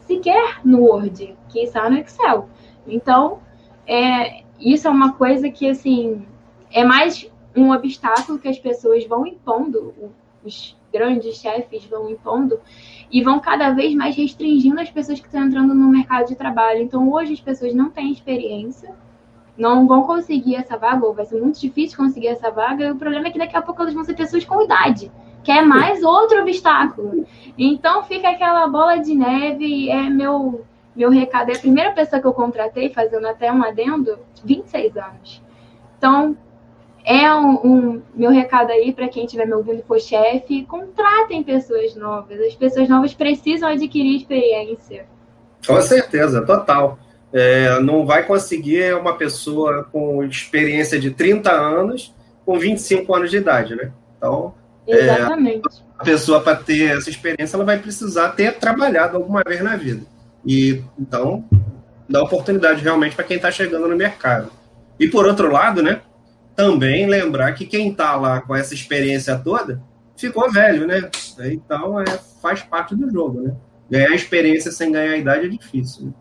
sequer 0.00 0.60
no 0.64 0.82
Word, 0.82 1.36
que 1.48 1.60
está 1.60 1.88
no 1.88 1.98
Excel. 1.98 2.48
Então, 2.86 3.38
é, 3.86 4.42
isso 4.58 4.86
é 4.86 4.90
uma 4.90 5.12
coisa 5.14 5.50
que 5.50 5.68
assim 5.68 6.26
é 6.70 6.84
mais 6.84 7.28
um 7.56 7.72
obstáculo 7.72 8.38
que 8.38 8.48
as 8.48 8.58
pessoas 8.58 9.04
vão 9.06 9.26
impondo, 9.26 9.94
os 10.44 10.76
grandes 10.92 11.36
chefes 11.36 11.84
vão 11.84 12.10
impondo 12.10 12.60
e 13.10 13.22
vão 13.22 13.40
cada 13.40 13.70
vez 13.70 13.94
mais 13.94 14.16
restringindo 14.16 14.80
as 14.80 14.90
pessoas 14.90 15.20
que 15.20 15.26
estão 15.26 15.44
entrando 15.44 15.74
no 15.74 15.88
mercado 15.88 16.28
de 16.28 16.36
trabalho. 16.36 16.82
Então, 16.82 17.10
hoje 17.10 17.32
as 17.32 17.40
pessoas 17.40 17.74
não 17.74 17.90
têm 17.90 18.12
experiência, 18.12 18.94
não 19.60 19.86
vão 19.86 20.04
conseguir 20.04 20.56
essa 20.56 20.78
vaga, 20.78 21.06
ou 21.06 21.12
vai 21.12 21.26
ser 21.26 21.38
muito 21.38 21.60
difícil 21.60 21.98
conseguir 21.98 22.28
essa 22.28 22.50
vaga, 22.50 22.86
e 22.86 22.90
o 22.90 22.96
problema 22.96 23.28
é 23.28 23.30
que 23.30 23.38
daqui 23.38 23.54
a 23.54 23.60
pouco 23.60 23.82
elas 23.82 23.92
vão 23.92 24.02
ser 24.02 24.14
pessoas 24.14 24.44
com 24.44 24.62
idade, 24.62 25.12
que 25.44 25.52
é 25.52 25.60
mais 25.60 26.02
outro 26.02 26.40
obstáculo. 26.40 27.26
Então, 27.58 28.02
fica 28.02 28.30
aquela 28.30 28.66
bola 28.66 28.96
de 28.96 29.14
neve, 29.14 29.90
é 29.90 30.08
meu, 30.08 30.64
meu 30.96 31.10
recado. 31.10 31.50
É 31.50 31.56
a 31.56 31.60
primeira 31.60 31.92
pessoa 31.92 32.20
que 32.20 32.26
eu 32.26 32.32
contratei, 32.32 32.88
fazendo 32.88 33.26
até 33.26 33.52
um 33.52 33.62
adendo, 33.62 34.18
26 34.42 34.96
anos. 34.96 35.42
Então, 35.98 36.34
é 37.04 37.34
um, 37.34 37.54
um, 37.64 38.02
meu 38.14 38.30
recado 38.30 38.70
aí 38.70 38.92
para 38.92 39.08
quem 39.08 39.24
estiver 39.24 39.46
me 39.46 39.54
ouvindo 39.54 39.82
for 39.82 40.00
chefe, 40.00 40.64
contratem 40.64 41.42
pessoas 41.42 41.94
novas. 41.94 42.40
As 42.40 42.54
pessoas 42.54 42.88
novas 42.88 43.12
precisam 43.12 43.68
adquirir 43.68 44.16
experiência. 44.16 45.06
Com 45.66 45.80
certeza, 45.82 46.44
total. 46.46 46.98
É, 47.32 47.78
não 47.80 48.04
vai 48.04 48.24
conseguir 48.24 48.94
uma 48.94 49.16
pessoa 49.16 49.84
com 49.92 50.24
experiência 50.24 50.98
de 50.98 51.10
30 51.10 51.50
anos 51.50 52.14
com 52.44 52.58
25 52.58 53.14
anos 53.14 53.30
de 53.30 53.36
idade, 53.36 53.76
né? 53.76 53.92
Então, 54.16 54.54
é, 54.86 54.96
Exatamente. 54.96 55.68
É, 55.68 55.82
a 55.98 56.04
pessoa, 56.04 56.40
para 56.40 56.56
ter 56.56 56.96
essa 56.96 57.08
experiência, 57.08 57.56
ela 57.56 57.64
vai 57.64 57.78
precisar 57.78 58.30
ter 58.30 58.58
trabalhado 58.58 59.16
alguma 59.16 59.42
vez 59.46 59.62
na 59.62 59.76
vida. 59.76 60.04
E, 60.44 60.82
então, 60.98 61.44
dá 62.08 62.22
oportunidade 62.22 62.82
realmente 62.82 63.14
para 63.14 63.24
quem 63.24 63.36
está 63.36 63.50
chegando 63.50 63.86
no 63.86 63.96
mercado. 63.96 64.50
E, 64.98 65.06
por 65.06 65.26
outro 65.26 65.52
lado, 65.52 65.82
né? 65.82 66.00
também 66.60 67.06
lembrar 67.06 67.52
que 67.52 67.64
quem 67.64 67.90
está 67.90 68.14
lá 68.16 68.42
com 68.42 68.54
essa 68.54 68.74
experiência 68.74 69.38
toda 69.38 69.82
ficou 70.14 70.50
velho, 70.52 70.86
né? 70.86 71.10
Então 71.44 71.98
é, 71.98 72.04
faz 72.42 72.62
parte 72.62 72.94
do 72.94 73.10
jogo, 73.10 73.40
né? 73.40 73.56
Ganhar 73.90 74.14
experiência 74.14 74.70
sem 74.70 74.92
ganhar 74.92 75.16
idade 75.16 75.46
é 75.46 75.48
difícil. 75.48 76.06
Né? 76.06 76.12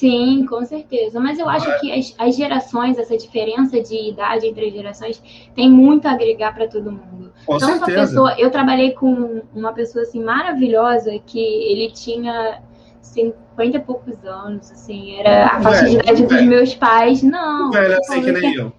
Sim, 0.00 0.46
com 0.46 0.64
certeza. 0.64 1.20
Mas 1.20 1.38
eu 1.38 1.46
acho 1.46 1.78
que 1.78 1.92
as, 1.92 2.14
as, 2.16 2.34
gerações, 2.34 2.98
essa 2.98 3.18
diferença 3.18 3.82
de 3.82 4.08
idade 4.08 4.46
entre 4.46 4.68
as 4.68 4.72
gerações, 4.72 5.22
tem 5.54 5.70
muito 5.70 6.08
a 6.08 6.12
agregar 6.12 6.54
para 6.54 6.66
todo 6.66 6.90
mundo. 6.90 7.30
Com 7.44 7.56
então, 7.56 7.68
certeza. 7.76 8.00
pessoa, 8.00 8.34
eu 8.38 8.50
trabalhei 8.50 8.92
com 8.92 9.42
uma 9.54 9.74
pessoa 9.74 10.02
assim 10.02 10.24
maravilhosa 10.24 11.18
que 11.26 11.38
ele 11.38 11.90
tinha 11.90 12.62
50 13.02 13.76
e 13.76 13.80
poucos 13.80 14.24
anos, 14.24 14.70
assim, 14.70 15.16
era 15.16 15.48
a 15.48 15.60
faixa 15.60 15.84
de 15.84 15.96
idade 15.96 16.22
dos 16.24 16.42
meus 16.44 16.74
pais. 16.74 17.22
Não. 17.22 17.70
Velho, 17.70 17.98
assim 17.98 18.22
que 18.22 18.32
nem 18.32 18.54
eu. 18.54 18.72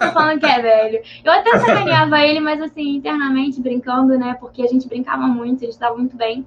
Tô 0.00 0.12
falando 0.12 0.38
que 0.38 0.46
é 0.46 0.60
velho. 0.60 1.00
Eu 1.24 1.32
até 1.32 1.58
sacaneava 1.60 2.20
ele, 2.20 2.40
mas 2.40 2.60
assim, 2.60 2.96
internamente 2.96 3.58
brincando, 3.62 4.18
né? 4.18 4.36
Porque 4.38 4.62
a 4.62 4.66
gente 4.66 4.86
brincava 4.86 5.26
muito, 5.26 5.64
a 5.64 5.66
gente 5.66 5.78
tava 5.78 5.96
muito 5.96 6.14
bem. 6.14 6.46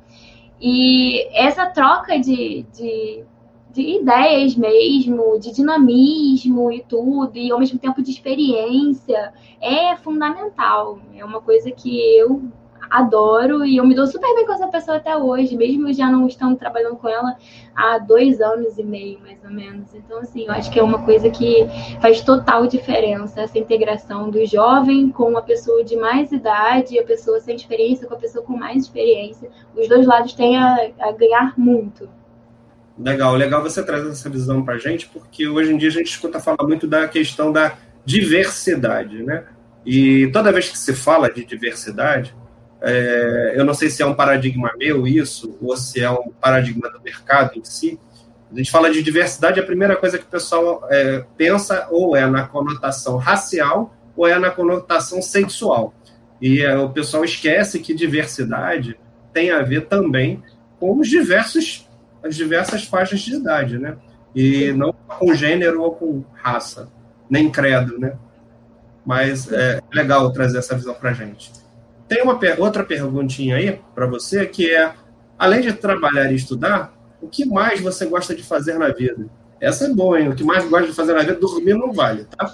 E 0.61 1.27
essa 1.35 1.65
troca 1.65 2.19
de, 2.19 2.67
de, 2.71 3.23
de 3.73 3.97
ideias 3.99 4.55
mesmo, 4.55 5.39
de 5.39 5.53
dinamismo 5.53 6.71
e 6.71 6.83
tudo, 6.83 7.37
e 7.37 7.51
ao 7.51 7.59
mesmo 7.59 7.79
tempo 7.79 8.01
de 8.01 8.11
experiência, 8.11 9.33
é 9.61 9.95
fundamental. 9.95 10.99
É 11.15 11.23
uma 11.23 11.41
coisa 11.41 11.71
que 11.71 11.99
eu 12.17 12.41
adoro 12.91 13.63
e 13.63 13.77
eu 13.77 13.85
me 13.85 13.95
dou 13.95 14.05
super 14.05 14.35
bem 14.35 14.45
com 14.45 14.51
essa 14.51 14.67
pessoa 14.67 14.97
até 14.97 15.15
hoje, 15.15 15.55
mesmo 15.55 15.93
já 15.93 16.09
não 16.11 16.27
estando 16.27 16.57
trabalhando 16.57 16.97
com 16.97 17.07
ela 17.07 17.37
há 17.73 17.97
dois 17.97 18.41
anos 18.41 18.77
e 18.77 18.83
meio, 18.83 19.19
mais 19.21 19.41
ou 19.45 19.49
menos. 19.49 19.95
Então, 19.95 20.19
assim, 20.19 20.45
eu 20.45 20.51
acho 20.51 20.69
que 20.69 20.77
é 20.77 20.83
uma 20.83 21.03
coisa 21.05 21.29
que 21.29 21.65
faz 22.01 22.21
total 22.21 22.67
diferença, 22.67 23.41
essa 23.41 23.57
integração 23.57 24.29
do 24.29 24.45
jovem 24.45 25.09
com 25.09 25.37
a 25.37 25.41
pessoa 25.41 25.83
de 25.85 25.95
mais 25.95 26.33
idade, 26.33 26.99
a 26.99 27.03
pessoa 27.05 27.39
sem 27.39 27.55
experiência 27.55 28.05
com 28.05 28.13
a 28.13 28.17
pessoa 28.17 28.43
com 28.43 28.57
mais 28.57 28.83
experiência. 28.83 29.49
Os 29.75 29.87
dois 29.87 30.05
lados 30.05 30.33
têm 30.33 30.57
a, 30.57 30.91
a 30.99 31.11
ganhar 31.13 31.53
muito. 31.57 32.09
Legal, 33.03 33.35
legal 33.35 33.63
você 33.63 33.83
trazer 33.83 34.09
essa 34.09 34.29
visão 34.29 34.63
para 34.63 34.75
a 34.75 34.77
gente, 34.77 35.07
porque 35.07 35.47
hoje 35.47 35.73
em 35.73 35.77
dia 35.77 35.89
a 35.89 35.91
gente 35.91 36.11
escuta 36.11 36.39
falar 36.39 36.63
muito 36.63 36.85
da 36.85 37.07
questão 37.07 37.51
da 37.51 37.77
diversidade, 38.05 39.23
né? 39.23 39.43
E 39.85 40.29
toda 40.31 40.51
vez 40.51 40.69
que 40.69 40.77
se 40.77 40.93
fala 40.93 41.31
de 41.31 41.43
diversidade, 41.43 42.35
é, 42.81 43.53
eu 43.55 43.65
não 43.65 43.73
sei 43.73 43.89
se 43.89 44.03
é 44.03 44.05
um 44.05 44.13
paradigma 44.13 44.71
meu 44.77 45.07
isso, 45.07 45.57
ou 45.61 45.75
se 45.75 46.01
é 46.01 46.09
um 46.09 46.31
paradigma 46.39 46.89
do 46.89 47.01
mercado 47.01 47.57
em 47.57 47.63
si. 47.63 47.99
A 48.51 48.55
gente 48.55 48.69
fala 48.69 48.91
de 48.91 49.01
diversidade, 49.01 49.59
a 49.59 49.65
primeira 49.65 49.95
coisa 49.95 50.17
que 50.17 50.25
o 50.25 50.29
pessoal 50.29 50.85
é, 50.89 51.25
pensa 51.37 51.87
ou 51.89 52.15
é 52.15 52.27
na 52.27 52.43
conotação 52.47 53.17
racial 53.17 53.95
ou 54.15 54.27
é 54.27 54.37
na 54.37 54.51
conotação 54.51 55.21
sexual. 55.21 55.93
E 56.41 56.61
é, 56.61 56.77
o 56.77 56.89
pessoal 56.89 57.23
esquece 57.23 57.79
que 57.79 57.93
diversidade 57.93 58.97
tem 59.33 59.51
a 59.51 59.61
ver 59.61 59.85
também 59.85 60.43
com 60.79 60.99
os 60.99 61.07
diversos, 61.07 61.87
as 62.23 62.35
diversas 62.35 62.83
faixas 62.85 63.19
de 63.21 63.35
idade, 63.35 63.77
né? 63.77 63.97
E 64.35 64.71
não 64.71 64.93
com 64.93 65.33
gênero 65.33 65.81
ou 65.81 65.91
com 65.91 66.23
raça, 66.33 66.89
nem 67.29 67.49
credo, 67.49 67.99
né? 67.99 68.13
Mas 69.05 69.51
é 69.51 69.81
legal 69.91 70.31
trazer 70.31 70.59
essa 70.59 70.75
visão 70.75 70.93
para 70.93 71.09
a 71.09 71.13
gente. 71.13 71.51
Tem 72.07 72.21
uma 72.23 72.39
outra 72.59 72.83
perguntinha 72.83 73.55
aí 73.55 73.79
para 73.95 74.05
você, 74.05 74.45
que 74.45 74.69
é, 74.69 74.93
além 75.37 75.61
de 75.61 75.73
trabalhar 75.73 76.31
e 76.31 76.35
estudar, 76.35 76.93
o 77.21 77.27
que 77.27 77.45
mais 77.45 77.79
você 77.79 78.05
gosta 78.05 78.35
de 78.35 78.43
fazer 78.43 78.77
na 78.77 78.89
vida? 78.89 79.27
Essa 79.61 79.85
é 79.85 79.93
boa, 79.93 80.19
hein? 80.19 80.27
O 80.27 80.35
que 80.35 80.43
mais 80.43 80.67
gosta 80.67 80.87
de 80.87 80.93
fazer 80.93 81.13
na 81.13 81.19
vida, 81.19 81.35
dormir 81.35 81.75
não 81.75 81.93
vale, 81.93 82.25
tá? 82.25 82.51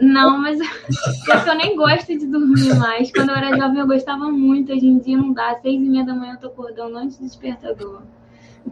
Não, 0.00 0.38
mas 0.38 0.60
é 0.60 1.48
eu 1.50 1.54
nem 1.54 1.74
gosto 1.74 2.06
de 2.06 2.26
dormir 2.26 2.74
mais. 2.76 3.10
Quando 3.10 3.30
eu 3.30 3.36
era 3.36 3.56
jovem, 3.56 3.80
eu 3.80 3.86
gostava 3.86 4.30
muito. 4.30 4.70
Hoje 4.70 4.86
em 4.86 4.98
dia 4.98 5.16
não 5.16 5.32
dá. 5.32 5.52
Às 5.52 5.62
seis 5.62 5.80
e 5.80 5.88
meia 5.88 6.04
da 6.04 6.12
manhã 6.14 6.34
eu 6.34 6.38
tô 6.38 6.48
acordando 6.48 6.98
antes 6.98 7.16
do 7.16 7.24
despertador. 7.24 8.02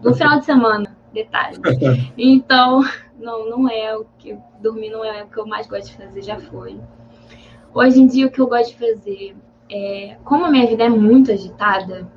No 0.03 0.15
final 0.15 0.39
de 0.39 0.45
semana, 0.45 0.97
detalhe. 1.13 1.59
Então, 2.17 2.83
não, 3.19 3.49
não 3.49 3.71
é 3.71 3.97
o 3.97 4.05
que... 4.19 4.37
Dormir 4.61 4.91
não 4.91 5.05
é 5.05 5.23
o 5.23 5.29
que 5.29 5.39
eu 5.39 5.47
mais 5.47 5.67
gosto 5.67 5.87
de 5.87 5.97
fazer, 5.97 6.23
já 6.23 6.39
foi. 6.39 6.81
Hoje 7.73 8.01
em 8.01 8.07
dia, 8.07 8.27
o 8.27 8.31
que 8.31 8.41
eu 8.41 8.49
gosto 8.49 8.77
de 8.77 8.79
fazer 8.79 9.37
é, 9.71 10.17
como 10.25 10.45
a 10.45 10.51
minha 10.51 10.67
vida 10.67 10.85
é 10.85 10.89
muito 10.89 11.31
agitada 11.31 12.09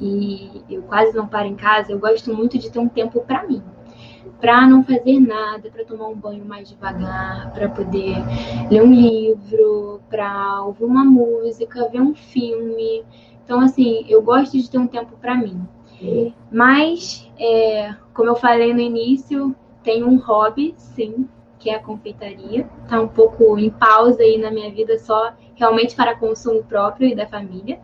e 0.00 0.62
eu 0.68 0.82
quase 0.82 1.16
não 1.16 1.26
paro 1.26 1.48
em 1.48 1.54
casa, 1.54 1.92
eu 1.92 1.98
gosto 1.98 2.34
muito 2.34 2.58
de 2.58 2.70
ter 2.70 2.78
um 2.78 2.88
tempo 2.88 3.20
para 3.22 3.46
mim. 3.46 3.62
Para 4.40 4.66
não 4.66 4.82
fazer 4.82 5.18
nada, 5.20 5.70
para 5.70 5.84
tomar 5.84 6.08
um 6.08 6.14
banho 6.14 6.44
mais 6.44 6.68
devagar, 6.68 7.52
para 7.52 7.68
poder 7.68 8.16
ler 8.70 8.82
um 8.82 8.92
livro, 8.92 10.00
para 10.10 10.62
ouvir 10.62 10.84
uma 10.84 11.04
música, 11.04 11.88
ver 11.88 12.00
um 12.00 12.14
filme. 12.14 13.04
Então, 13.44 13.60
assim, 13.60 14.04
eu 14.08 14.20
gosto 14.22 14.58
de 14.58 14.68
ter 14.68 14.78
um 14.78 14.86
tempo 14.86 15.16
para 15.20 15.36
mim. 15.36 15.60
Mas, 16.50 17.30
é, 17.38 17.94
como 18.12 18.30
eu 18.30 18.36
falei 18.36 18.72
no 18.72 18.80
início, 18.80 19.54
tenho 19.82 20.08
um 20.08 20.18
hobby, 20.18 20.74
sim, 20.76 21.28
que 21.58 21.70
é 21.70 21.76
a 21.76 21.82
confeitaria. 21.82 22.68
Tá 22.88 23.00
um 23.00 23.08
pouco 23.08 23.58
em 23.58 23.70
pausa 23.70 24.22
aí 24.22 24.38
na 24.38 24.50
minha 24.50 24.70
vida 24.70 24.98
só 24.98 25.32
realmente 25.54 25.96
para 25.96 26.16
consumo 26.16 26.62
próprio 26.64 27.08
e 27.08 27.14
da 27.14 27.26
família, 27.26 27.80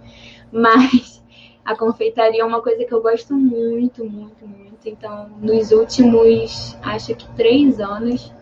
mas 0.51 1.23
a 1.65 1.77
confeitaria 1.77 2.43
é 2.43 2.45
uma 2.45 2.61
coisa 2.61 2.85
que 2.85 2.93
eu 2.93 3.03
gosto 3.03 3.35
muito, 3.35 4.05
muito. 4.05 4.47
muito. 4.47 4.89
Então, 4.89 5.31
nos 5.41 5.71
últimos, 5.71 6.77
acho 6.83 7.15
que 7.15 7.29
três 7.35 7.81
anos, 7.81 8.33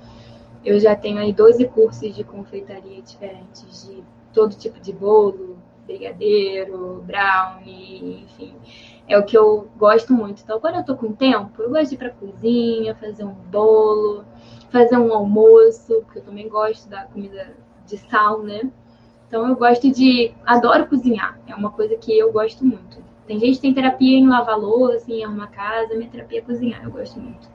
eu 0.65 0.81
já 0.81 0.97
tenho 0.97 1.19
aí 1.19 1.33
12 1.33 1.67
cursos 1.69 2.15
de 2.15 2.25
confeitaria 2.25 3.01
diferentes, 3.03 3.89
de 3.89 4.03
todo 4.33 4.55
tipo 4.55 4.81
de 4.81 4.93
bolo, 4.93 5.59
brigadeiro, 5.87 7.03
brownie, 7.07 8.25
enfim. 8.25 8.55
É 9.11 9.19
o 9.19 9.25
que 9.25 9.37
eu 9.37 9.69
gosto 9.77 10.13
muito. 10.13 10.41
Então, 10.43 10.61
quando 10.61 10.77
eu 10.77 10.85
tô 10.85 10.95
com 10.95 11.13
tempo, 11.13 11.61
eu 11.61 11.69
gosto 11.69 11.89
de 11.89 11.95
ir 11.97 11.99
pra 11.99 12.11
cozinha, 12.11 12.95
fazer 12.95 13.25
um 13.25 13.35
bolo, 13.35 14.25
fazer 14.71 14.97
um 14.97 15.13
almoço, 15.13 16.03
porque 16.05 16.21
eu 16.21 16.23
também 16.23 16.49
gosto 16.49 16.89
da 16.89 17.03
comida 17.03 17.55
de 17.87 17.99
sal, 18.09 18.41
né? 18.41 18.71
Então, 19.27 19.49
eu 19.49 19.57
gosto 19.57 19.91
de. 19.91 20.33
Adoro 20.47 20.87
cozinhar. 20.87 21.37
É 21.49 21.55
uma 21.57 21.73
coisa 21.73 21.97
que 21.97 22.17
eu 22.17 22.33
gosto 22.33 22.65
muito. 22.65 23.03
Tem 23.27 23.39
gente 23.41 23.57
que 23.57 23.63
tem 23.63 23.75
terapia 23.75 24.17
em 24.17 24.29
lavar 24.29 24.57
louça, 24.57 25.11
em 25.11 25.25
arrumar 25.25 25.49
casa. 25.49 25.95
Minha 25.95 26.09
terapia 26.09 26.39
é 26.39 26.43
cozinhar. 26.43 26.85
Eu 26.85 26.93
gosto 26.93 27.19
muito. 27.19 27.49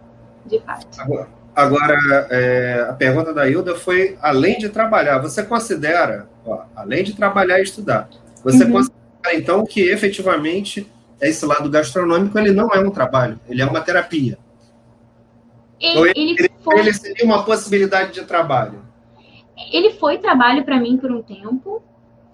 De 0.45 0.59
fato. 0.59 0.87
Agora, 0.99 1.29
agora 1.55 2.27
é, 2.31 2.85
a 2.89 2.93
pergunta 2.93 3.33
da 3.33 3.47
Hilda 3.47 3.75
foi: 3.75 4.17
além 4.21 4.57
de 4.57 4.67
trabalhar, 4.67 5.19
você 5.19 5.41
considera, 5.41 6.27
ó, 6.45 6.63
além 6.75 7.01
de 7.01 7.15
trabalhar 7.15 7.59
e 7.59 7.63
estudar, 7.63 8.09
você 8.43 8.65
uhum. 8.65 8.71
considera 8.73 9.35
então 9.35 9.65
que 9.65 9.81
efetivamente 9.81 10.91
esse 11.21 11.45
lado 11.45 11.69
gastronômico 11.69 12.37
ele 12.37 12.51
não 12.51 12.69
é 12.69 12.79
um 12.79 12.91
trabalho, 12.91 13.39
ele 13.47 13.61
é 13.61 13.65
uma 13.65 13.81
terapia. 13.81 14.37
Ele, 15.79 16.11
ele, 16.15 16.35
ele, 16.39 16.51
foi... 16.63 16.79
ele 16.79 16.93
seria 16.93 17.25
uma 17.25 17.43
possibilidade 17.43 18.13
de 18.13 18.23
trabalho. 18.23 18.85
Ele 19.71 19.91
foi 19.91 20.17
trabalho 20.17 20.63
para 20.63 20.79
mim 20.79 20.97
por 20.97 21.11
um 21.11 21.21
tempo. 21.21 21.81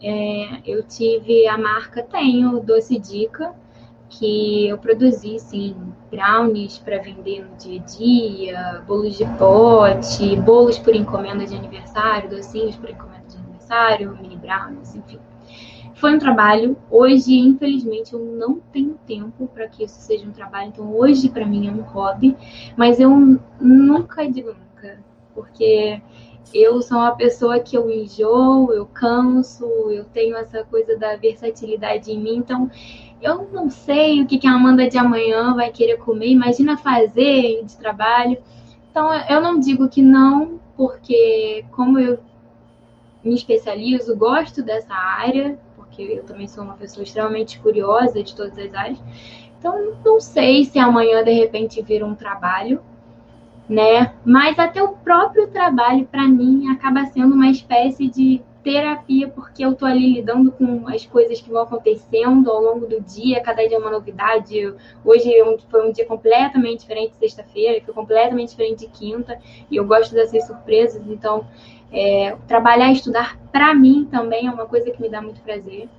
É, 0.02 0.62
eu 0.66 0.84
tive 0.84 1.48
a 1.48 1.58
marca 1.58 2.02
Tenho 2.02 2.60
Doce 2.60 2.98
Dica, 2.98 3.54
que 4.10 4.68
eu 4.68 4.78
produzi, 4.78 5.40
sim, 5.40 5.76
brownies 6.10 6.78
para 6.78 6.98
vender 6.98 7.46
no 7.46 7.56
dia 7.56 7.80
a 7.80 7.84
dia, 7.86 8.84
bolos 8.86 9.18
de 9.18 9.26
pote, 9.38 10.36
bolos 10.38 10.78
por 10.78 10.96
encomenda 10.96 11.46
de 11.46 11.56
aniversário, 11.56 12.30
docinhos 12.30 12.76
por 12.76 12.90
encomenda 12.90 13.26
de 13.28 13.38
aniversário, 13.38 14.18
mini 14.22 14.36
brownies, 14.36 14.96
enfim. 14.96 15.20
Foi 16.02 16.16
um 16.16 16.18
trabalho. 16.18 16.76
Hoje, 16.90 17.38
infelizmente, 17.38 18.14
eu 18.14 18.20
não 18.20 18.60
tenho 18.74 18.98
tempo 19.06 19.48
para 19.54 19.68
que 19.68 19.84
isso 19.84 20.02
seja 20.02 20.28
um 20.28 20.32
trabalho. 20.32 20.70
Então, 20.70 20.96
hoje, 20.96 21.30
para 21.30 21.46
mim, 21.46 21.68
é 21.68 21.72
um 21.72 21.82
hobby. 21.82 22.36
Mas 22.76 23.00
eu 23.00 23.12
nunca 23.60 24.28
digo 24.28 24.48
nunca, 24.48 24.98
porque 25.36 26.02
eu 26.52 26.82
sou 26.82 26.98
uma 26.98 27.16
pessoa 27.16 27.60
que 27.60 27.78
eu 27.78 27.88
enjoo, 27.92 28.74
eu 28.74 28.88
canso, 28.88 29.64
eu 29.92 30.04
tenho 30.06 30.36
essa 30.36 30.64
coisa 30.64 30.98
da 30.98 31.18
versatilidade 31.18 32.12
em 32.12 32.20
mim. 32.20 32.38
Então, 32.38 32.68
eu 33.22 33.48
não 33.54 33.70
sei 33.70 34.24
o 34.24 34.26
que, 34.26 34.40
que 34.40 34.48
a 34.48 34.54
Amanda 34.54 34.90
de 34.90 34.98
amanhã 34.98 35.54
vai 35.54 35.70
querer 35.70 35.98
comer. 35.98 36.30
Imagina 36.30 36.78
fazer 36.78 37.64
de 37.64 37.78
trabalho. 37.78 38.40
Então, 38.90 39.14
eu 39.30 39.40
não 39.40 39.60
digo 39.60 39.88
que 39.88 40.02
não, 40.02 40.60
porque 40.76 41.64
como 41.70 42.00
eu 42.00 42.18
me 43.24 43.36
especializo, 43.36 44.18
gosto 44.18 44.64
dessa 44.64 44.94
área, 44.94 45.60
porque 45.92 46.04
eu 46.04 46.24
também 46.24 46.48
sou 46.48 46.64
uma 46.64 46.76
pessoa 46.76 47.04
extremamente 47.04 47.60
curiosa 47.60 48.24
de 48.24 48.34
todas 48.34 48.58
as 48.58 48.74
áreas. 48.74 49.00
Então, 49.60 49.94
não 50.04 50.20
sei 50.20 50.64
se 50.64 50.80
amanhã 50.80 51.24
de 51.24 51.34
repente 51.34 51.82
vira 51.82 52.06
um 52.06 52.16
trabalho, 52.16 52.82
né? 53.70 54.14
Mas 54.26 54.58
até 54.58 54.82
o 54.82 54.94
próprio 54.94 55.48
trabalho, 55.48 56.08
para 56.08 56.28
mim, 56.28 56.72
acaba 56.72 57.06
sendo 57.06 57.36
uma 57.36 57.50
espécie 57.50 58.08
de 58.08 58.42
terapia, 58.64 59.28
porque 59.28 59.66
eu 59.66 59.76
tô 59.76 59.86
ali 59.86 60.14
lidando 60.14 60.52
com 60.52 60.88
as 60.88 61.06
coisas 61.06 61.42
que 61.42 61.50
vão 61.50 61.64
acontecendo 61.64 62.50
ao 62.50 62.62
longo 62.62 62.86
do 62.86 63.02
dia, 63.02 63.42
cada 63.42 63.68
dia 63.68 63.76
é 63.76 63.80
uma 63.80 63.90
novidade. 63.90 64.74
Hoje 65.04 65.34
é 65.34 65.58
foi 65.70 65.88
um 65.88 65.92
dia 65.92 66.06
completamente 66.06 66.82
diferente 66.82 67.12
de 67.12 67.18
sexta-feira, 67.18 67.84
foi 67.84 67.94
completamente 67.94 68.50
diferente 68.50 68.86
de 68.86 68.88
quinta, 68.88 69.40
e 69.70 69.76
eu 69.76 69.86
gosto 69.86 70.14
dessas 70.14 70.46
surpresas, 70.46 71.02
então 71.08 71.46
é, 71.92 72.36
trabalhar 72.48 72.90
e 72.90 72.94
estudar, 72.94 73.38
para 73.52 73.74
mim, 73.74 74.08
também 74.10 74.48
é 74.48 74.52
uma 74.52 74.66
coisa 74.66 74.92
que 74.92 75.02
me 75.02 75.10
dá 75.10 75.22
muito 75.22 75.42
prazer. 75.42 75.90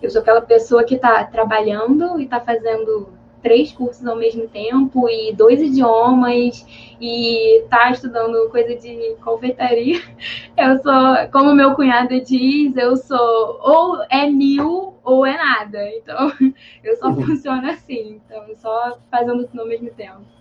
Eu 0.00 0.10
sou 0.10 0.20
aquela 0.20 0.40
pessoa 0.40 0.84
que 0.84 0.94
está 0.94 1.24
trabalhando 1.24 2.20
e 2.20 2.24
está 2.24 2.40
fazendo 2.40 3.08
três 3.42 3.72
cursos 3.72 4.04
ao 4.06 4.16
mesmo 4.16 4.48
tempo 4.48 5.08
e 5.08 5.32
dois 5.32 5.60
idiomas 5.60 6.66
e 7.00 7.64
tá 7.70 7.90
estudando 7.90 8.50
coisa 8.50 8.74
de 8.74 9.16
confeitaria. 9.22 10.00
Eu 10.56 10.78
sou, 10.82 10.92
como 11.32 11.54
meu 11.54 11.74
cunhado 11.74 12.20
diz, 12.20 12.76
eu 12.76 12.96
sou 12.96 13.60
ou 13.62 14.02
é 14.10 14.28
mil 14.28 14.94
ou 15.04 15.24
é 15.24 15.36
nada. 15.36 15.88
Então, 15.96 16.32
eu 16.82 16.96
só 16.96 17.10
uhum. 17.10 17.24
funciono 17.24 17.70
assim. 17.70 18.20
Então, 18.26 18.44
só 18.56 18.98
fazendo 19.08 19.46
tudo 19.46 19.60
ao 19.60 19.68
mesmo 19.68 19.88
tempo. 19.90 20.37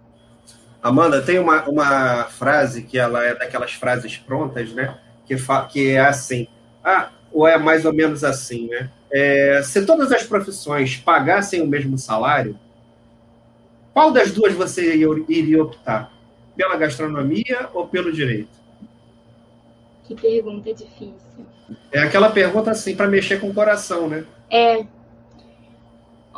Amanda, 0.81 1.21
tem 1.21 1.39
uma, 1.39 1.63
uma 1.67 2.23
frase 2.25 2.83
que 2.83 2.97
ela 2.97 3.23
é 3.23 3.35
daquelas 3.35 3.73
frases 3.73 4.17
prontas, 4.17 4.71
né? 4.71 4.97
Que, 5.25 5.35
que 5.69 5.91
é 5.91 5.99
assim, 5.99 6.47
ah, 6.83 7.09
ou 7.31 7.47
é 7.47 7.57
mais 7.57 7.85
ou 7.85 7.93
menos 7.93 8.23
assim, 8.23 8.67
né? 8.67 8.89
É, 9.11 9.61
se 9.63 9.85
todas 9.85 10.11
as 10.11 10.23
profissões 10.23 10.97
pagassem 10.97 11.61
o 11.61 11.67
mesmo 11.67 11.97
salário, 11.97 12.57
qual 13.93 14.11
das 14.11 14.31
duas 14.31 14.53
você 14.53 14.95
iria 15.27 15.63
optar? 15.63 16.11
Pela 16.55 16.77
gastronomia 16.77 17.69
ou 17.73 17.87
pelo 17.87 18.11
direito? 18.11 18.57
Que 20.03 20.15
pergunta 20.15 20.73
difícil. 20.73 21.45
É 21.91 21.99
aquela 21.99 22.29
pergunta 22.29 22.71
assim 22.71 22.95
para 22.95 23.07
mexer 23.07 23.39
com 23.39 23.49
o 23.49 23.53
coração, 23.53 24.07
né? 24.07 24.23
É, 24.49 24.85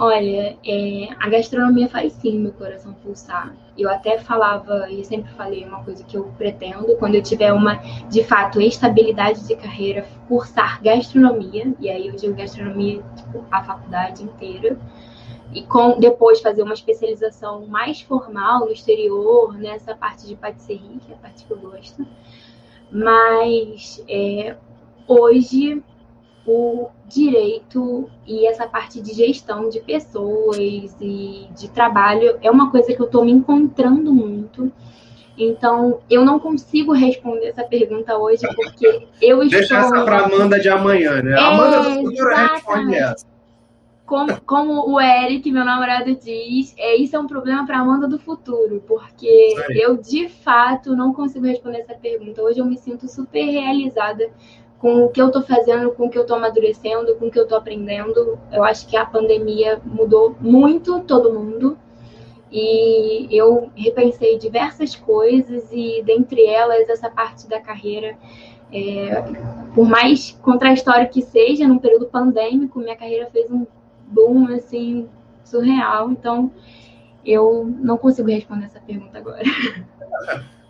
Olha, 0.01 0.57
é, 0.65 1.09
a 1.19 1.27
gastronomia 1.27 1.89
faz 1.89 2.13
sim 2.13 2.39
meu 2.39 2.53
coração 2.53 2.93
pulsar. 2.93 3.53
Eu 3.77 3.89
até 3.89 4.17
falava 4.17 4.89
e 4.89 5.03
sempre 5.03 5.29
falei 5.33 5.65
uma 5.65 5.83
coisa 5.83 6.05
que 6.05 6.15
eu 6.15 6.31
pretendo, 6.37 6.95
quando 6.95 7.15
eu 7.15 7.21
tiver 7.21 7.51
uma, 7.51 7.75
de 8.07 8.23
fato, 8.23 8.61
estabilidade 8.61 9.45
de 9.45 9.57
carreira, 9.57 10.07
cursar 10.29 10.81
gastronomia, 10.81 11.73
e 11.81 11.89
aí 11.89 12.07
eu 12.07 12.15
digo 12.15 12.33
gastronomia, 12.33 13.03
tipo, 13.13 13.43
a 13.51 13.61
faculdade 13.61 14.23
inteira, 14.23 14.79
e 15.51 15.63
com 15.63 15.99
depois 15.99 16.39
fazer 16.39 16.63
uma 16.63 16.75
especialização 16.75 17.67
mais 17.67 17.99
formal 17.99 18.61
no 18.61 18.71
exterior, 18.71 19.53
nessa 19.57 19.93
parte 19.93 20.25
de 20.25 20.35
patisserie, 20.37 21.01
que 21.05 21.11
é 21.11 21.15
a 21.15 21.17
parte 21.17 21.43
que 21.43 21.51
eu 21.51 21.57
gosto. 21.57 22.07
Mas 22.89 24.01
é, 24.07 24.55
hoje 25.05 25.83
o 26.45 26.89
direito 27.07 28.09
e 28.25 28.47
essa 28.47 28.67
parte 28.67 29.01
de 29.01 29.13
gestão 29.13 29.69
de 29.69 29.79
pessoas 29.79 30.57
e 31.01 31.47
de 31.57 31.69
trabalho 31.69 32.37
é 32.41 32.49
uma 32.49 32.71
coisa 32.71 32.93
que 32.93 33.01
eu 33.01 33.05
estou 33.05 33.25
me 33.25 33.31
encontrando 33.31 34.13
muito. 34.13 34.71
Então, 35.37 36.01
eu 36.09 36.25
não 36.25 36.37
consigo 36.37 36.91
responder 36.91 37.47
essa 37.47 37.63
pergunta 37.63 38.17
hoje, 38.17 38.41
porque 38.55 39.07
eu 39.21 39.41
estou... 39.41 39.59
Deixa 39.59 39.77
essa 39.77 40.03
para 40.03 40.25
Amanda 40.25 40.59
de 40.59 40.67
amanhã, 40.67 41.21
né? 41.21 41.31
É, 41.31 41.39
Amanda 41.39 41.83
do 41.83 41.95
futuro 42.01 42.29
responde 42.29 42.95
essa. 42.95 43.25
Como, 44.05 44.41
como 44.41 44.91
o 44.91 44.99
Eric, 44.99 45.49
meu 45.51 45.63
namorado, 45.63 46.15
diz, 46.15 46.73
é, 46.77 46.95
isso 46.95 47.15
é 47.15 47.19
um 47.19 47.27
problema 47.27 47.65
para 47.65 47.77
Amanda 47.77 48.07
do 48.07 48.17
futuro, 48.17 48.83
porque 48.87 49.53
eu, 49.69 49.95
de 49.95 50.27
fato, 50.27 50.95
não 50.95 51.13
consigo 51.13 51.45
responder 51.45 51.81
essa 51.81 51.93
pergunta. 51.93 52.41
Hoje 52.41 52.59
eu 52.59 52.65
me 52.65 52.75
sinto 52.75 53.07
super 53.07 53.45
realizada 53.45 54.27
com 54.79 55.03
o 55.03 55.09
que 55.09 55.21
eu 55.21 55.27
estou 55.27 55.41
fazendo, 55.41 55.91
com 55.91 56.07
o 56.07 56.09
que 56.09 56.17
eu 56.17 56.21
estou 56.21 56.37
amadurecendo, 56.37 57.15
com 57.15 57.27
o 57.27 57.31
que 57.31 57.37
eu 57.37 57.43
estou 57.43 57.57
aprendendo. 57.57 58.39
Eu 58.51 58.63
acho 58.63 58.87
que 58.87 58.95
a 58.95 59.05
pandemia 59.05 59.79
mudou 59.83 60.35
muito 60.39 61.01
todo 61.01 61.33
mundo 61.33 61.77
e 62.51 63.27
eu 63.29 63.69
repensei 63.75 64.37
diversas 64.37 64.95
coisas 64.95 65.69
e 65.71 66.01
dentre 66.03 66.45
elas 66.45 66.87
essa 66.89 67.09
parte 67.09 67.47
da 67.47 67.59
carreira, 67.59 68.17
é, 68.71 69.21
por 69.75 69.87
mais 69.87 70.31
contraditório 70.41 71.09
que 71.09 71.21
seja, 71.21 71.67
num 71.67 71.77
período 71.77 72.07
pandêmico, 72.07 72.79
minha 72.79 72.95
carreira 72.95 73.29
fez 73.31 73.51
um 73.51 73.67
boom 74.07 74.47
assim 74.47 75.09
surreal. 75.43 76.09
Então 76.09 76.51
eu 77.25 77.65
não 77.79 77.97
consigo 77.97 78.29
responder 78.29 78.65
essa 78.65 78.79
pergunta 78.79 79.17
agora. 79.17 79.43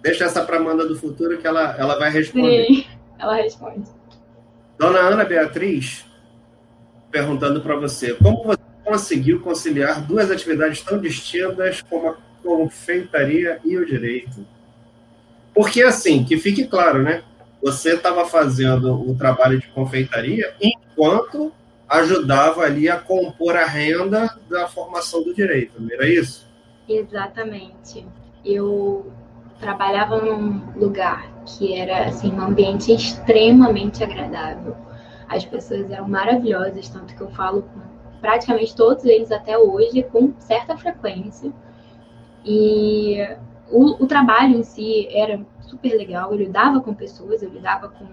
Deixa 0.01 0.25
essa 0.25 0.43
para 0.43 0.57
Amanda 0.57 0.87
do 0.87 0.95
futuro 0.95 1.37
que 1.37 1.45
ela, 1.45 1.75
ela 1.77 1.99
vai 1.99 2.09
responder. 2.09 2.65
Sim, 2.65 2.85
ela 3.19 3.35
responde. 3.35 3.98
Dona 4.79 4.99
Ana 4.99 5.25
Beatriz, 5.25 6.05
perguntando 7.11 7.59
para 7.59 7.75
você, 7.75 8.13
como 8.13 8.45
você 8.45 8.61
conseguiu 8.85 9.41
conciliar 9.41 10.01
duas 10.01 10.31
atividades 10.31 10.81
tão 10.81 11.01
distintas 11.01 11.81
como 11.81 12.07
a 12.07 12.17
confeitaria 12.41 13.59
e 13.65 13.77
o 13.77 13.85
direito? 13.85 14.47
Porque, 15.53 15.83
assim, 15.83 16.23
que 16.23 16.37
fique 16.37 16.65
claro, 16.65 17.03
né? 17.03 17.23
Você 17.61 17.95
estava 17.95 18.25
fazendo 18.25 18.93
o 18.93 19.13
trabalho 19.17 19.59
de 19.59 19.67
confeitaria 19.67 20.55
enquanto 20.61 21.51
ajudava 21.89 22.61
ali 22.61 22.87
a 22.87 22.97
compor 22.97 23.57
a 23.57 23.65
renda 23.65 24.33
da 24.49 24.65
formação 24.69 25.21
do 25.21 25.33
direito, 25.33 25.73
não 25.77 25.91
era 25.91 26.07
isso? 26.07 26.47
Exatamente. 26.87 28.07
Eu 28.45 29.11
trabalhava 29.59 30.21
num 30.21 30.73
lugar 30.75 31.29
que 31.45 31.75
era 31.75 32.05
assim 32.05 32.31
um 32.31 32.41
ambiente 32.41 32.93
extremamente 32.93 34.03
agradável. 34.03 34.75
As 35.27 35.45
pessoas 35.45 35.89
eram 35.91 36.07
maravilhosas, 36.07 36.89
tanto 36.89 37.15
que 37.15 37.21
eu 37.21 37.29
falo 37.31 37.63
com 37.63 37.81
praticamente 38.19 38.75
todos 38.75 39.05
eles 39.05 39.31
até 39.31 39.57
hoje 39.57 40.03
com 40.03 40.33
certa 40.39 40.77
frequência. 40.77 41.51
E 42.43 43.17
o, 43.69 44.03
o 44.03 44.07
trabalho 44.07 44.57
em 44.57 44.63
si 44.63 45.07
era 45.11 45.39
super 45.61 45.95
legal, 45.95 46.31
eu 46.31 46.37
lidava 46.37 46.81
com 46.81 46.93
pessoas, 46.93 47.43
eu 47.43 47.49
lidava 47.49 47.89
com 47.89 48.05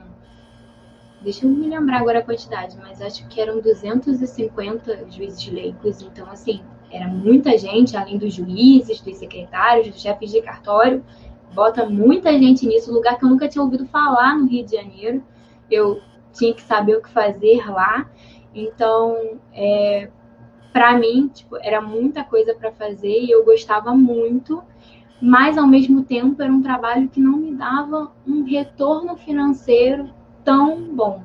Deixa 1.20 1.46
eu 1.46 1.50
me 1.50 1.66
lembrar 1.66 2.02
agora 2.02 2.18
a 2.18 2.22
quantidade, 2.22 2.76
mas 2.76 3.00
acho 3.00 3.26
que 3.26 3.40
eram 3.40 3.60
250 3.60 5.10
juízes 5.10 5.48
leigos. 5.48 6.02
Então, 6.02 6.30
assim, 6.30 6.60
era 6.90 7.08
muita 7.08 7.56
gente, 7.58 7.96
além 7.96 8.18
dos 8.18 8.34
juízes, 8.34 9.00
dos 9.00 9.16
secretários, 9.16 9.88
dos 9.88 10.00
chefes 10.00 10.30
de 10.30 10.42
cartório. 10.42 11.04
Bota 11.56 11.86
muita 11.86 12.30
gente 12.32 12.66
nisso, 12.66 12.92
lugar 12.92 13.18
que 13.18 13.24
eu 13.24 13.30
nunca 13.30 13.48
tinha 13.48 13.64
ouvido 13.64 13.86
falar 13.86 14.36
no 14.36 14.46
Rio 14.46 14.62
de 14.62 14.76
Janeiro. 14.76 15.24
Eu 15.70 16.02
tinha 16.30 16.52
que 16.52 16.60
saber 16.60 16.96
o 16.96 17.00
que 17.00 17.08
fazer 17.08 17.66
lá. 17.70 18.06
Então, 18.54 19.38
é, 19.54 20.10
para 20.70 20.98
mim, 20.98 21.28
tipo, 21.32 21.56
era 21.56 21.80
muita 21.80 22.22
coisa 22.22 22.54
para 22.54 22.70
fazer 22.72 23.22
e 23.22 23.30
eu 23.30 23.42
gostava 23.42 23.94
muito, 23.94 24.62
mas 25.18 25.56
ao 25.56 25.66
mesmo 25.66 26.04
tempo 26.04 26.42
era 26.42 26.52
um 26.52 26.60
trabalho 26.60 27.08
que 27.08 27.20
não 27.20 27.38
me 27.38 27.54
dava 27.54 28.12
um 28.26 28.44
retorno 28.44 29.16
financeiro 29.16 30.10
tão 30.44 30.94
bom. 30.94 31.22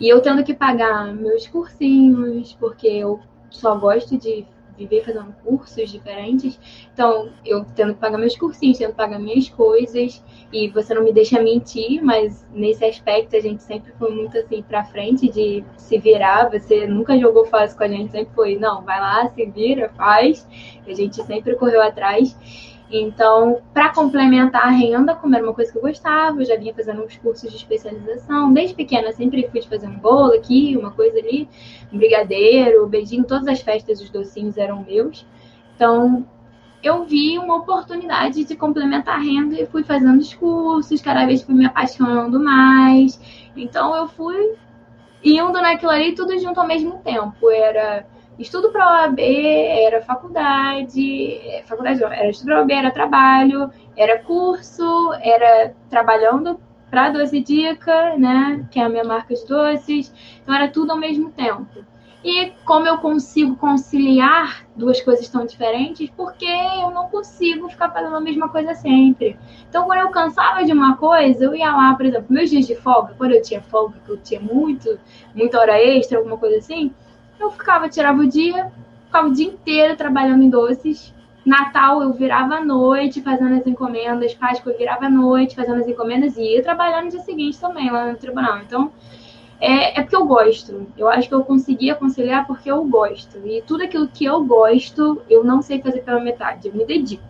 E 0.00 0.08
eu 0.08 0.22
tendo 0.22 0.42
que 0.42 0.54
pagar 0.54 1.12
meus 1.12 1.46
cursinhos, 1.46 2.56
porque 2.58 2.86
eu 2.86 3.20
só 3.50 3.76
gosto 3.76 4.16
de 4.16 4.46
viver 4.76 5.04
fazendo 5.04 5.34
cursos 5.44 5.90
diferentes. 5.90 6.58
Então, 6.92 7.30
eu 7.44 7.64
tendo 7.74 7.94
que 7.94 8.00
pagar 8.00 8.18
meus 8.18 8.36
cursinhos, 8.36 8.78
tendo 8.78 8.90
que 8.90 8.96
pagar 8.96 9.18
minhas 9.18 9.48
coisas. 9.48 10.22
E 10.52 10.68
você 10.68 10.94
não 10.94 11.02
me 11.02 11.12
deixa 11.12 11.40
mentir, 11.42 12.02
mas 12.02 12.46
nesse 12.52 12.84
aspecto 12.84 13.36
a 13.36 13.40
gente 13.40 13.62
sempre 13.62 13.92
foi 13.98 14.10
muito 14.10 14.36
assim 14.36 14.62
pra 14.62 14.84
frente 14.84 15.28
de 15.28 15.64
se 15.76 15.98
virar. 15.98 16.50
Você 16.50 16.86
nunca 16.86 17.18
jogou 17.18 17.46
fácil 17.46 17.76
com 17.76 17.84
a 17.84 17.88
gente, 17.88 18.12
sempre 18.12 18.34
foi, 18.34 18.56
não, 18.56 18.82
vai 18.82 19.00
lá, 19.00 19.30
se 19.30 19.46
vira, 19.46 19.88
faz. 19.90 20.46
A 20.86 20.92
gente 20.92 21.22
sempre 21.24 21.54
correu 21.54 21.82
atrás. 21.82 22.36
Então, 22.94 23.62
para 23.72 23.88
complementar 23.88 24.66
a 24.66 24.70
renda, 24.70 25.14
como 25.14 25.34
era 25.34 25.42
uma 25.42 25.54
coisa 25.54 25.72
que 25.72 25.78
eu 25.78 25.82
gostava, 25.82 26.40
eu 26.40 26.44
já 26.44 26.56
vinha 26.56 26.74
fazendo 26.74 27.02
uns 27.02 27.16
cursos 27.16 27.50
de 27.50 27.56
especialização. 27.56 28.52
Desde 28.52 28.74
pequena, 28.74 29.10
sempre 29.12 29.48
fui 29.50 29.62
fazer 29.62 29.86
um 29.86 29.98
bolo 29.98 30.34
aqui, 30.34 30.76
uma 30.76 30.90
coisa 30.90 31.18
ali, 31.18 31.48
um 31.90 31.96
brigadeiro, 31.96 32.84
um 32.84 32.88
beijinho, 32.88 33.24
todas 33.24 33.48
as 33.48 33.62
festas, 33.62 33.98
os 33.98 34.10
docinhos 34.10 34.58
eram 34.58 34.84
meus. 34.84 35.26
Então, 35.74 36.26
eu 36.82 37.04
vi 37.04 37.38
uma 37.38 37.56
oportunidade 37.56 38.44
de 38.44 38.54
complementar 38.54 39.16
a 39.16 39.22
renda 39.22 39.58
e 39.58 39.66
fui 39.66 39.82
fazendo 39.84 40.18
os 40.18 40.34
cursos, 40.34 41.00
cada 41.00 41.24
vez 41.24 41.42
fui 41.42 41.54
me 41.54 41.64
apaixonando 41.64 42.38
mais. 42.38 43.18
Então, 43.56 43.96
eu 43.96 44.06
fui 44.06 44.54
indo 45.24 45.52
naquilo 45.52 45.92
ali 45.92 46.14
tudo 46.14 46.38
junto 46.38 46.60
ao 46.60 46.66
mesmo 46.66 46.98
tempo. 46.98 47.50
Era 47.50 48.06
estudo 48.38 48.70
para 48.70 49.04
OAB, 49.04 49.20
era 49.20 50.02
faculdade, 50.02 51.34
é, 51.34 51.62
faculdade 51.66 52.00
não, 52.00 52.12
era 52.12 52.30
estudo 52.30 52.46
para 52.46 52.60
OAB, 52.60 52.70
era 52.72 52.90
trabalho, 52.90 53.70
era 53.96 54.18
curso, 54.22 55.12
era 55.20 55.74
trabalhando 55.88 56.58
para 56.90 57.10
Doce 57.10 57.40
Dica, 57.40 58.16
né, 58.18 58.66
que 58.70 58.78
é 58.78 58.84
a 58.84 58.88
minha 58.88 59.04
marca 59.04 59.34
de 59.34 59.46
doces, 59.46 60.12
então 60.42 60.54
era 60.54 60.68
tudo 60.68 60.92
ao 60.92 60.98
mesmo 60.98 61.30
tempo. 61.30 61.84
E 62.24 62.52
como 62.64 62.86
eu 62.86 62.98
consigo 62.98 63.56
conciliar 63.56 64.64
duas 64.76 65.00
coisas 65.00 65.28
tão 65.28 65.44
diferentes? 65.44 66.08
Porque 66.16 66.46
eu 66.46 66.90
não 66.90 67.08
consigo 67.08 67.68
ficar 67.68 67.90
fazendo 67.90 68.14
a 68.14 68.20
mesma 68.20 68.48
coisa 68.48 68.74
sempre. 68.74 69.36
Então, 69.68 69.86
quando 69.86 70.00
eu 70.00 70.10
cansava 70.10 70.62
de 70.64 70.72
uma 70.72 70.96
coisa, 70.96 71.44
eu 71.44 71.54
ia 71.54 71.74
lá, 71.74 71.94
por 71.94 72.06
exemplo, 72.06 72.26
meus 72.28 72.48
dias 72.48 72.66
de 72.66 72.76
folga, 72.76 73.14
quando 73.18 73.32
eu 73.32 73.42
tinha 73.42 73.60
folga, 73.60 73.98
que 74.04 74.12
eu 74.12 74.18
tinha 74.18 74.40
muito, 74.40 75.00
muita 75.34 75.58
hora 75.58 75.82
extra, 75.82 76.18
alguma 76.18 76.38
coisa 76.38 76.58
assim, 76.58 76.94
eu 77.42 77.50
ficava, 77.50 77.88
tirava 77.88 78.20
o 78.20 78.26
dia, 78.26 78.70
ficava 79.06 79.28
o 79.28 79.32
dia 79.32 79.46
inteiro 79.46 79.96
trabalhando 79.96 80.42
em 80.42 80.50
doces. 80.50 81.12
Natal 81.44 82.02
eu 82.02 82.12
virava 82.12 82.56
à 82.56 82.64
noite 82.64 83.20
fazendo 83.20 83.56
as 83.56 83.66
encomendas, 83.66 84.32
Páscoa 84.32 84.72
eu 84.72 84.78
virava 84.78 85.06
à 85.06 85.10
noite 85.10 85.56
fazendo 85.56 85.80
as 85.80 85.88
encomendas 85.88 86.36
e 86.36 86.54
ia 86.54 86.62
trabalhar 86.62 87.02
no 87.02 87.10
dia 87.10 87.20
seguinte 87.20 87.58
também 87.58 87.90
lá 87.90 88.06
no 88.06 88.16
tribunal. 88.16 88.58
Então, 88.58 88.92
é, 89.60 89.98
é 89.98 90.02
porque 90.02 90.16
eu 90.16 90.24
gosto. 90.24 90.86
Eu 90.96 91.08
acho 91.08 91.28
que 91.28 91.34
eu 91.34 91.44
conseguia 91.44 91.94
conciliar 91.94 92.46
porque 92.46 92.70
eu 92.70 92.84
gosto. 92.84 93.38
E 93.44 93.62
tudo 93.62 93.84
aquilo 93.84 94.08
que 94.08 94.24
eu 94.24 94.44
gosto, 94.44 95.22
eu 95.28 95.42
não 95.42 95.62
sei 95.62 95.82
fazer 95.82 96.00
pela 96.00 96.20
metade, 96.20 96.68
eu 96.68 96.74
me 96.74 96.84
dedico. 96.84 97.22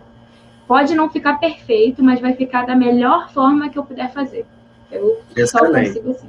Pode 0.67 0.95
não 0.95 1.11
ficar 1.11 1.39
perfeito, 1.39 2.03
mas 2.03 2.21
vai 2.21 2.35
ficar 2.35 2.67
da 2.67 2.75
melhor 2.75 3.31
forma 3.31 3.69
que 3.69 3.79
eu 3.79 3.85
puder 3.85 4.11
fazer. 4.13 4.47
Eu 4.91 5.47
só 5.47 5.59
consigo 5.59 6.11
assim. 6.11 6.29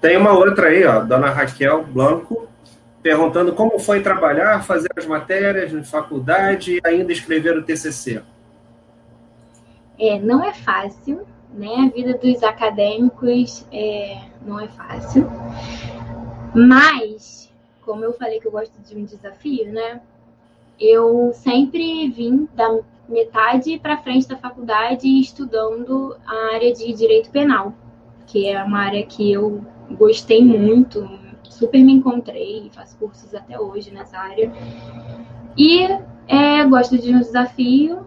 Tem 0.00 0.16
uma 0.16 0.32
outra 0.32 0.68
aí, 0.68 0.84
ó, 0.84 1.00
Dona 1.00 1.30
Raquel 1.30 1.84
Blanco, 1.84 2.46
perguntando 3.06 3.52
como 3.52 3.78
foi 3.78 4.02
trabalhar, 4.02 4.64
fazer 4.64 4.88
as 4.96 5.06
matérias 5.06 5.72
na 5.72 5.84
faculdade 5.84 6.78
e 6.78 6.80
ainda 6.82 7.12
escrever 7.12 7.56
o 7.56 7.62
TCC. 7.62 8.20
É, 9.96 10.18
não 10.18 10.42
é 10.42 10.52
fácil, 10.52 11.24
né? 11.54 11.68
A 11.86 11.88
vida 11.88 12.18
dos 12.18 12.42
acadêmicos 12.42 13.64
é, 13.70 14.22
não 14.44 14.58
é 14.58 14.66
fácil. 14.66 15.30
Mas, 16.52 17.48
como 17.82 18.02
eu 18.02 18.12
falei 18.12 18.40
que 18.40 18.48
eu 18.48 18.50
gosto 18.50 18.74
de 18.82 18.96
um 18.96 19.04
desafio, 19.04 19.72
né? 19.72 20.00
Eu 20.80 21.30
sempre 21.32 22.08
vim 22.10 22.48
da 22.56 22.80
metade 23.08 23.78
para 23.78 23.98
frente 23.98 24.26
da 24.26 24.36
faculdade 24.36 25.06
estudando 25.06 26.16
a 26.26 26.56
área 26.56 26.74
de 26.74 26.92
direito 26.92 27.30
penal, 27.30 27.72
que 28.26 28.48
é 28.48 28.60
uma 28.64 28.80
área 28.80 29.06
que 29.06 29.32
eu 29.32 29.64
gostei 29.92 30.44
muito, 30.44 31.08
super 31.50 31.82
me 31.82 31.92
encontrei, 31.92 32.70
faço 32.72 32.96
cursos 32.98 33.34
até 33.34 33.58
hoje 33.58 33.90
nessa 33.90 34.18
área. 34.18 34.52
E 35.56 35.82
é, 36.28 36.64
gosto 36.64 36.98
de 36.98 37.14
um 37.14 37.20
desafio. 37.20 38.06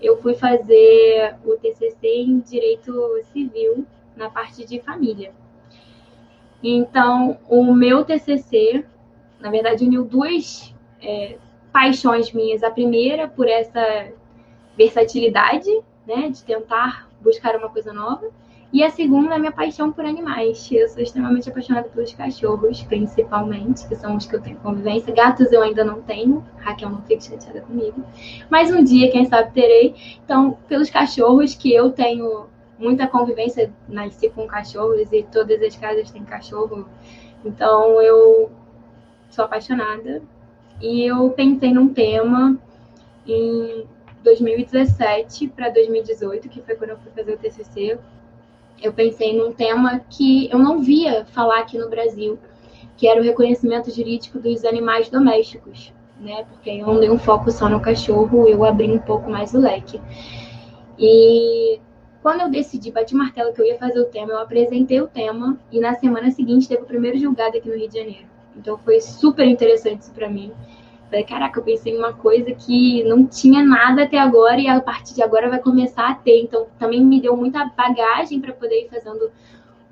Eu 0.00 0.20
fui 0.20 0.34
fazer 0.34 1.36
o 1.44 1.56
TCC 1.56 2.06
em 2.06 2.40
Direito 2.40 2.92
Civil, 3.32 3.86
na 4.16 4.28
parte 4.28 4.64
de 4.66 4.80
família. 4.80 5.32
Então, 6.62 7.38
o 7.48 7.74
meu 7.74 8.04
TCC, 8.04 8.84
na 9.38 9.50
verdade, 9.50 9.84
uniu 9.84 10.04
duas 10.04 10.74
é, 11.00 11.36
paixões 11.72 12.32
minhas. 12.32 12.62
A 12.62 12.70
primeira, 12.70 13.28
por 13.28 13.48
essa 13.48 14.12
versatilidade, 14.76 15.70
né, 16.06 16.28
de 16.28 16.42
tentar 16.42 17.08
buscar 17.20 17.56
uma 17.56 17.68
coisa 17.68 17.92
nova. 17.92 18.30
E 18.72 18.82
a 18.82 18.90
segunda 18.90 19.34
é 19.34 19.36
a 19.36 19.38
minha 19.38 19.52
paixão 19.52 19.92
por 19.92 20.04
animais. 20.04 20.68
Eu 20.70 20.88
sou 20.88 21.02
extremamente 21.02 21.48
apaixonada 21.48 21.88
pelos 21.88 22.12
cachorros, 22.12 22.82
principalmente, 22.82 23.86
que 23.86 23.94
são 23.94 24.16
os 24.16 24.26
que 24.26 24.34
eu 24.34 24.42
tenho 24.42 24.56
convivência. 24.56 25.14
Gatos 25.14 25.52
eu 25.52 25.62
ainda 25.62 25.84
não 25.84 26.02
tenho, 26.02 26.44
Raquel 26.56 26.90
não 26.90 27.02
fica 27.02 27.20
chateada 27.20 27.60
comigo. 27.60 28.04
Mas 28.50 28.70
um 28.72 28.82
dia, 28.82 29.10
quem 29.12 29.26
sabe, 29.26 29.52
terei. 29.52 29.94
Então, 30.24 30.58
pelos 30.68 30.90
cachorros 30.90 31.54
que 31.54 31.72
eu 31.72 31.90
tenho 31.90 32.46
muita 32.78 33.06
convivência, 33.06 33.72
nasci 33.88 34.28
com 34.28 34.46
cachorros 34.46 35.12
e 35.12 35.22
todas 35.22 35.62
as 35.62 35.76
casas 35.76 36.10
têm 36.10 36.24
cachorro. 36.24 36.88
Então, 37.44 38.02
eu 38.02 38.50
sou 39.30 39.44
apaixonada. 39.44 40.20
E 40.80 41.02
eu 41.02 41.30
pensei 41.30 41.72
num 41.72 41.94
tema 41.94 42.58
em 43.24 43.86
2017 44.24 45.48
para 45.48 45.68
2018, 45.68 46.48
que 46.48 46.60
foi 46.60 46.74
quando 46.74 46.90
eu 46.90 46.98
fui 46.98 47.12
fazer 47.12 47.34
o 47.34 47.38
TCC 47.38 47.98
eu 48.82 48.92
pensei 48.92 49.36
num 49.36 49.52
tema 49.52 50.00
que 50.10 50.48
eu 50.50 50.58
não 50.58 50.80
via 50.80 51.24
falar 51.26 51.60
aqui 51.60 51.78
no 51.78 51.88
Brasil, 51.88 52.38
que 52.96 53.08
era 53.08 53.20
o 53.20 53.24
reconhecimento 53.24 53.90
jurídico 53.90 54.38
dos 54.38 54.64
animais 54.64 55.08
domésticos, 55.08 55.92
né? 56.20 56.44
Porque 56.44 56.70
eu 56.70 56.86
não 56.86 57.00
dei 57.00 57.10
um 57.10 57.18
foco 57.18 57.50
só 57.50 57.68
no 57.68 57.80
cachorro, 57.80 58.48
eu 58.48 58.64
abri 58.64 58.90
um 58.90 58.98
pouco 58.98 59.30
mais 59.30 59.54
o 59.54 59.58
leque. 59.58 60.00
E 60.98 61.80
quando 62.22 62.42
eu 62.42 62.50
decidi, 62.50 62.90
bati 62.90 63.14
o 63.14 63.18
martelo 63.18 63.52
que 63.52 63.60
eu 63.60 63.66
ia 63.66 63.78
fazer 63.78 64.00
o 64.00 64.06
tema, 64.06 64.32
eu 64.32 64.38
apresentei 64.38 65.00
o 65.00 65.06
tema 65.06 65.58
e 65.70 65.80
na 65.80 65.94
semana 65.94 66.30
seguinte 66.30 66.68
teve 66.68 66.82
o 66.82 66.86
primeiro 66.86 67.18
julgado 67.18 67.56
aqui 67.56 67.68
no 67.68 67.76
Rio 67.76 67.88
de 67.88 67.98
Janeiro. 67.98 68.26
Então 68.56 68.78
foi 68.78 69.00
super 69.00 69.46
interessante 69.46 70.02
isso 70.02 70.12
para 70.12 70.28
mim. 70.28 70.52
Caraca, 71.22 71.60
eu 71.60 71.64
pensei 71.64 71.94
em 71.94 71.98
uma 71.98 72.12
coisa 72.12 72.52
que 72.52 73.02
não 73.04 73.26
tinha 73.26 73.62
nada 73.62 74.02
até 74.02 74.18
agora 74.18 74.60
e 74.60 74.66
a 74.66 74.80
partir 74.80 75.14
de 75.14 75.22
agora 75.22 75.48
vai 75.48 75.58
começar 75.58 76.08
a 76.08 76.14
ter. 76.14 76.40
Então, 76.42 76.66
também 76.78 77.04
me 77.04 77.20
deu 77.20 77.36
muita 77.36 77.64
bagagem 77.76 78.40
para 78.40 78.52
poder 78.52 78.84
ir 78.84 78.88
fazendo 78.88 79.30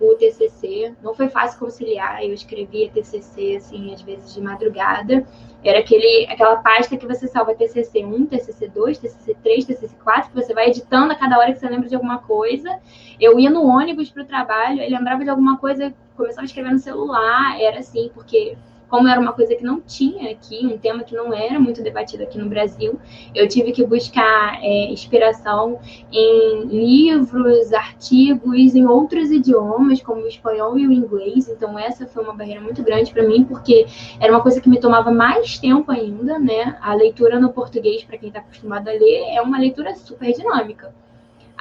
o 0.00 0.14
TCC. 0.14 0.94
Não 1.02 1.14
foi 1.14 1.28
fácil 1.28 1.58
conciliar. 1.58 2.22
Eu 2.24 2.32
escrevia 2.32 2.90
TCC, 2.90 3.56
assim, 3.56 3.94
às 3.94 4.02
vezes 4.02 4.34
de 4.34 4.40
madrugada. 4.40 5.24
Era 5.64 5.78
aquele, 5.78 6.26
aquela 6.28 6.56
pasta 6.56 6.96
que 6.96 7.06
você 7.06 7.28
salva 7.28 7.54
TCC 7.54 8.04
1, 8.04 8.26
TCC 8.26 8.68
2, 8.68 8.98
TCC 8.98 9.36
3, 9.42 9.64
TCC 9.64 9.94
4, 10.02 10.30
que 10.30 10.34
você 10.34 10.52
vai 10.52 10.68
editando 10.68 11.12
a 11.12 11.14
cada 11.14 11.38
hora 11.38 11.52
que 11.52 11.60
você 11.60 11.68
lembra 11.68 11.88
de 11.88 11.94
alguma 11.94 12.18
coisa. 12.18 12.80
Eu 13.20 13.38
ia 13.38 13.48
no 13.48 13.64
ônibus 13.64 14.10
para 14.10 14.24
o 14.24 14.26
trabalho, 14.26 14.82
aí 14.82 14.90
lembrava 14.90 15.22
de 15.22 15.30
alguma 15.30 15.56
coisa, 15.58 15.94
começava 16.16 16.42
a 16.42 16.46
escrever 16.46 16.72
no 16.72 16.80
celular. 16.80 17.60
Era 17.60 17.78
assim, 17.78 18.10
porque 18.12 18.56
como 18.93 19.09
era 19.09 19.18
uma 19.18 19.32
coisa 19.32 19.57
que 19.57 19.64
não 19.64 19.80
tinha 19.80 20.30
aqui, 20.30 20.66
um 20.66 20.76
tema 20.76 21.03
que 21.03 21.14
não 21.14 21.32
era 21.32 21.59
muito 21.59 21.82
debatido 21.82 22.24
aqui 22.24 22.36
no 22.36 22.47
Brasil, 22.47 23.01
eu 23.34 23.49
tive 23.49 23.72
que 23.72 23.86
buscar 23.86 24.62
é, 24.62 24.93
inspiração 24.93 25.80
em 26.12 26.66
livros, 26.66 27.72
artigos, 27.72 28.74
em 28.74 28.86
outros 28.86 29.30
idiomas, 29.30 30.03
como 30.03 30.20
o 30.20 30.28
espanhol 30.28 30.78
e 30.78 30.86
o 30.86 30.93
inglês. 30.93 31.49
Então, 31.49 31.78
essa 31.78 32.07
foi 32.07 32.22
uma 32.22 32.34
barreira 32.34 32.61
muito 32.61 32.82
grande 32.82 33.11
para 33.14 33.22
mim, 33.22 33.45
porque 33.45 33.86
era 34.20 34.30
uma 34.30 34.43
coisa 34.43 34.61
que 34.61 34.68
me 34.68 34.78
tomava 34.78 35.11
mais 35.11 35.59
tempo 35.59 35.90
ainda, 35.90 36.38
né? 36.38 36.76
A 36.82 36.93
leitura 36.93 37.40
no 37.40 37.51
português, 37.51 38.05
para 38.05 38.18
quem 38.18 38.28
está 38.28 38.40
acostumado 38.40 38.88
a 38.88 38.93
ler, 38.93 39.34
é 39.34 39.40
uma 39.40 39.59
leitura 39.59 39.95
super 39.95 40.30
dinâmica. 40.34 40.95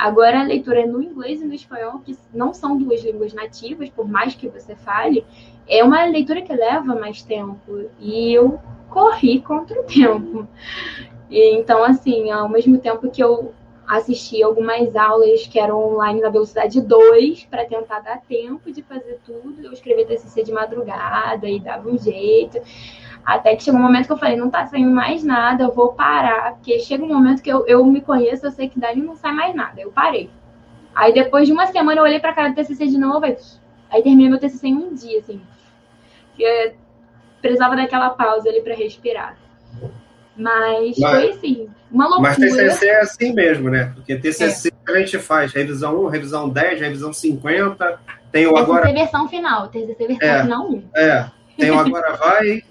Agora, 0.02 0.40
a 0.40 0.44
leitura 0.44 0.84
no 0.88 1.00
inglês 1.00 1.44
e 1.44 1.46
no 1.46 1.54
espanhol, 1.54 2.00
que 2.00 2.18
não 2.34 2.56
são 2.56 2.76
duas 2.76 3.04
línguas 3.04 3.34
nativas, 3.34 3.88
por 3.88 4.08
mais 4.08 4.34
que 4.34 4.50
você 4.50 4.76
fale, 4.76 5.24
é 5.68 5.84
uma 5.84 6.04
leitura 6.06 6.42
que 6.42 6.52
leva 6.52 6.96
mais 6.96 7.22
tempo. 7.22 7.86
E 8.00 8.34
eu 8.34 8.60
corri 8.90 9.42
contra 9.42 9.80
o 9.80 9.84
tempo. 9.84 10.48
E, 11.30 11.56
então, 11.56 11.84
assim, 11.84 12.32
ao 12.32 12.50
mesmo 12.50 12.80
tempo 12.80 13.12
que 13.12 13.24
eu 13.24 13.54
assisti 13.88 14.42
algumas 14.42 14.96
aulas 14.96 15.46
que 15.46 15.60
eram 15.60 15.94
online 15.94 16.20
na 16.20 16.30
velocidade 16.30 16.82
2 16.82 17.46
para 17.46 17.66
tentar 17.66 18.00
dar 18.00 18.22
tempo 18.22 18.72
de 18.72 18.82
fazer 18.82 19.20
tudo. 19.24 19.64
Eu 19.64 19.72
escrevi 19.72 20.04
TCC 20.04 20.42
de 20.42 20.52
madrugada 20.52 21.48
e 21.48 21.60
dava 21.60 21.88
um 21.88 21.98
jeito. 21.98 22.60
Até 23.26 23.56
que 23.56 23.64
chegou 23.64 23.80
um 23.80 23.84
momento 23.84 24.08
que 24.08 24.12
eu 24.12 24.18
falei, 24.18 24.36
não 24.36 24.50
tá 24.50 24.66
saindo 24.66 24.92
mais 24.92 25.24
nada, 25.24 25.64
eu 25.64 25.72
vou 25.72 25.94
parar. 25.94 26.54
Porque 26.54 26.80
chega 26.80 27.04
um 27.04 27.08
momento 27.08 27.42
que 27.42 27.52
eu, 27.52 27.66
eu 27.68 27.86
me 27.86 28.02
conheço, 28.02 28.46
eu 28.46 28.52
sei 28.52 28.68
que 28.68 28.80
dali 28.80 29.02
não 29.02 29.16
sai 29.16 29.32
mais 29.32 29.56
nada. 29.56 29.80
Eu 29.80 29.92
parei. 29.92 30.30
Aí 30.94 31.14
depois 31.14 31.48
de 31.48 31.54
uma 31.54 31.68
semana 31.68 32.00
eu 32.00 32.04
olhei 32.04 32.20
pra 32.20 32.34
cara 32.34 32.50
do 32.50 32.56
TCC 32.56 32.88
de 32.88 32.98
novo, 32.98 33.26
aí, 33.26 33.38
aí 33.90 34.04
terminei 34.04 34.30
meu 34.30 34.40
TCC 34.40 34.68
em 34.68 34.76
um 34.76 34.94
dia, 34.94 35.20
assim. 35.20 35.42
Eu 36.38 36.74
precisava 37.42 37.76
daquela 37.76 38.10
pausa 38.10 38.50
ali 38.50 38.62
para 38.62 38.76
respirar. 38.76 39.38
Mas, 40.36 40.98
mas, 40.98 41.12
foi 41.12 41.30
assim, 41.32 41.70
uma 41.92 42.08
loucura. 42.08 42.30
Mas 42.30 42.38
TCC 42.38 42.88
é 42.88 43.02
assim 43.02 43.34
mesmo, 43.34 43.70
né? 43.70 43.92
Porque 43.94 44.16
TCC 44.16 44.70
é. 44.70 44.92
a 44.92 45.00
gente 45.00 45.20
faz 45.20 45.54
revisão 45.54 46.04
1, 46.06 46.08
revisão 46.08 46.50
10, 46.50 46.80
revisão 46.80 47.14
50, 47.14 48.00
tem 48.32 48.48
o 48.48 48.58
agora... 48.58 48.82
TCC 48.82 49.00
versão 49.00 49.28
final, 49.28 49.68
TCC 49.68 50.08
versão 50.08 50.30
é, 50.30 50.42
final 50.42 50.70
1. 50.70 50.84
É, 50.96 51.32
tem 51.62 51.72
o 51.72 51.80
agora 51.80 52.16
vai. 52.18 52.64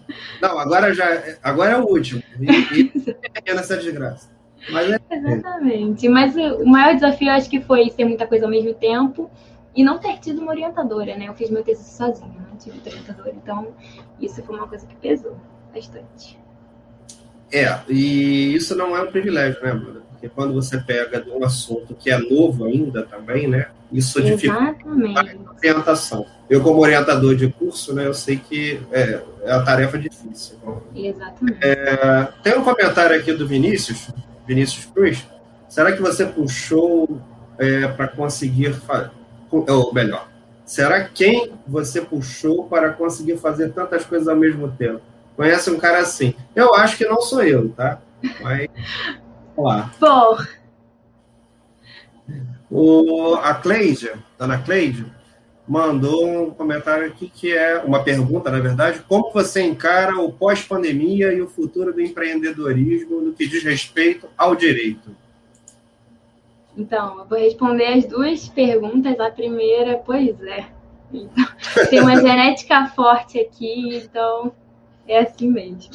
Não, 0.42 0.58
agora 0.58 0.92
já. 0.92 1.22
Agora 1.42 1.72
é 1.72 1.76
o 1.76 1.86
último. 1.86 2.22
E, 2.40 2.80
e 2.80 3.24
é 3.44 3.54
nessa 3.54 3.76
desgraça. 3.76 4.30
Mas 4.70 4.90
é... 4.90 4.98
Exatamente. 5.10 6.08
Mas 6.08 6.34
o 6.36 6.66
maior 6.66 6.94
desafio 6.94 7.30
acho 7.30 7.48
que 7.48 7.60
foi 7.60 7.90
ser 7.90 8.04
muita 8.04 8.26
coisa 8.26 8.44
ao 8.44 8.50
mesmo 8.50 8.74
tempo 8.74 9.30
e 9.74 9.84
não 9.84 9.98
ter 9.98 10.18
tido 10.18 10.40
uma 10.40 10.50
orientadora, 10.52 11.16
né? 11.16 11.28
Eu 11.28 11.34
fiz 11.34 11.50
meu 11.50 11.62
texto 11.62 11.82
sozinha, 11.82 12.46
não 12.50 12.56
tive 12.56 12.80
orientadora. 12.84 13.32
Então, 13.34 13.68
isso 14.20 14.42
foi 14.42 14.56
uma 14.56 14.66
coisa 14.66 14.86
que 14.86 14.96
pesou 14.96 15.36
bastante. 15.72 16.38
É, 17.52 17.78
e 17.88 18.54
isso 18.54 18.76
não 18.76 18.96
é 18.96 19.02
um 19.02 19.10
privilégio, 19.10 19.60
né, 19.62 19.70
Amanda? 19.70 20.02
Porque 20.20 20.28
quando 20.34 20.52
você 20.52 20.76
pega 20.76 21.24
um 21.34 21.42
assunto 21.42 21.94
que 21.94 22.10
é 22.10 22.18
novo 22.18 22.66
ainda 22.66 23.02
também, 23.04 23.48
né? 23.48 23.68
Isso 23.90 24.20
dificulta 24.22 24.76
a 25.16 25.56
orientação. 25.56 26.26
Eu, 26.48 26.62
como 26.62 26.82
orientador 26.82 27.34
de 27.34 27.48
curso, 27.48 27.94
né, 27.94 28.06
eu 28.06 28.12
sei 28.12 28.36
que 28.36 28.82
é, 28.92 29.22
é 29.44 29.50
a 29.50 29.62
tarefa 29.62 29.98
difícil. 29.98 30.56
Exatamente. 30.94 31.58
É, 31.62 32.28
tem 32.42 32.58
um 32.58 32.62
comentário 32.62 33.18
aqui 33.18 33.32
do 33.32 33.48
Vinícius, 33.48 34.10
Vinícius 34.46 34.84
Cruz. 34.84 35.26
Será 35.70 35.90
que 35.92 36.02
você 36.02 36.26
puxou 36.26 37.18
é, 37.58 37.88
para 37.88 38.08
conseguir, 38.08 38.78
ou 39.50 39.94
melhor, 39.94 40.28
será 40.66 41.04
quem 41.04 41.50
você 41.66 42.02
puxou 42.02 42.64
para 42.64 42.90
conseguir 42.90 43.38
fazer 43.38 43.72
tantas 43.72 44.04
coisas 44.04 44.28
ao 44.28 44.36
mesmo 44.36 44.68
tempo? 44.72 45.00
Conhece 45.34 45.70
um 45.70 45.78
cara 45.78 46.00
assim? 46.00 46.34
Eu 46.54 46.74
acho 46.74 46.98
que 46.98 47.06
não 47.06 47.22
sou 47.22 47.42
eu, 47.42 47.70
tá? 47.70 48.02
Mas, 48.42 48.68
lá. 49.62 49.90
Por. 49.98 50.48
O, 52.70 53.34
a 53.34 53.54
Cleide, 53.54 54.12
dona 54.38 54.58
Cleide, 54.58 55.04
mandou 55.66 56.28
um 56.28 56.50
comentário 56.50 57.06
aqui 57.06 57.28
que 57.28 57.52
é 57.52 57.78
uma 57.78 58.02
pergunta, 58.02 58.50
na 58.50 58.60
verdade, 58.60 59.04
como 59.08 59.32
você 59.32 59.62
encara 59.62 60.18
o 60.18 60.32
pós-pandemia 60.32 61.32
e 61.32 61.40
o 61.40 61.48
futuro 61.48 61.92
do 61.92 62.00
empreendedorismo 62.00 63.20
no 63.20 63.32
que 63.32 63.46
diz 63.46 63.62
respeito 63.62 64.28
ao 64.36 64.54
direito? 64.54 65.14
Então, 66.76 67.18
eu 67.18 67.24
vou 67.24 67.38
responder 67.38 67.86
as 67.86 68.04
duas 68.04 68.48
perguntas. 68.48 69.18
A 69.18 69.30
primeira, 69.30 69.98
pois 69.98 70.40
é. 70.42 70.66
Então, 71.12 71.46
tem 71.90 72.00
uma 72.00 72.16
genética 72.16 72.86
forte 72.86 73.38
aqui, 73.38 73.96
então 73.96 74.52
é 75.06 75.20
assim 75.20 75.50
mesmo. 75.50 75.92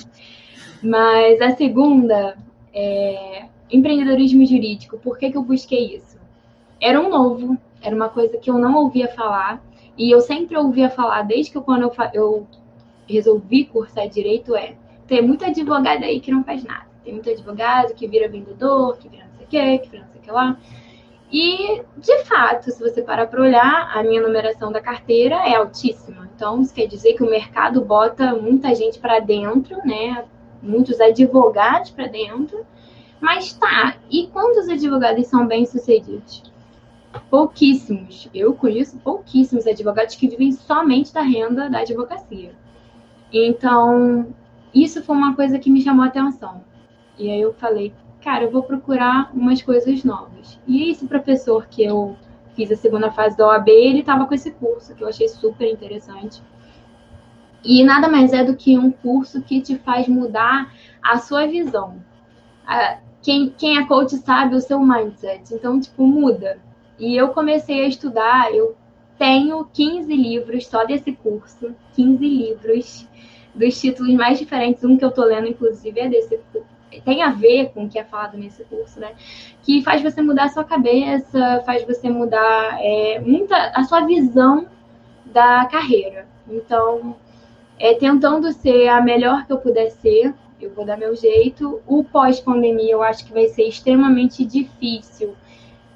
Mas 0.84 1.42
a 1.42 1.56
segunda 1.56 2.38
é 2.74 3.46
empreendedorismo 3.72 4.46
jurídico. 4.46 4.98
Por 4.98 5.18
que, 5.18 5.32
que 5.32 5.38
eu 5.38 5.44
busquei 5.44 5.96
isso? 5.96 6.18
Era 6.80 7.00
um 7.00 7.10
novo, 7.10 7.58
era 7.82 7.96
uma 7.96 8.10
coisa 8.10 8.38
que 8.38 8.50
eu 8.50 8.58
não 8.58 8.76
ouvia 8.76 9.08
falar. 9.08 9.64
E 9.98 10.12
eu 10.12 10.20
sempre 10.22 10.58
ouvia 10.58 10.90
falar, 10.90 11.22
desde 11.22 11.52
que 11.52 11.58
eu, 11.58 11.62
quando 11.62 11.84
eu, 11.84 11.94
eu 12.14 12.48
resolvi 13.08 13.66
cursar 13.66 14.10
direito, 14.10 14.56
é 14.56 14.76
tem 15.08 15.22
muita 15.22 15.48
advogada 15.48 16.06
aí 16.06 16.20
que 16.20 16.32
não 16.32 16.44
faz 16.44 16.64
nada. 16.64 16.86
Tem 17.04 17.14
muito 17.14 17.30
advogado 17.30 17.94
que 17.94 18.08
vira 18.08 18.28
vendedor, 18.28 18.98
que 18.98 19.08
vira 19.08 19.26
não 19.26 19.38
sei 19.38 19.46
o 19.46 19.50
quê, 19.50 19.78
que 19.78 19.90
vira 19.90 20.04
não 20.04 20.12
sei 20.12 20.22
o 20.22 20.24
que 20.24 20.32
lá. 20.32 20.58
E, 21.32 21.82
de 21.98 22.24
fato, 22.24 22.72
se 22.72 22.80
você 22.80 23.02
parar 23.02 23.28
para 23.28 23.42
olhar, 23.42 23.92
a 23.94 24.04
minha 24.04 24.22
numeração 24.22 24.72
da 24.72 24.82
carteira 24.82 25.36
é 25.48 25.56
altíssima. 25.56 26.30
Então, 26.36 26.62
isso 26.62 26.74
quer 26.74 26.88
dizer 26.88 27.14
que 27.14 27.24
o 27.24 27.30
mercado 27.30 27.82
bota 27.82 28.36
muita 28.36 28.74
gente 28.74 29.00
para 29.00 29.20
dentro, 29.20 29.78
né? 29.86 30.26
Muitos 30.62 31.00
advogados 31.00 31.92
para 31.92 32.08
dentro. 32.08 32.66
Mas 33.26 33.54
tá, 33.54 33.96
e 34.08 34.28
quantos 34.28 34.70
advogados 34.70 35.26
são 35.26 35.48
bem-sucedidos? 35.48 36.44
pouquíssimos. 37.28 38.30
Eu 38.32 38.54
conheço 38.54 39.00
pouquíssimos 39.00 39.66
advogados 39.66 40.14
que 40.14 40.28
vivem 40.28 40.52
somente 40.52 41.12
da 41.12 41.22
renda 41.22 41.68
da 41.68 41.80
advocacia. 41.80 42.54
Então, 43.34 44.28
isso 44.72 45.02
foi 45.02 45.16
uma 45.16 45.36
coisa 45.36 45.58
que 45.58 45.72
me 45.72 45.82
chamou 45.82 46.06
a 46.06 46.08
atenção. 46.08 46.64
E 47.18 47.32
aí 47.32 47.42
eu 47.42 47.52
falei, 47.54 47.92
cara, 48.22 48.44
eu 48.44 48.52
vou 48.52 48.62
procurar 48.62 49.32
umas 49.34 49.60
coisas 49.60 50.04
novas. 50.04 50.60
E 50.68 50.92
esse 50.92 51.08
professor 51.08 51.66
que 51.66 51.84
eu 51.84 52.16
fiz 52.56 52.72
a 52.72 52.76
segunda 52.76 53.12
fase 53.12 53.36
da 53.36 53.48
OAB, 53.48 53.70
ele 53.70 54.02
estava 54.02 54.28
com 54.28 54.36
esse 54.36 54.52
curso, 54.52 54.94
que 54.94 55.04
eu 55.04 55.08
achei 55.08 55.28
super 55.28 55.68
interessante. 55.68 56.44
E 57.64 57.84
nada 57.84 58.08
mais 58.08 58.34
é 58.34 58.44
do 58.44 58.56
que 58.56 58.78
um 58.78 58.92
curso 58.92 59.42
que 59.42 59.62
te 59.62 59.80
faz 59.80 60.08
mudar 60.08 60.72
a 61.02 61.18
sua 61.18 61.48
visão. 61.48 62.04
Quem, 63.26 63.50
quem 63.58 63.80
é 63.80 63.86
coach 63.88 64.16
sabe 64.18 64.56
o 64.56 64.62
seu 64.62 64.80
mindset. 64.80 65.52
Então, 65.52 65.80
tipo, 65.80 66.06
muda. 66.06 66.60
E 67.00 67.16
eu 67.18 67.30
comecei 67.30 67.84
a 67.84 67.88
estudar, 67.88 68.54
eu 68.54 68.76
tenho 69.18 69.68
15 69.74 70.16
livros 70.16 70.68
só 70.68 70.86
desse 70.86 71.12
curso, 71.12 71.74
15 71.96 72.24
livros 72.24 73.08
dos 73.56 73.82
títulos 73.82 74.14
mais 74.14 74.38
diferentes, 74.38 74.84
um 74.84 74.96
que 74.96 75.04
eu 75.04 75.10
tô 75.10 75.24
lendo, 75.24 75.48
inclusive, 75.48 76.00
é 76.00 76.08
desse 76.08 76.40
tem 77.04 77.24
a 77.24 77.32
ver 77.32 77.72
com 77.74 77.86
o 77.86 77.90
que 77.90 77.98
é 77.98 78.04
falado 78.04 78.38
nesse 78.38 78.64
curso, 78.66 79.00
né? 79.00 79.14
Que 79.64 79.82
faz 79.82 80.04
você 80.04 80.22
mudar 80.22 80.46
a 80.46 80.50
sua 80.50 80.64
cabeça, 80.64 81.64
faz 81.66 81.84
você 81.84 82.10
mudar 82.10 82.78
é, 82.80 83.20
muita 83.20 83.56
a 83.74 83.84
sua 83.84 84.02
visão 84.06 84.68
da 85.26 85.66
carreira. 85.66 86.28
Então, 86.48 87.16
é, 87.80 87.96
tentando 87.96 88.54
ser 88.54 88.88
a 88.88 89.02
melhor 89.02 89.46
que 89.46 89.52
eu 89.52 89.58
puder 89.58 89.90
ser, 89.90 90.34
eu 90.60 90.74
vou 90.74 90.86
dar 90.86 90.98
meu 90.98 91.16
jeito. 91.16 91.82
O 91.86 92.04
pós-pandemia 92.04 92.92
eu 92.92 93.04
acho 93.04 93.26
que 93.26 93.34
vai 93.34 93.48
ser 93.48 93.64
extremamente 93.64 94.46
difícil 94.46 95.36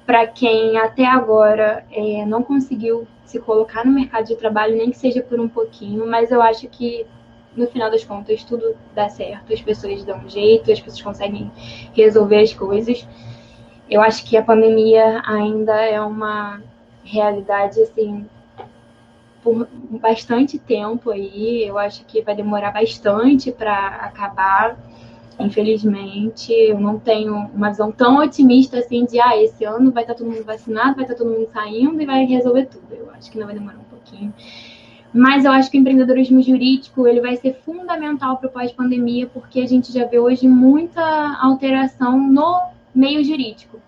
para 0.06 0.26
quem 0.26 0.76
até 0.76 1.06
agora 1.06 1.84
é, 1.92 2.26
não 2.26 2.42
conseguiu 2.42 3.06
se 3.24 3.38
colocar 3.38 3.84
no 3.84 3.92
mercado 3.92 4.26
de 4.26 4.34
trabalho, 4.34 4.76
nem 4.76 4.90
que 4.90 4.98
seja 4.98 5.22
por 5.22 5.38
um 5.38 5.48
pouquinho, 5.48 6.04
mas 6.04 6.32
eu 6.32 6.42
acho 6.42 6.68
que 6.68 7.06
no 7.56 7.66
final 7.68 7.90
das 7.90 8.02
contas 8.02 8.42
tudo 8.42 8.74
dá 8.92 9.08
certo, 9.08 9.52
as 9.52 9.60
pessoas 9.60 10.04
dão 10.04 10.18
um 10.18 10.28
jeito, 10.28 10.72
as 10.72 10.80
pessoas 10.80 11.02
conseguem 11.02 11.50
resolver 11.94 12.40
as 12.40 12.52
coisas. 12.52 13.06
Eu 13.88 14.00
acho 14.00 14.24
que 14.24 14.36
a 14.36 14.42
pandemia 14.42 15.22
ainda 15.24 15.80
é 15.80 16.00
uma 16.00 16.60
realidade 17.04 17.80
assim 17.80 18.26
por 19.42 19.68
bastante 20.00 20.58
tempo 20.58 21.10
aí. 21.10 21.64
Eu 21.66 21.78
acho 21.78 22.04
que 22.04 22.22
vai 22.22 22.34
demorar 22.34 22.70
bastante 22.70 23.50
para 23.50 23.86
acabar. 23.96 24.78
Infelizmente, 25.38 26.52
eu 26.52 26.78
não 26.78 26.98
tenho 26.98 27.34
uma 27.54 27.70
visão 27.70 27.90
tão 27.90 28.18
otimista 28.18 28.78
assim 28.78 29.06
de 29.06 29.18
ah, 29.18 29.42
esse 29.42 29.64
ano 29.64 29.90
vai 29.90 30.02
estar 30.02 30.14
todo 30.14 30.30
mundo 30.30 30.44
vacinado, 30.44 30.96
vai 30.96 31.04
estar 31.04 31.14
todo 31.14 31.30
mundo 31.30 31.48
saindo 31.52 32.00
e 32.00 32.06
vai 32.06 32.24
resolver 32.26 32.66
tudo. 32.66 32.94
Eu 32.94 33.10
acho 33.12 33.30
que 33.30 33.38
não 33.38 33.46
vai 33.46 33.54
demorar 33.54 33.78
um 33.78 33.84
pouquinho. 33.84 34.34
Mas 35.12 35.44
eu 35.44 35.50
acho 35.50 35.70
que 35.70 35.78
o 35.78 35.80
empreendedorismo 35.80 36.40
jurídico 36.40 37.06
ele 37.06 37.20
vai 37.20 37.36
ser 37.36 37.54
fundamental 37.64 38.36
para 38.36 38.48
o 38.48 38.52
pós-pandemia, 38.52 39.26
porque 39.26 39.60
a 39.60 39.66
gente 39.66 39.92
já 39.92 40.04
vê 40.06 40.18
hoje 40.18 40.46
muita 40.46 41.02
alteração 41.40 42.18
no 42.18 42.60
meio 42.94 43.24
jurídico. 43.24 43.80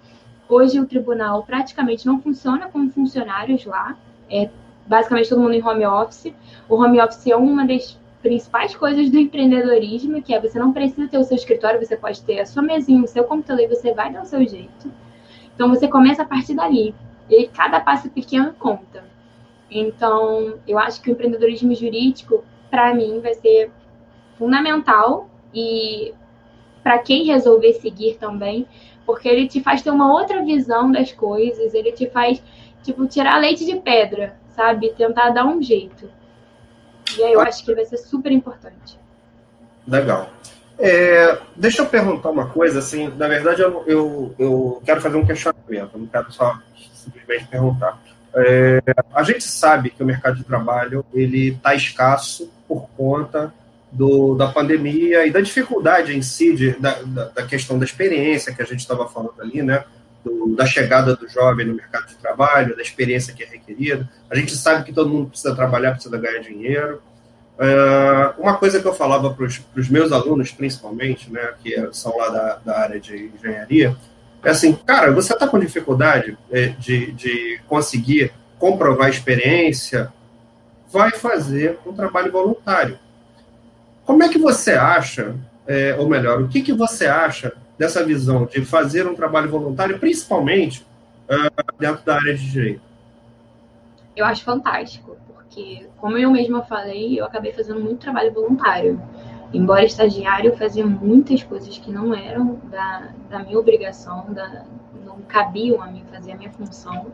Hoje 0.48 0.80
o 0.80 0.86
tribunal 0.86 1.44
praticamente 1.44 2.06
não 2.06 2.20
funciona 2.20 2.68
com 2.68 2.90
funcionários 2.90 3.64
lá, 3.64 3.96
é 4.28 4.50
basicamente 4.86 5.28
todo 5.28 5.40
mundo 5.40 5.54
em 5.54 5.64
home 5.64 5.86
office. 5.86 6.32
O 6.68 6.76
home 6.76 7.00
office 7.00 7.26
é 7.26 7.36
uma 7.36 7.66
das 7.66 7.98
principais 8.22 8.74
coisas 8.74 9.10
do 9.10 9.18
empreendedorismo, 9.18 10.22
que 10.22 10.34
é 10.34 10.40
você 10.40 10.58
não 10.58 10.72
precisa 10.72 11.08
ter 11.08 11.18
o 11.18 11.24
seu 11.24 11.36
escritório, 11.36 11.84
você 11.84 11.96
pode 11.96 12.22
ter 12.22 12.40
a 12.40 12.46
sua 12.46 12.62
mesinha, 12.62 13.02
o 13.02 13.08
seu 13.08 13.24
computador 13.24 13.64
e 13.64 13.68
você 13.68 13.92
vai 13.92 14.12
dar 14.12 14.22
o 14.22 14.26
seu 14.26 14.46
jeito. 14.46 14.92
Então 15.54 15.68
você 15.68 15.88
começa 15.88 16.22
a 16.22 16.26
partir 16.26 16.54
dali. 16.54 16.94
E 17.28 17.46
cada 17.48 17.80
passo 17.80 18.10
pequeno 18.10 18.52
conta. 18.58 19.04
Então, 19.70 20.58
eu 20.66 20.78
acho 20.78 21.00
que 21.00 21.10
o 21.10 21.12
empreendedorismo 21.12 21.74
jurídico, 21.74 22.44
para 22.70 22.94
mim, 22.94 23.20
vai 23.20 23.34
ser 23.34 23.70
fundamental 24.36 25.30
e 25.54 26.12
para 26.82 26.98
quem 26.98 27.24
resolver 27.24 27.72
seguir 27.74 28.18
também, 28.18 28.66
porque 29.06 29.28
ele 29.28 29.46
te 29.46 29.60
faz 29.62 29.82
ter 29.82 29.90
uma 29.90 30.12
outra 30.12 30.42
visão 30.44 30.90
das 30.90 31.12
coisas, 31.12 31.72
ele 31.72 31.92
te 31.92 32.08
faz, 32.10 32.42
tipo, 32.82 33.06
tirar 33.06 33.38
leite 33.38 33.64
de 33.64 33.76
pedra, 33.76 34.36
sabe? 34.54 34.92
Tentar 34.96 35.30
dar 35.30 35.44
um 35.44 35.62
jeito. 35.62 36.08
E 37.16 37.22
aí 37.22 37.32
eu 37.32 37.40
acho 37.40 37.64
que 37.64 37.74
vai 37.74 37.84
ser 37.84 37.98
super 37.98 38.32
importante. 38.32 38.98
Legal. 39.86 40.30
É, 40.78 41.38
deixa 41.54 41.82
eu 41.82 41.86
perguntar 41.86 42.30
uma 42.30 42.46
coisa, 42.46 42.78
assim, 42.78 43.08
na 43.16 43.28
verdade 43.28 43.62
eu, 43.62 43.84
eu, 43.86 44.34
eu 44.38 44.82
quero 44.84 45.00
fazer 45.00 45.16
um 45.16 45.26
questionamento, 45.26 45.98
não 45.98 46.06
quero 46.06 46.32
só 46.32 46.58
simplesmente 46.92 47.46
perguntar. 47.46 48.00
É, 48.34 48.80
a 49.14 49.22
gente 49.22 49.44
sabe 49.44 49.90
que 49.90 50.02
o 50.02 50.06
mercado 50.06 50.36
de 50.36 50.44
trabalho 50.44 51.04
ele 51.12 51.48
está 51.48 51.74
escasso 51.74 52.50
por 52.66 52.88
conta 52.96 53.52
do, 53.90 54.34
da 54.34 54.48
pandemia 54.48 55.26
e 55.26 55.30
da 55.30 55.40
dificuldade 55.40 56.16
em 56.16 56.22
si 56.22 56.54
de, 56.54 56.72
da, 56.80 57.02
da, 57.02 57.46
questão 57.46 57.78
da 57.78 57.84
experiência 57.84 58.54
que 58.54 58.62
a 58.62 58.64
gente 58.64 58.80
estava 58.80 59.06
falando 59.06 59.40
ali, 59.40 59.62
né? 59.62 59.84
Do, 60.24 60.54
da 60.54 60.64
chegada 60.64 61.16
do 61.16 61.28
jovem 61.28 61.66
no 61.66 61.74
mercado 61.74 62.06
de 62.06 62.14
trabalho, 62.14 62.76
da 62.76 62.82
experiência 62.82 63.34
que 63.34 63.42
é 63.42 63.46
requerida. 63.46 64.08
A 64.30 64.36
gente 64.36 64.54
sabe 64.56 64.84
que 64.84 64.92
todo 64.92 65.10
mundo 65.10 65.30
precisa 65.30 65.54
trabalhar, 65.54 65.92
precisa 65.92 66.16
ganhar 66.16 66.38
dinheiro. 66.40 67.02
Uh, 67.58 68.40
uma 68.40 68.56
coisa 68.56 68.80
que 68.80 68.86
eu 68.86 68.94
falava 68.94 69.34
para 69.34 69.44
os 69.44 69.88
meus 69.88 70.12
alunos, 70.12 70.52
principalmente, 70.52 71.30
né, 71.32 71.54
que 71.62 71.74
são 71.92 72.16
lá 72.16 72.28
da, 72.28 72.54
da 72.64 72.78
área 72.78 73.00
de 73.00 73.30
engenharia, 73.34 73.96
é 74.44 74.50
assim, 74.50 74.72
cara, 74.72 75.12
você 75.12 75.32
está 75.32 75.46
com 75.46 75.58
dificuldade 75.58 76.36
é, 76.50 76.68
de, 76.68 77.12
de 77.12 77.60
conseguir 77.68 78.32
comprovar 78.58 79.08
experiência, 79.08 80.12
vai 80.90 81.12
fazer 81.12 81.78
um 81.86 81.92
trabalho 81.92 82.32
voluntário. 82.32 82.98
Como 84.04 84.22
é 84.22 84.28
que 84.28 84.38
você 84.38 84.72
acha, 84.72 85.36
é, 85.66 85.94
ou 85.96 86.08
melhor, 86.08 86.42
o 86.42 86.48
que, 86.48 86.60
que 86.60 86.72
você 86.72 87.06
acha 87.06 87.52
dessa 87.82 88.04
visão 88.04 88.46
de 88.46 88.64
fazer 88.64 89.08
um 89.08 89.14
trabalho 89.14 89.50
voluntário, 89.50 89.98
principalmente 89.98 90.86
uh, 91.28 91.80
dentro 91.80 92.04
da 92.04 92.14
área 92.14 92.32
de 92.32 92.48
direito? 92.48 92.80
Eu 94.14 94.24
acho 94.24 94.44
fantástico 94.44 95.16
porque, 95.26 95.88
como 95.96 96.16
eu 96.16 96.30
mesma 96.30 96.62
falei, 96.62 97.18
eu 97.18 97.24
acabei 97.24 97.52
fazendo 97.52 97.80
muito 97.80 97.98
trabalho 97.98 98.32
voluntário. 98.32 99.02
Embora 99.52 99.84
estagiário, 99.84 100.50
eu 100.50 100.56
fazia 100.56 100.86
muitas 100.86 101.42
coisas 101.42 101.76
que 101.76 101.90
não 101.90 102.14
eram 102.14 102.60
da, 102.70 103.08
da 103.28 103.40
minha 103.40 103.58
obrigação, 103.58 104.32
da, 104.32 104.64
não 105.16 105.22
cabiam 105.22 105.82
a 105.82 105.86
mim 105.86 106.02
fazer 106.10 106.32
a 106.32 106.36
minha 106.36 106.50
função. 106.50 107.12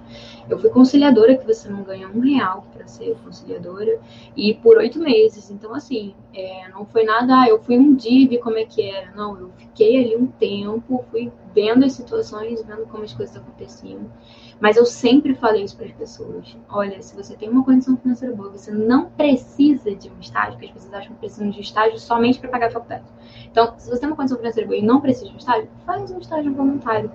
Eu 0.49 0.59
fui 0.59 0.70
conciliadora, 0.70 1.36
que 1.36 1.46
você 1.46 1.68
não 1.68 1.82
ganha 1.82 2.09
um 2.09 2.20
real 2.20 2.66
para 2.72 2.86
ser 2.86 3.16
conciliadora, 3.24 4.01
e 4.36 4.55
por 4.55 4.76
oito 4.78 4.99
meses. 4.99 5.51
Então, 5.51 5.74
assim, 5.74 6.14
é, 6.34 6.68
não 6.68 6.86
foi 6.86 7.05
nada, 7.05 7.42
ah, 7.42 7.49
eu 7.49 7.61
fui 7.61 7.78
um 7.78 7.94
dia 7.94 8.38
como 8.40 8.59
é 8.59 8.64
que 8.64 8.82
era. 8.82 9.12
Não, 9.12 9.38
eu 9.38 9.51
fiquei 9.57 10.05
ali 10.05 10.16
um 10.16 10.26
tempo, 10.26 11.05
fui 11.11 11.32
vendo 11.55 11.84
as 11.84 11.92
situações, 11.92 12.62
vendo 12.62 12.86
como 12.86 13.05
as 13.05 13.12
coisas 13.12 13.36
aconteciam. 13.36 14.11
Mas 14.61 14.77
eu 14.77 14.85
sempre 14.85 15.35
falei 15.35 15.63
isso 15.63 15.77
para 15.77 15.87
as 15.87 15.93
pessoas. 15.93 16.57
Olha, 16.69 17.01
se 17.01 17.15
você 17.15 17.37
tem 17.37 17.49
uma 17.49 17.65
condição 17.65 17.97
financeira 17.97 18.35
boa, 18.35 18.51
você 18.51 18.73
não 18.73 19.09
precisa 19.11 19.95
de 19.95 20.09
um 20.09 20.19
estágio, 20.21 20.53
porque 20.53 20.67
as 20.67 20.73
pessoas 20.73 20.95
acham 20.95 21.13
que 21.13 21.21
precisam 21.21 21.51
de 21.51 21.61
estágio 21.61 21.99
somente 21.99 22.41
para 22.41 22.49
pagar 22.49 22.67
a 22.67 22.71
faculdade. 22.71 23.05
Então, 23.51 23.75
se 23.79 23.89
você 23.89 24.01
tem 24.01 24.09
uma 24.09 24.17
condição 24.17 24.37
financeira 24.37 24.67
boa 24.67 24.79
e 24.79 24.83
não 24.83 25.01
precisa 25.01 25.27
de 25.27 25.35
um 25.35 25.39
estágio, 25.39 25.69
faz 25.87 26.11
um 26.11 26.19
estágio 26.19 26.53
voluntário. 26.53 27.11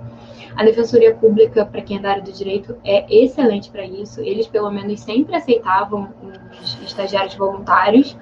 A 0.56 0.64
Defensoria 0.64 1.14
Pública, 1.16 1.66
para 1.66 1.82
quem 1.82 1.98
é 1.98 2.00
da 2.00 2.12
área 2.12 2.24
do 2.24 2.32
direito, 2.32 2.78
é 2.84 3.06
excelente 3.14 3.70
para 3.70 3.86
isso. 3.86 4.22
Eles, 4.22 4.48
pelo 4.48 4.72
menos, 4.72 5.02
sempre 5.02 5.36
aceitavam 5.36 6.14
os 6.62 6.82
estagiários 6.82 7.36
voluntários. 7.36 8.16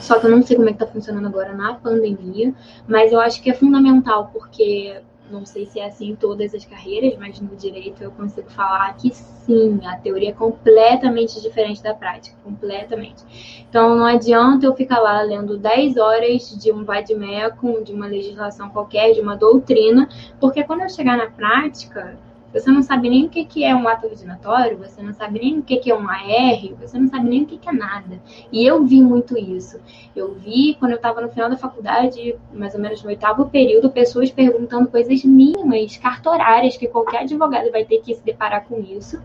Só 0.00 0.18
que 0.18 0.26
eu 0.26 0.30
não 0.32 0.42
sei 0.42 0.56
como 0.56 0.68
é 0.68 0.72
que 0.72 0.82
está 0.82 0.92
funcionando 0.92 1.28
agora 1.28 1.54
na 1.54 1.74
pandemia, 1.74 2.52
mas 2.88 3.12
eu 3.12 3.20
acho 3.20 3.40
que 3.40 3.50
é 3.50 3.54
fundamental, 3.54 4.30
porque 4.32 5.00
não 5.30 5.46
sei 5.46 5.66
se 5.66 5.80
é 5.80 5.86
assim 5.86 6.10
em 6.10 6.16
todas 6.16 6.54
as 6.54 6.64
carreiras, 6.64 7.18
mas 7.18 7.40
no 7.40 7.56
direito 7.56 8.02
eu 8.02 8.10
consigo 8.10 8.50
falar 8.50 8.94
que 8.96 9.10
sim, 9.14 9.80
a 9.84 9.96
teoria 9.96 10.30
é 10.30 10.32
completamente 10.32 11.40
diferente 11.40 11.82
da 11.82 11.94
prática, 11.94 12.36
completamente. 12.44 13.64
Então 13.68 13.96
não 13.96 14.04
adianta 14.04 14.66
eu 14.66 14.74
ficar 14.74 15.00
lá 15.00 15.22
lendo 15.22 15.56
10 15.56 15.96
horas 15.96 16.56
de 16.60 16.70
um 16.70 16.84
vademecum, 16.84 17.82
de 17.82 17.92
uma 17.92 18.06
legislação 18.06 18.68
qualquer, 18.70 19.12
de 19.12 19.20
uma 19.20 19.36
doutrina, 19.36 20.08
porque 20.40 20.62
quando 20.64 20.82
eu 20.82 20.88
chegar 20.88 21.16
na 21.16 21.30
prática, 21.30 22.18
você 22.52 22.70
não 22.70 22.82
sabe 22.82 23.08
nem 23.08 23.24
o 23.24 23.28
que 23.30 23.64
é 23.64 23.74
um 23.74 23.88
ato 23.88 24.06
ordinatório, 24.06 24.76
você 24.76 25.02
não 25.02 25.14
sabe 25.14 25.40
nem 25.40 25.58
o 25.58 25.62
que 25.62 25.90
é 25.90 25.94
um 25.94 26.08
AR, 26.08 26.74
você 26.78 26.98
não 26.98 27.08
sabe 27.08 27.28
nem 27.28 27.42
o 27.42 27.46
que 27.46 27.58
é 27.66 27.72
nada. 27.72 28.20
E 28.52 28.64
eu 28.64 28.84
vi 28.84 29.00
muito 29.00 29.38
isso. 29.38 29.80
Eu 30.14 30.34
vi, 30.34 30.76
quando 30.78 30.92
eu 30.92 30.96
estava 30.96 31.20
no 31.20 31.30
final 31.30 31.48
da 31.48 31.56
faculdade, 31.56 32.36
mais 32.52 32.74
ou 32.74 32.80
menos 32.80 33.02
no 33.02 33.08
oitavo 33.08 33.48
período, 33.48 33.90
pessoas 33.90 34.30
perguntando 34.30 34.88
coisas 34.88 35.24
mínimas, 35.24 35.96
cartorárias, 35.96 36.76
que 36.76 36.86
qualquer 36.88 37.22
advogado 37.22 37.70
vai 37.70 37.84
ter 37.84 38.00
que 38.00 38.14
se 38.14 38.22
deparar 38.22 38.66
com 38.66 38.80
isso, 38.80 39.20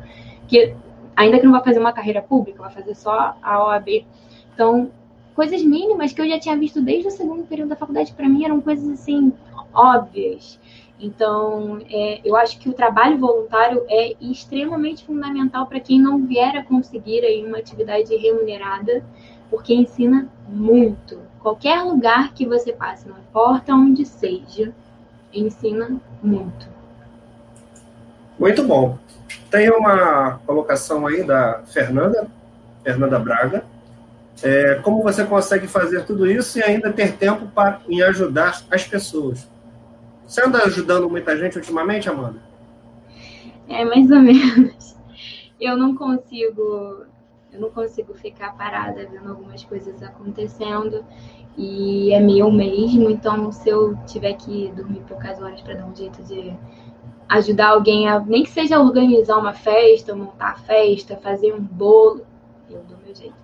que 0.48 0.74
ainda 1.16 1.40
que 1.40 1.46
não 1.46 1.52
vai 1.52 1.64
fazer 1.64 1.80
uma 1.80 1.92
carreira 1.92 2.22
pública, 2.22 2.62
vai 2.62 2.72
fazer 2.72 2.96
só 2.96 3.36
a 3.42 3.66
OAB. 3.66 4.06
Então, 4.54 4.90
coisas 5.36 5.62
mínimas 5.64 6.14
que 6.14 6.22
eu 6.22 6.30
já 6.30 6.40
tinha 6.40 6.56
visto 6.56 6.82
desde 6.82 7.10
o 7.10 7.12
segundo 7.12 7.44
período 7.44 7.70
da 7.70 7.76
faculdade, 7.76 8.14
para 8.14 8.30
mim 8.30 8.46
eram 8.46 8.62
coisas 8.62 8.88
assim 8.90 9.34
óbvias. 9.74 10.60
Então, 11.00 11.80
é, 11.90 12.22
eu 12.26 12.36
acho 12.36 12.58
que 12.60 12.70
o 12.70 12.74
trabalho 12.74 13.18
voluntário 13.18 13.86
é 13.88 14.16
extremamente 14.20 15.06
fundamental 15.06 15.68
para 15.68 15.80
quem 15.80 16.02
não 16.02 16.26
vier 16.26 16.56
a 16.58 16.64
conseguir 16.64 17.24
aí 17.24 17.46
uma 17.46 17.60
atividade 17.60 18.16
remunerada, 18.16 19.04
porque 19.50 19.74
ensina 19.74 20.28
muito. 20.50 21.20
Qualquer 21.40 21.84
lugar 21.84 22.34
que 22.34 22.48
você 22.48 22.74
passe, 22.74 23.08
não 23.08 23.18
importa 23.18 23.74
onde 23.74 24.06
seja, 24.06 24.74
ensina 25.32 26.02
muito. 26.22 26.68
Muito 28.40 28.64
bom. 28.64 28.98
Tem 29.52 29.70
uma 29.70 30.40
colocação 30.46 31.06
aí 31.06 31.24
da 31.24 31.62
Fernanda, 31.68 32.28
Fernanda 32.84 33.20
Braga. 33.20 33.64
É, 34.44 34.76
como 34.84 35.02
você 35.02 35.24
consegue 35.24 35.68
fazer 35.68 36.06
tudo 36.06 36.30
isso 36.30 36.60
e 36.60 36.64
ainda 36.64 36.92
ter 36.92 37.14
tempo 37.18 37.48
para 37.48 37.82
em 37.88 38.02
ajudar 38.02 38.62
as 38.70 38.84
pessoas? 38.84 39.48
Você 40.28 40.44
anda 40.44 40.64
ajudando 40.66 41.10
muita 41.10 41.38
gente 41.38 41.58
ultimamente, 41.58 42.10
Amanda? 42.10 42.42
É, 43.70 43.86
mais 43.86 44.12
ou 44.12 44.20
menos. 44.20 44.98
Eu 45.60 45.78
não 45.78 45.96
consigo, 45.96 47.06
eu 47.52 47.60
não 47.60 47.70
consigo 47.70 48.14
ficar 48.14 48.56
parada 48.58 49.08
vendo 49.10 49.30
algumas 49.30 49.64
coisas 49.64 50.04
acontecendo 50.04 51.04
e 51.58 52.14
é 52.14 52.20
meu 52.20 52.52
mesmo, 52.52 53.10
então 53.10 53.52
se 53.52 53.68
eu 53.68 53.98
tiver 54.06 54.34
que 54.34 54.72
dormir 54.76 55.02
poucas 55.08 55.42
horas 55.42 55.60
para 55.62 55.74
dar 55.74 55.86
um 55.86 55.96
jeito 55.96 56.22
de 56.24 56.56
ajudar 57.28 57.70
alguém 57.70 58.08
a 58.08 58.20
nem 58.20 58.44
que 58.44 58.52
seja 58.52 58.80
organizar 58.80 59.38
uma 59.38 59.54
festa, 59.54 60.16
montar 60.16 60.52
a 60.52 60.56
festa, 60.58 61.18
fazer 61.18 61.54
um 61.54 61.62
bolo, 61.62 62.26
eu 62.70 62.84
dou 62.88 62.98
meu 63.04 63.16
jeito. 63.16 63.36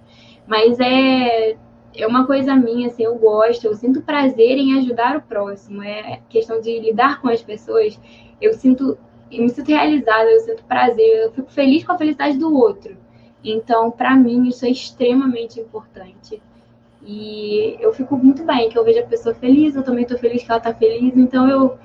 Mas 0.46 0.80
é 0.80 1.58
é 1.96 2.08
uma 2.08 2.26
coisa 2.26 2.56
minha, 2.56 2.88
assim, 2.88 3.04
eu 3.04 3.16
gosto, 3.16 3.66
eu 3.66 3.76
sinto 3.76 4.02
prazer 4.02 4.58
em 4.58 4.80
ajudar 4.80 5.18
o 5.18 5.22
próximo. 5.22 5.84
É 5.84 6.20
questão 6.30 6.60
de 6.60 6.80
lidar 6.80 7.22
com 7.22 7.30
as 7.30 7.42
pessoas. 7.42 8.00
Eu 8.42 8.54
sinto, 8.54 8.98
eu 9.32 9.44
me 9.44 9.50
sinto 9.50 9.68
realizada, 9.68 10.30
eu 10.30 10.40
sinto 10.40 10.64
prazer, 10.64 11.24
eu 11.24 11.32
fico 11.32 11.52
feliz 11.52 11.84
com 11.84 11.92
a 11.92 11.98
felicidade 11.98 12.38
do 12.38 12.54
outro. 12.54 12.98
Então, 13.44 13.92
para 13.92 14.16
mim, 14.16 14.48
isso 14.48 14.66
é 14.66 14.70
extremamente 14.70 15.60
importante. 15.60 16.42
E 17.06 17.76
eu 17.80 17.94
fico 17.94 18.16
muito 18.18 18.44
bem 18.46 18.70
que 18.70 18.78
eu 18.78 18.84
vejo 18.84 19.00
a 19.00 19.06
pessoa 19.06 19.36
feliz, 19.36 19.76
eu 19.76 19.84
também 19.84 20.04
estou 20.04 20.18
feliz 20.18 20.44
que 20.44 20.50
ela 20.50 20.60
está 20.60 20.74
feliz, 20.74 21.16
então 21.18 21.50
eu, 21.50 21.78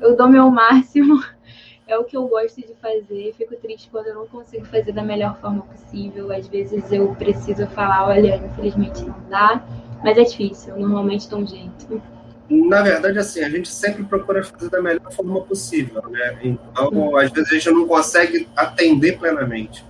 eu 0.00 0.16
dou 0.16 0.28
meu 0.28 0.50
máximo 0.50 1.22
é 1.86 1.98
o 1.98 2.04
que 2.04 2.16
eu 2.16 2.26
gosto 2.26 2.60
de 2.60 2.74
fazer. 2.80 3.34
Fico 3.36 3.54
triste 3.56 3.88
quando 3.90 4.08
eu 4.08 4.14
não 4.14 4.26
consigo 4.26 4.64
fazer 4.66 4.92
da 4.92 5.02
melhor 5.02 5.38
forma 5.40 5.62
possível. 5.62 6.32
Às 6.32 6.48
vezes 6.48 6.90
eu 6.90 7.14
preciso 7.14 7.66
falar, 7.68 8.08
olha, 8.08 8.36
infelizmente 8.36 9.04
não 9.04 9.16
dá, 9.28 9.62
mas 10.02 10.16
é 10.16 10.22
difícil, 10.22 10.76
normalmente 10.76 11.28
dá 11.28 11.36
um 11.36 11.46
jeito. 11.46 12.02
Na 12.48 12.82
verdade, 12.82 13.18
assim, 13.18 13.42
a 13.42 13.48
gente 13.48 13.68
sempre 13.68 14.04
procura 14.04 14.44
fazer 14.44 14.68
da 14.68 14.80
melhor 14.80 15.10
forma 15.10 15.40
possível, 15.42 16.02
né? 16.10 16.38
Então, 16.42 17.16
às 17.16 17.30
vezes 17.30 17.50
a 17.50 17.54
gente 17.54 17.70
não 17.70 17.86
consegue 17.86 18.46
atender 18.54 19.18
plenamente, 19.18 19.84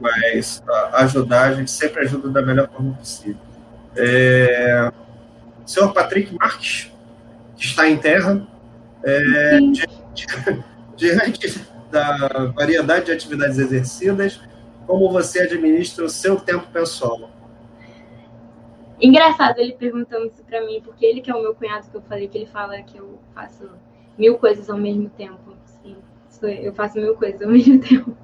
mas 0.00 0.60
ajudar, 0.94 1.50
a 1.50 1.54
gente 1.54 1.70
sempre 1.70 2.02
ajuda 2.02 2.28
da 2.30 2.42
melhor 2.42 2.68
forma 2.68 2.94
possível. 2.94 3.40
É... 3.96 4.90
Senhor 5.64 5.92
Patrick 5.92 6.34
Marques, 6.34 6.92
que 7.56 7.64
está 7.64 7.88
em 7.88 7.96
terra, 7.96 8.44
é... 9.04 9.58
diante 11.00 11.58
da 11.90 12.52
variedade 12.54 13.06
de 13.06 13.12
atividades 13.12 13.58
exercidas, 13.58 14.38
como 14.86 15.10
você 15.10 15.40
administra 15.40 16.04
o 16.04 16.10
seu 16.10 16.38
tempo 16.38 16.66
pessoal? 16.68 17.30
Engraçado 19.00 19.58
ele 19.58 19.72
perguntando 19.72 20.26
isso 20.26 20.44
pra 20.44 20.64
mim, 20.64 20.82
porque 20.84 21.06
ele 21.06 21.22
que 21.22 21.30
é 21.30 21.34
o 21.34 21.40
meu 21.40 21.54
cunhado 21.54 21.88
que 21.90 21.96
eu 21.96 22.02
falei 22.02 22.28
que 22.28 22.36
ele 22.36 22.46
fala 22.46 22.80
que 22.82 22.98
eu 22.98 23.18
faço 23.34 23.66
mil 24.18 24.36
coisas 24.36 24.68
ao 24.68 24.76
mesmo 24.76 25.08
tempo. 25.08 25.56
Sim, 25.64 25.96
eu 26.42 26.74
faço 26.74 26.98
mil 27.00 27.14
coisas 27.16 27.40
ao 27.40 27.48
mesmo 27.50 27.80
tempo. 27.80 28.14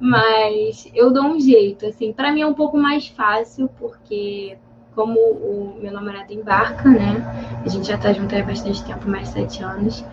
Mas 0.00 0.90
eu 0.92 1.12
dou 1.12 1.24
um 1.24 1.40
jeito, 1.40 1.86
assim. 1.86 2.12
Para 2.12 2.32
mim 2.32 2.40
é 2.40 2.46
um 2.46 2.54
pouco 2.54 2.76
mais 2.76 3.06
fácil, 3.06 3.70
porque 3.78 4.58
como 4.94 5.18
o 5.18 5.78
meu 5.80 5.92
namorado 5.92 6.32
embarca, 6.32 6.88
né? 6.88 7.62
A 7.64 7.68
gente 7.68 7.86
já 7.86 7.96
tá 7.96 8.12
junto 8.12 8.34
há 8.34 8.42
bastante 8.42 8.84
tempo, 8.84 9.08
mais 9.08 9.28
sete 9.28 9.62
anos. 9.62 10.04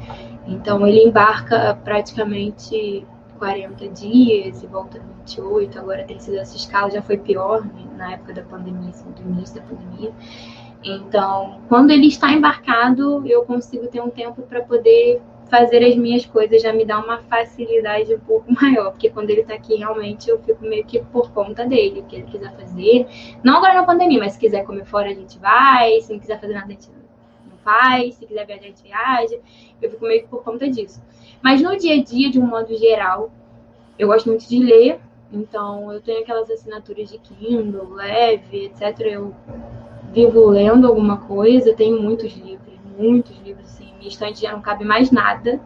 Então 0.49 0.85
ele 0.85 1.03
embarca 1.03 1.79
praticamente 1.83 3.05
40 3.37 3.87
dias 3.89 4.61
e 4.61 4.67
volta 4.67 4.99
28. 5.25 5.79
Agora 5.79 6.03
tem 6.03 6.19
sido 6.19 6.37
essa 6.37 6.57
escala, 6.57 6.91
já 6.91 7.01
foi 7.01 7.17
pior 7.17 7.63
né? 7.63 7.85
na 7.95 8.13
época 8.13 8.33
da 8.33 8.41
pandemia, 8.41 8.89
assim, 8.89 9.09
do 9.11 9.21
início 9.21 9.55
da 9.55 9.61
pandemia. 9.61 10.11
Então, 10.83 11.61
quando 11.67 11.91
ele 11.91 12.07
está 12.07 12.31
embarcado, 12.31 13.25
eu 13.27 13.43
consigo 13.43 13.87
ter 13.87 14.01
um 14.01 14.09
tempo 14.09 14.41
para 14.43 14.61
poder 14.61 15.21
fazer 15.49 15.83
as 15.83 15.95
minhas 15.95 16.25
coisas, 16.25 16.61
já 16.61 16.71
me 16.71 16.85
dá 16.85 16.99
uma 16.99 17.17
facilidade 17.23 18.13
um 18.13 18.19
pouco 18.19 18.45
maior, 18.61 18.91
porque 18.91 19.09
quando 19.09 19.29
ele 19.31 19.41
está 19.41 19.55
aqui, 19.55 19.75
realmente 19.75 20.29
eu 20.29 20.39
fico 20.39 20.63
meio 20.63 20.85
que 20.85 20.99
por 21.05 21.31
conta 21.31 21.65
dele, 21.65 22.01
o 22.01 22.03
que 22.03 22.17
ele 22.17 22.25
quiser 22.25 22.55
fazer. 22.55 23.07
Não 23.43 23.57
agora 23.57 23.73
na 23.73 23.83
pandemia, 23.83 24.19
mas 24.19 24.33
se 24.33 24.39
quiser 24.39 24.63
comer 24.63 24.85
fora, 24.85 25.09
a 25.09 25.13
gente 25.13 25.39
vai, 25.39 25.99
se 26.01 26.11
não 26.13 26.19
quiser 26.19 26.39
fazer 26.39 26.53
nada, 26.53 26.67
a 26.67 26.71
gente 26.71 26.89
faz, 27.69 28.15
se 28.15 28.25
quiser 28.25 28.45
viajar, 28.45 28.63
a 28.63 28.67
gente 28.67 28.83
viaja. 28.83 29.39
Eu 29.81 29.91
fico 29.91 30.05
meio 30.05 30.23
que 30.23 30.27
por 30.27 30.43
conta 30.43 30.69
disso. 30.69 31.01
Mas 31.41 31.61
no 31.61 31.77
dia 31.77 31.95
a 31.95 32.03
dia, 32.03 32.29
de 32.29 32.39
um 32.39 32.47
modo 32.47 32.75
geral, 32.75 33.31
eu 33.97 34.07
gosto 34.07 34.27
muito 34.27 34.47
de 34.47 34.59
ler, 34.59 34.99
então 35.31 35.91
eu 35.93 36.01
tenho 36.01 36.21
aquelas 36.21 36.49
assinaturas 36.49 37.09
de 37.09 37.19
Kindle, 37.19 37.93
leve, 37.93 38.65
etc. 38.65 38.99
Eu 39.01 39.35
vivo 40.11 40.49
lendo 40.49 40.87
alguma 40.87 41.17
coisa, 41.17 41.75
tenho 41.75 42.01
muitos 42.01 42.33
livros, 42.35 42.73
muitos 42.97 43.37
livros, 43.43 43.65
assim, 43.65 43.93
minha 43.97 44.09
estante 44.09 44.41
já 44.41 44.51
não 44.51 44.61
cabe 44.61 44.83
mais 44.83 45.11
nada. 45.11 45.61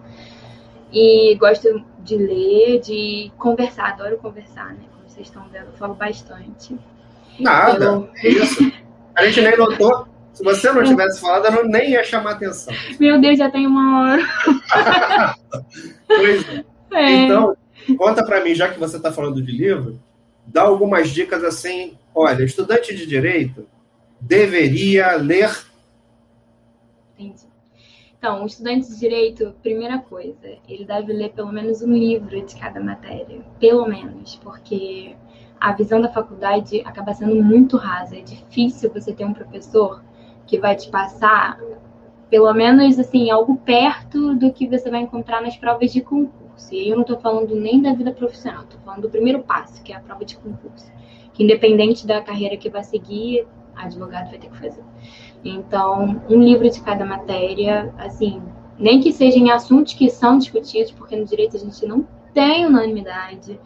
E 0.91 1.35
gosto 1.35 1.83
de 1.99 2.17
ler, 2.17 2.79
de 2.81 3.31
conversar, 3.37 3.93
adoro 3.93 4.17
conversar, 4.17 4.73
né? 4.73 4.83
Como 4.93 5.09
vocês 5.09 5.25
estão 5.27 5.43
vendo, 5.51 5.67
eu 5.67 5.73
falo 5.73 5.95
bastante. 5.95 6.77
Nada, 7.39 7.85
eu... 7.85 8.09
isso. 8.23 8.71
A 9.15 9.25
gente 9.25 9.41
nem 9.41 9.57
notou. 9.57 10.12
Se 10.33 10.43
você 10.43 10.71
não 10.71 10.83
tivesse 10.83 11.21
falado, 11.21 11.45
eu 11.45 11.67
nem 11.67 11.91
ia 11.91 12.03
chamar 12.03 12.31
atenção. 12.31 12.73
Meu 12.99 13.21
Deus, 13.21 13.37
já 13.37 13.51
tem 13.51 13.67
uma 13.67 14.01
hora. 14.01 14.23
pois 16.07 16.49
é. 16.49 16.65
é. 16.93 17.11
Então, 17.25 17.55
conta 17.97 18.25
para 18.25 18.43
mim, 18.43 18.55
já 18.55 18.67
que 18.69 18.79
você 18.79 18.97
está 18.97 19.11
falando 19.11 19.41
de 19.41 19.51
livro, 19.51 19.99
dá 20.45 20.63
algumas 20.63 21.09
dicas 21.09 21.43
assim. 21.43 21.97
Olha, 22.15 22.43
estudante 22.43 22.95
de 22.95 23.05
direito 23.05 23.67
deveria 24.19 25.15
ler. 25.15 25.51
Entendi. 27.17 27.53
Então, 28.17 28.43
o 28.43 28.45
estudante 28.47 28.87
de 28.87 28.99
direito, 28.99 29.53
primeira 29.61 29.99
coisa, 29.99 30.57
ele 30.67 30.85
deve 30.85 31.11
ler 31.11 31.33
pelo 31.33 31.51
menos 31.51 31.81
um 31.81 31.93
livro 31.93 32.41
de 32.43 32.55
cada 32.55 32.79
matéria, 32.79 33.41
pelo 33.59 33.85
menos, 33.85 34.35
porque 34.37 35.15
a 35.59 35.73
visão 35.73 36.01
da 36.01 36.09
faculdade 36.09 36.81
acaba 36.85 37.13
sendo 37.13 37.35
muito 37.35 37.77
rasa. 37.77 38.15
É 38.15 38.21
difícil 38.21 38.89
você 38.91 39.13
ter 39.13 39.25
um 39.25 39.33
professor 39.33 40.01
que 40.53 40.59
vai 40.59 40.75
te 40.75 40.87
passar 40.87 41.59
pelo 42.29 42.53
menos 42.53 42.99
assim 42.99 43.31
algo 43.31 43.57
perto 43.57 44.35
do 44.35 44.53
que 44.53 44.67
você 44.67 44.87
vai 44.87 45.01
encontrar 45.01 45.41
nas 45.41 45.57
provas 45.57 45.91
de 45.91 45.99
concurso. 45.99 46.71
E 46.71 46.89
eu 46.89 46.95
não 46.95 47.01
estou 47.01 47.19
falando 47.19 47.55
nem 47.55 47.81
da 47.81 47.91
vida 47.91 48.11
profissional, 48.11 48.61
estou 48.61 48.79
falando 48.81 49.01
do 49.01 49.09
primeiro 49.09 49.41
passo, 49.41 49.81
que 49.81 49.91
é 49.91 49.95
a 49.95 49.99
prova 49.99 50.23
de 50.23 50.37
concurso. 50.37 50.91
Que 51.33 51.43
independente 51.43 52.05
da 52.05 52.21
carreira 52.21 52.55
que 52.55 52.69
vai 52.69 52.83
seguir, 52.83 53.47
advogado 53.75 54.29
vai 54.29 54.37
ter 54.37 54.47
que 54.47 54.57
fazer. 54.59 54.83
Então, 55.43 56.21
um 56.29 56.39
livro 56.39 56.69
de 56.69 56.79
cada 56.81 57.03
matéria, 57.03 57.91
assim, 57.97 58.39
nem 58.77 58.99
que 58.99 59.11
sejam 59.11 59.49
assuntos 59.49 59.95
que 59.95 60.07
são 60.07 60.37
discutidos, 60.37 60.91
porque 60.91 61.15
no 61.15 61.25
direito 61.25 61.57
a 61.57 61.59
gente 61.59 61.83
não 61.87 62.07
tem 62.31 62.67
unanimidade, 62.67 63.59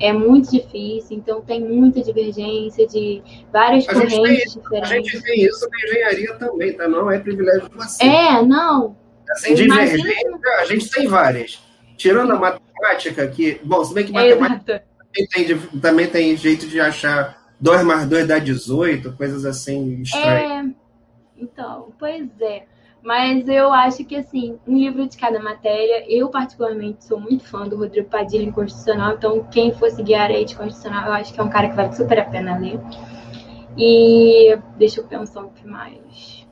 é 0.00 0.12
muito 0.12 0.50
difícil, 0.50 1.16
então 1.16 1.40
tem 1.40 1.60
muita 1.60 2.02
divergência 2.02 2.86
de 2.86 3.22
várias 3.52 3.88
a 3.88 3.92
correntes 3.92 4.54
tem, 4.54 4.62
diferentes. 4.62 4.90
A 4.90 4.96
gente 4.96 5.22
tem 5.22 5.44
isso 5.44 5.68
na 5.68 5.78
engenharia 5.78 6.34
também, 6.34 6.72
tá? 6.72 6.88
Não 6.88 7.10
é 7.10 7.18
privilégio 7.18 7.68
de 7.68 7.76
você. 7.76 8.04
É, 8.04 8.42
não. 8.42 8.96
Assim, 9.30 9.54
divergência, 9.54 10.40
a 10.58 10.64
gente 10.64 10.90
tem 10.90 11.06
várias. 11.06 11.62
Tirando 11.96 12.32
a 12.32 12.38
matemática, 12.38 13.26
que, 13.28 13.60
bom, 13.62 13.84
se 13.84 13.94
bem 13.94 14.04
que 14.04 14.12
matemática 14.12 14.84
também 15.14 15.26
tem, 15.28 15.80
também 15.80 16.06
tem 16.08 16.36
jeito 16.36 16.66
de 16.66 16.80
achar 16.80 17.40
2 17.60 17.82
mais 17.84 18.06
2 18.06 18.26
dá 18.26 18.38
18, 18.38 19.12
coisas 19.12 19.44
assim 19.44 20.02
estranhas. 20.02 20.66
É, 20.66 20.74
então, 21.38 21.92
pois 21.98 22.28
é. 22.40 22.64
Mas 23.04 23.46
eu 23.46 23.70
acho 23.70 24.02
que, 24.06 24.16
assim, 24.16 24.58
um 24.66 24.78
livro 24.78 25.06
de 25.06 25.18
cada 25.18 25.38
matéria, 25.38 26.10
eu 26.10 26.30
particularmente 26.30 27.04
sou 27.04 27.20
muito 27.20 27.46
fã 27.46 27.68
do 27.68 27.76
Rodrigo 27.76 28.08
Padilha 28.08 28.44
em 28.44 28.50
Constitucional, 28.50 29.12
então 29.12 29.44
quem 29.50 29.74
for 29.74 29.90
seguir 29.90 30.14
a 30.14 30.22
área 30.22 30.42
de 30.42 30.56
Constitucional, 30.56 31.08
eu 31.08 31.12
acho 31.12 31.34
que 31.34 31.38
é 31.38 31.42
um 31.42 31.50
cara 31.50 31.68
que 31.68 31.76
vale 31.76 31.94
super 31.94 32.18
a 32.18 32.24
pena 32.24 32.56
ler. 32.56 32.80
E 33.76 34.58
deixa 34.78 35.02
eu 35.02 35.04
pensar 35.04 35.42
um 35.42 35.50
que 35.50 35.66
mais. 35.68 36.46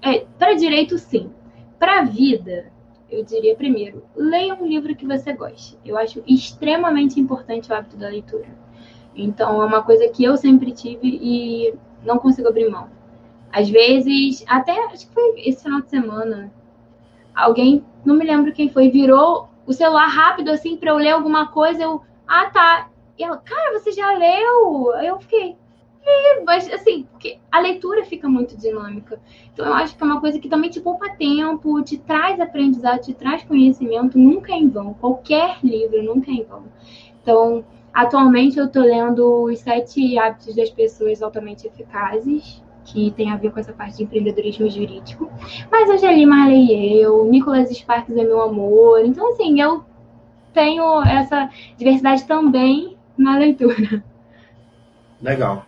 É, 0.00 0.20
para 0.38 0.54
direito, 0.54 0.96
sim. 0.96 1.30
Para 1.78 2.04
vida, 2.04 2.72
eu 3.10 3.22
diria 3.22 3.54
primeiro, 3.54 4.02
leia 4.16 4.54
um 4.54 4.66
livro 4.66 4.96
que 4.96 5.06
você 5.06 5.34
goste. 5.34 5.76
Eu 5.84 5.98
acho 5.98 6.22
extremamente 6.26 7.20
importante 7.20 7.70
o 7.70 7.74
hábito 7.74 7.98
da 7.98 8.08
leitura. 8.08 8.48
Então, 9.14 9.60
é 9.60 9.66
uma 9.66 9.82
coisa 9.82 10.08
que 10.08 10.24
eu 10.24 10.38
sempre 10.38 10.72
tive 10.72 11.06
e 11.06 11.74
não 12.02 12.18
consigo 12.18 12.48
abrir 12.48 12.70
mão. 12.70 12.88
Às 13.52 13.68
vezes, 13.68 14.44
até 14.48 14.72
acho 14.86 15.06
que 15.06 15.14
foi 15.14 15.42
esse 15.44 15.62
final 15.62 15.82
de 15.82 15.90
semana, 15.90 16.52
alguém, 17.34 17.84
não 18.04 18.14
me 18.14 18.24
lembro 18.24 18.52
quem 18.52 18.68
foi, 18.68 18.90
virou 18.90 19.48
o 19.66 19.72
celular 19.72 20.06
rápido 20.06 20.50
assim 20.50 20.76
para 20.76 20.90
eu 20.90 20.96
ler 20.96 21.10
alguma 21.10 21.48
coisa. 21.48 21.82
Eu, 21.82 22.02
ah, 22.26 22.50
tá. 22.50 22.88
E 23.18 23.22
ela, 23.22 23.36
cara, 23.36 23.78
você 23.78 23.92
já 23.92 24.12
leu? 24.12 24.94
Eu 25.02 25.20
fiquei, 25.20 25.56
mas 26.44 26.70
assim, 26.72 27.06
porque 27.12 27.38
a 27.50 27.60
leitura 27.60 28.04
fica 28.04 28.28
muito 28.28 28.56
dinâmica. 28.56 29.20
Então 29.52 29.66
eu 29.66 29.74
acho 29.74 29.96
que 29.96 30.02
é 30.02 30.06
uma 30.06 30.20
coisa 30.20 30.38
que 30.38 30.48
também 30.48 30.70
te 30.70 30.80
poupa 30.80 31.10
tempo, 31.10 31.82
te 31.82 31.98
traz 31.98 32.40
aprendizado, 32.40 33.00
te 33.00 33.14
traz 33.14 33.44
conhecimento, 33.44 34.18
nunca 34.18 34.52
é 34.52 34.56
em 34.56 34.68
vão. 34.68 34.94
Qualquer 34.94 35.58
livro 35.62 36.02
nunca 36.02 36.30
é 36.30 36.34
em 36.34 36.44
vão. 36.44 36.64
Então, 37.22 37.64
atualmente 37.92 38.58
eu 38.58 38.66
estou 38.66 38.82
lendo 38.82 39.44
Os 39.44 39.60
Sete 39.60 40.18
Hábitos 40.18 40.56
das 40.56 40.70
Pessoas 40.70 41.22
Altamente 41.22 41.66
Eficazes, 41.66 42.62
que 42.84 43.10
tem 43.12 43.30
a 43.30 43.36
ver 43.36 43.52
com 43.52 43.60
essa 43.60 43.72
parte 43.72 43.96
de 43.98 44.04
empreendedorismo 44.04 44.68
jurídico. 44.68 45.30
Mas 45.70 46.00
já 46.00 46.12
li 46.12 46.26
Marley 46.26 46.66
e 46.66 47.00
eu, 47.00 47.24
Nicolas 47.24 47.70
Sparks 47.70 48.16
é 48.16 48.24
meu 48.24 48.42
amor. 48.42 49.04
Então, 49.04 49.32
assim, 49.32 49.60
eu 49.60 49.84
tenho 50.52 51.02
essa 51.02 51.50
diversidade 51.76 52.24
também 52.24 52.96
na 53.16 53.36
leitura. 53.38 54.04
Legal. 55.20 55.64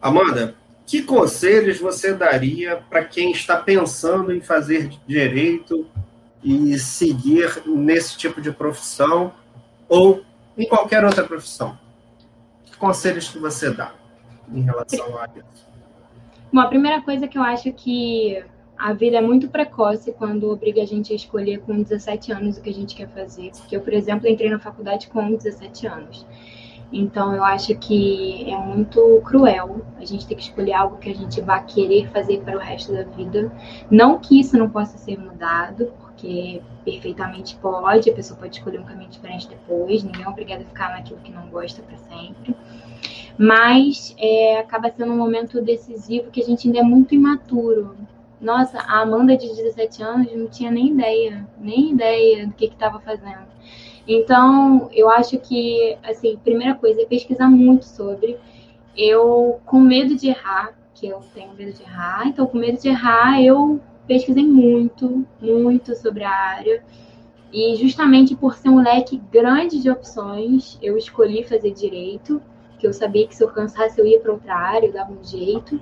Amanda, 0.00 0.54
que 0.86 1.02
conselhos 1.02 1.78
você 1.78 2.12
daria 2.12 2.76
para 2.88 3.04
quem 3.04 3.30
está 3.32 3.56
pensando 3.56 4.32
em 4.32 4.40
fazer 4.40 4.90
direito 5.06 5.86
e 6.42 6.78
seguir 6.78 7.62
nesse 7.66 8.16
tipo 8.16 8.40
de 8.40 8.50
profissão 8.50 9.32
ou 9.88 10.22
em 10.56 10.68
qualquer 10.68 11.04
outra 11.04 11.24
profissão? 11.24 11.78
Que 12.64 12.76
conselhos 12.76 13.28
que 13.28 13.38
você 13.38 13.70
dá 13.70 13.92
em 14.52 14.62
relação 14.62 15.18
a 15.18 15.26
isso? 15.26 15.71
Bom, 16.52 16.60
a 16.60 16.66
primeira 16.66 17.00
coisa 17.00 17.26
que 17.26 17.38
eu 17.38 17.42
acho 17.42 17.72
que 17.72 18.44
a 18.76 18.92
vida 18.92 19.16
é 19.16 19.20
muito 19.22 19.48
precoce 19.48 20.12
quando 20.12 20.50
obriga 20.50 20.82
a 20.82 20.84
gente 20.84 21.10
a 21.10 21.16
escolher 21.16 21.60
com 21.60 21.82
17 21.82 22.30
anos 22.30 22.58
o 22.58 22.62
que 22.62 22.68
a 22.68 22.74
gente 22.74 22.94
quer 22.94 23.08
fazer. 23.08 23.52
Porque 23.52 23.74
eu, 23.74 23.80
por 23.80 23.94
exemplo, 23.94 24.28
entrei 24.28 24.50
na 24.50 24.58
faculdade 24.58 25.06
com 25.06 25.34
17 25.34 25.86
anos. 25.86 26.26
Então, 26.92 27.34
eu 27.34 27.42
acho 27.42 27.74
que 27.76 28.50
é 28.50 28.58
muito 28.58 29.22
cruel 29.24 29.80
a 29.96 30.04
gente 30.04 30.26
ter 30.26 30.34
que 30.34 30.42
escolher 30.42 30.74
algo 30.74 30.98
que 30.98 31.10
a 31.10 31.14
gente 31.14 31.40
vai 31.40 31.64
querer 31.64 32.10
fazer 32.10 32.42
para 32.42 32.54
o 32.54 32.60
resto 32.60 32.92
da 32.92 33.04
vida. 33.04 33.50
Não 33.90 34.18
que 34.18 34.38
isso 34.38 34.58
não 34.58 34.68
possa 34.68 34.98
ser 34.98 35.18
mudado, 35.18 35.90
porque 36.22 36.62
perfeitamente 36.84 37.56
pode, 37.56 38.08
a 38.08 38.14
pessoa 38.14 38.38
pode 38.38 38.56
escolher 38.56 38.78
um 38.78 38.84
caminho 38.84 39.10
diferente 39.10 39.48
depois, 39.48 40.04
ninguém 40.04 40.24
é 40.24 40.28
obrigado 40.28 40.62
a 40.62 40.64
ficar 40.64 40.90
naquilo 40.90 41.18
que 41.20 41.32
não 41.32 41.48
gosta 41.48 41.82
para 41.82 41.96
sempre 41.96 42.54
mas 43.38 44.14
é, 44.18 44.58
acaba 44.58 44.90
sendo 44.90 45.12
um 45.12 45.16
momento 45.16 45.60
decisivo 45.62 46.30
que 46.30 46.42
a 46.42 46.44
gente 46.44 46.68
ainda 46.68 46.80
é 46.80 46.82
muito 46.82 47.14
imaturo. 47.14 47.96
Nossa, 48.38 48.78
a 48.78 49.00
Amanda 49.00 49.36
de 49.36 49.48
17 49.48 50.02
anos 50.02 50.36
não 50.36 50.48
tinha 50.48 50.70
nem 50.70 50.88
ideia, 50.88 51.48
nem 51.58 51.92
ideia 51.92 52.46
do 52.46 52.52
que 52.52 52.66
estava 52.66 53.00
fazendo. 53.00 53.46
Então, 54.06 54.90
eu 54.92 55.08
acho 55.08 55.38
que, 55.38 55.96
assim, 56.02 56.38
primeira 56.44 56.74
coisa 56.74 57.00
é 57.00 57.06
pesquisar 57.06 57.48
muito 57.48 57.86
sobre. 57.86 58.36
Eu, 58.94 59.60
com 59.64 59.80
medo 59.80 60.14
de 60.14 60.28
errar, 60.28 60.76
que 60.94 61.06
eu 61.06 61.20
tenho 61.34 61.54
medo 61.54 61.72
de 61.72 61.82
errar, 61.82 62.26
então, 62.26 62.46
com 62.46 62.58
medo 62.58 62.78
de 62.78 62.88
errar, 62.88 63.42
eu 63.42 63.80
pesquisei 64.06 64.46
muito, 64.46 65.26
muito 65.40 65.94
sobre 65.96 66.24
a 66.24 66.30
área. 66.30 66.82
E 67.52 67.76
justamente 67.76 68.34
por 68.34 68.54
ser 68.54 68.70
um 68.70 68.82
leque 68.82 69.20
grande 69.30 69.80
de 69.80 69.90
opções, 69.90 70.78
eu 70.80 70.96
escolhi 70.96 71.44
fazer 71.44 71.72
direito 71.72 72.40
que 72.82 72.86
eu 72.88 72.92
sabia 72.92 73.28
que 73.28 73.34
se 73.34 73.44
eu 73.44 73.48
cansasse 73.48 74.00
eu 74.00 74.04
ia 74.04 74.18
para 74.18 74.32
outra 74.32 74.56
área, 74.56 74.88
eu 74.88 74.92
dava 74.92 75.12
um 75.12 75.22
jeito. 75.22 75.80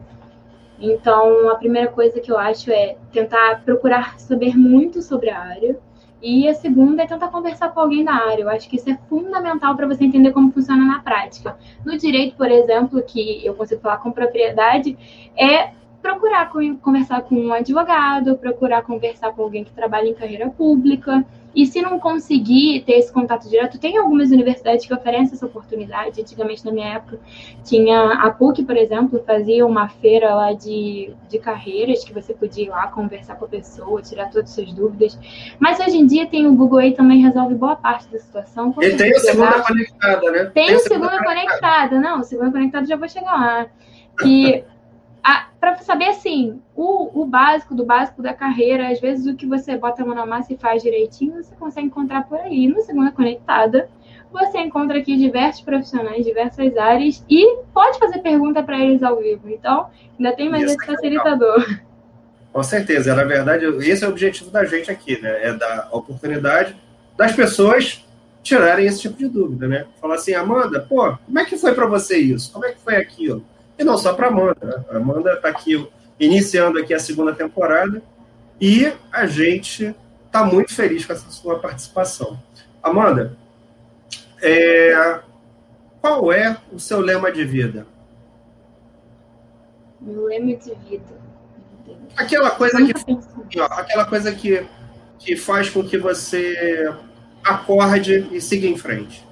Então, 0.78 1.48
a 1.48 1.54
primeira 1.54 1.88
coisa 1.90 2.20
que 2.20 2.30
eu 2.30 2.38
acho 2.38 2.70
é 2.70 2.96
tentar 3.10 3.62
procurar 3.64 4.18
saber 4.20 4.54
muito 4.54 5.00
sobre 5.00 5.30
a 5.30 5.40
área. 5.40 5.78
E 6.22 6.46
a 6.46 6.52
segunda 6.52 7.02
é 7.02 7.06
tentar 7.06 7.28
conversar 7.28 7.70
com 7.70 7.80
alguém 7.80 8.04
da 8.04 8.12
área. 8.12 8.42
Eu 8.42 8.50
acho 8.50 8.68
que 8.68 8.76
isso 8.76 8.90
é 8.90 8.98
fundamental 9.08 9.74
para 9.74 9.86
você 9.86 10.04
entender 10.04 10.32
como 10.32 10.52
funciona 10.52 10.84
na 10.84 11.00
prática. 11.00 11.56
No 11.86 11.96
direito, 11.96 12.36
por 12.36 12.50
exemplo, 12.50 13.02
que 13.02 13.44
eu 13.44 13.54
consigo 13.54 13.80
falar 13.80 13.96
com 13.96 14.12
propriedade, 14.12 14.98
é 15.34 15.70
procurar 16.02 16.50
conversar 16.82 17.22
com 17.22 17.34
um 17.34 17.52
advogado, 17.52 18.36
procurar 18.36 18.82
conversar 18.82 19.32
com 19.32 19.42
alguém 19.42 19.64
que 19.64 19.72
trabalha 19.72 20.08
em 20.08 20.14
carreira 20.14 20.48
pública. 20.48 21.24
E 21.52 21.66
se 21.66 21.82
não 21.82 21.98
conseguir 21.98 22.84
ter 22.86 22.92
esse 22.92 23.12
contato 23.12 23.48
direto, 23.48 23.76
tem 23.76 23.98
algumas 23.98 24.30
universidades 24.30 24.86
que 24.86 24.94
oferecem 24.94 25.34
essa 25.34 25.46
oportunidade. 25.46 26.20
Antigamente, 26.20 26.64
na 26.64 26.70
minha 26.70 26.94
época, 26.94 27.18
tinha 27.64 28.12
a 28.12 28.30
PUC, 28.30 28.64
por 28.64 28.76
exemplo, 28.76 29.22
fazia 29.26 29.66
uma 29.66 29.88
feira 29.88 30.32
lá 30.32 30.52
de, 30.52 31.12
de 31.28 31.38
carreiras 31.40 32.04
que 32.04 32.14
você 32.14 32.32
podia 32.32 32.66
ir 32.66 32.68
lá 32.68 32.86
conversar 32.86 33.34
com 33.34 33.46
a 33.46 33.48
pessoa, 33.48 34.00
tirar 34.00 34.30
todas 34.30 34.48
as 34.48 34.54
suas 34.54 34.72
dúvidas. 34.72 35.18
Mas 35.58 35.80
hoje 35.80 35.98
em 35.98 36.06
dia 36.06 36.26
tem 36.26 36.46
o 36.46 36.54
Google 36.54 36.78
aí 36.78 36.92
também 36.92 37.20
resolve 37.20 37.56
boa 37.56 37.74
parte 37.74 38.08
da 38.12 38.18
situação. 38.20 38.72
E 38.80 38.96
tem 38.96 39.10
a 39.10 39.18
segunda 39.18 39.62
conectada, 39.62 40.30
né? 40.30 40.44
Tem, 40.54 40.66
tem 40.66 40.76
o 40.76 40.78
segunda, 40.78 41.10
segunda 41.10 41.24
conectada. 41.24 41.88
conectada. 41.88 42.00
Não, 42.00 42.20
o 42.20 42.22
segunda 42.22 42.52
conectada 42.52 42.86
já 42.86 42.96
vou 42.96 43.08
chegar 43.08 43.32
lá. 43.32 43.66
Que 44.20 44.64
para 45.60 45.76
saber 45.78 46.06
assim, 46.06 46.60
o, 46.74 47.22
o 47.22 47.26
básico 47.26 47.74
do 47.74 47.84
básico 47.84 48.22
da 48.22 48.32
carreira, 48.32 48.88
às 48.90 49.00
vezes 49.00 49.26
o 49.26 49.36
que 49.36 49.46
você 49.46 49.76
bota 49.76 50.02
a 50.02 50.06
mão 50.06 50.14
na 50.14 50.24
massa 50.24 50.52
e 50.52 50.56
faz 50.56 50.82
direitinho, 50.82 51.42
você 51.42 51.54
consegue 51.56 51.86
encontrar 51.86 52.26
por 52.26 52.38
aí. 52.38 52.66
No 52.66 52.80
Segunda 52.80 53.12
Conectada, 53.12 53.88
você 54.32 54.58
encontra 54.58 54.98
aqui 54.98 55.16
diversos 55.16 55.60
profissionais, 55.62 56.24
diversas 56.24 56.76
áreas 56.76 57.24
e 57.28 57.58
pode 57.74 57.98
fazer 57.98 58.20
pergunta 58.20 58.62
para 58.62 58.78
eles 58.78 59.02
ao 59.02 59.18
vivo. 59.18 59.50
Então, 59.50 59.90
ainda 60.18 60.34
tem 60.34 60.48
mais 60.48 60.64
esse 60.64 60.82
é 60.82 60.86
facilitador. 60.86 61.80
Com 62.52 62.62
certeza, 62.62 63.14
na 63.14 63.24
verdade, 63.24 63.64
esse 63.88 64.02
é 64.02 64.08
o 64.08 64.10
objetivo 64.10 64.50
da 64.50 64.64
gente 64.64 64.90
aqui, 64.90 65.20
né? 65.20 65.48
É 65.48 65.52
dar 65.52 65.88
oportunidade 65.92 66.74
das 67.16 67.32
pessoas 67.32 68.04
tirarem 68.42 68.86
esse 68.86 69.02
tipo 69.02 69.16
de 69.16 69.28
dúvida, 69.28 69.68
né? 69.68 69.86
Falar 70.00 70.14
assim, 70.14 70.34
Amanda, 70.34 70.80
pô, 70.80 71.16
como 71.24 71.38
é 71.38 71.44
que 71.44 71.56
foi 71.56 71.74
para 71.74 71.86
você 71.86 72.16
isso? 72.16 72.52
Como 72.52 72.64
é 72.64 72.72
que 72.72 72.80
foi 72.80 72.96
aquilo? 72.96 73.44
E 73.80 73.84
não 73.84 73.96
só 73.96 74.12
para 74.12 74.28
Amanda. 74.28 74.54
Né? 74.62 74.84
A 74.90 74.96
Amanda 74.98 75.32
está 75.32 75.48
aqui 75.48 75.88
iniciando 76.18 76.78
aqui 76.78 76.92
a 76.92 77.00
segunda 77.00 77.34
temporada 77.34 78.02
e 78.60 78.92
a 79.10 79.24
gente 79.24 79.96
está 80.26 80.44
muito 80.44 80.74
feliz 80.74 81.06
com 81.06 81.14
essa 81.14 81.30
sua 81.30 81.58
participação. 81.58 82.38
Amanda, 82.82 83.38
é, 84.42 85.20
qual 85.98 86.30
é 86.30 86.58
o 86.70 86.78
seu 86.78 87.00
lema 87.00 87.32
de 87.32 87.42
vida? 87.42 87.86
Meu 89.98 90.26
lema 90.26 90.54
de 90.56 90.74
vida. 90.74 91.18
Aquela 92.18 92.50
coisa 92.50 92.76
que, 92.84 93.60
ó, 93.60 93.64
aquela 93.64 94.04
coisa 94.04 94.30
que, 94.34 94.66
que 95.18 95.36
faz 95.36 95.70
com 95.70 95.82
que 95.82 95.96
você 95.96 96.94
acorde 97.42 98.28
e 98.30 98.42
siga 98.42 98.66
em 98.66 98.76
frente. 98.76 99.26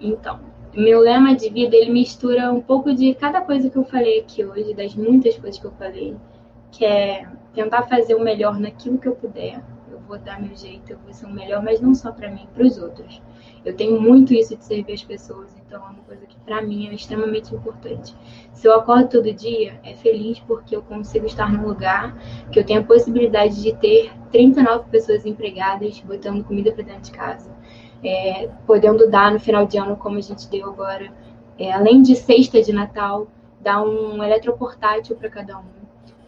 Então, 0.00 0.49
meu 0.74 1.00
lema 1.00 1.34
de 1.34 1.50
vida 1.50 1.76
ele 1.76 1.90
mistura 1.90 2.52
um 2.52 2.60
pouco 2.60 2.94
de 2.94 3.14
cada 3.14 3.40
coisa 3.40 3.68
que 3.68 3.76
eu 3.76 3.84
falei 3.84 4.20
aqui 4.20 4.44
hoje, 4.44 4.72
das 4.72 4.94
muitas 4.94 5.36
coisas 5.36 5.60
que 5.60 5.66
eu 5.66 5.72
falei, 5.72 6.16
que 6.70 6.84
é 6.84 7.26
tentar 7.52 7.82
fazer 7.82 8.14
o 8.14 8.22
melhor 8.22 8.58
naquilo 8.58 8.98
que 8.98 9.08
eu 9.08 9.16
puder. 9.16 9.60
Eu 9.90 9.98
vou 10.06 10.16
dar 10.16 10.40
meu 10.40 10.56
jeito, 10.56 10.92
eu 10.92 10.98
vou 10.98 11.12
ser 11.12 11.26
o 11.26 11.32
melhor, 11.32 11.60
mas 11.62 11.80
não 11.80 11.92
só 11.92 12.12
para 12.12 12.30
mim, 12.30 12.46
para 12.54 12.64
os 12.64 12.78
outros. 12.78 13.20
Eu 13.64 13.74
tenho 13.74 14.00
muito 14.00 14.32
isso 14.32 14.56
de 14.56 14.64
servir 14.64 14.92
as 14.92 15.02
pessoas, 15.02 15.52
então 15.66 15.84
é 15.84 15.90
uma 15.90 16.02
coisa 16.04 16.24
que 16.24 16.38
para 16.40 16.62
mim 16.62 16.88
é 16.88 16.94
extremamente 16.94 17.52
importante. 17.52 18.14
Se 18.52 18.68
eu 18.68 18.74
acordo 18.74 19.08
todo 19.08 19.32
dia, 19.32 19.80
é 19.82 19.94
feliz 19.94 20.38
porque 20.40 20.76
eu 20.76 20.82
consigo 20.82 21.26
estar 21.26 21.52
num 21.52 21.66
lugar 21.66 22.16
que 22.52 22.60
eu 22.60 22.64
tenho 22.64 22.80
a 22.80 22.84
possibilidade 22.84 23.60
de 23.60 23.74
ter 23.74 24.12
39 24.30 24.88
pessoas 24.88 25.26
empregadas, 25.26 25.98
botando 26.00 26.44
comida 26.44 26.70
para 26.70 26.84
dentro 26.84 27.02
de 27.02 27.10
casa 27.10 27.59
é, 28.02 28.48
podendo 28.66 29.08
dar 29.10 29.32
no 29.32 29.40
final 29.40 29.66
de 29.66 29.78
ano, 29.78 29.96
como 29.96 30.18
a 30.18 30.20
gente 30.20 30.48
deu 30.48 30.68
agora, 30.68 31.12
é, 31.58 31.72
além 31.72 32.02
de 32.02 32.16
cesta 32.16 32.62
de 32.62 32.72
Natal, 32.72 33.26
dar 33.60 33.82
um 33.82 34.22
eletroportátil 34.22 35.16
para 35.16 35.28
cada 35.28 35.58
um. 35.58 35.80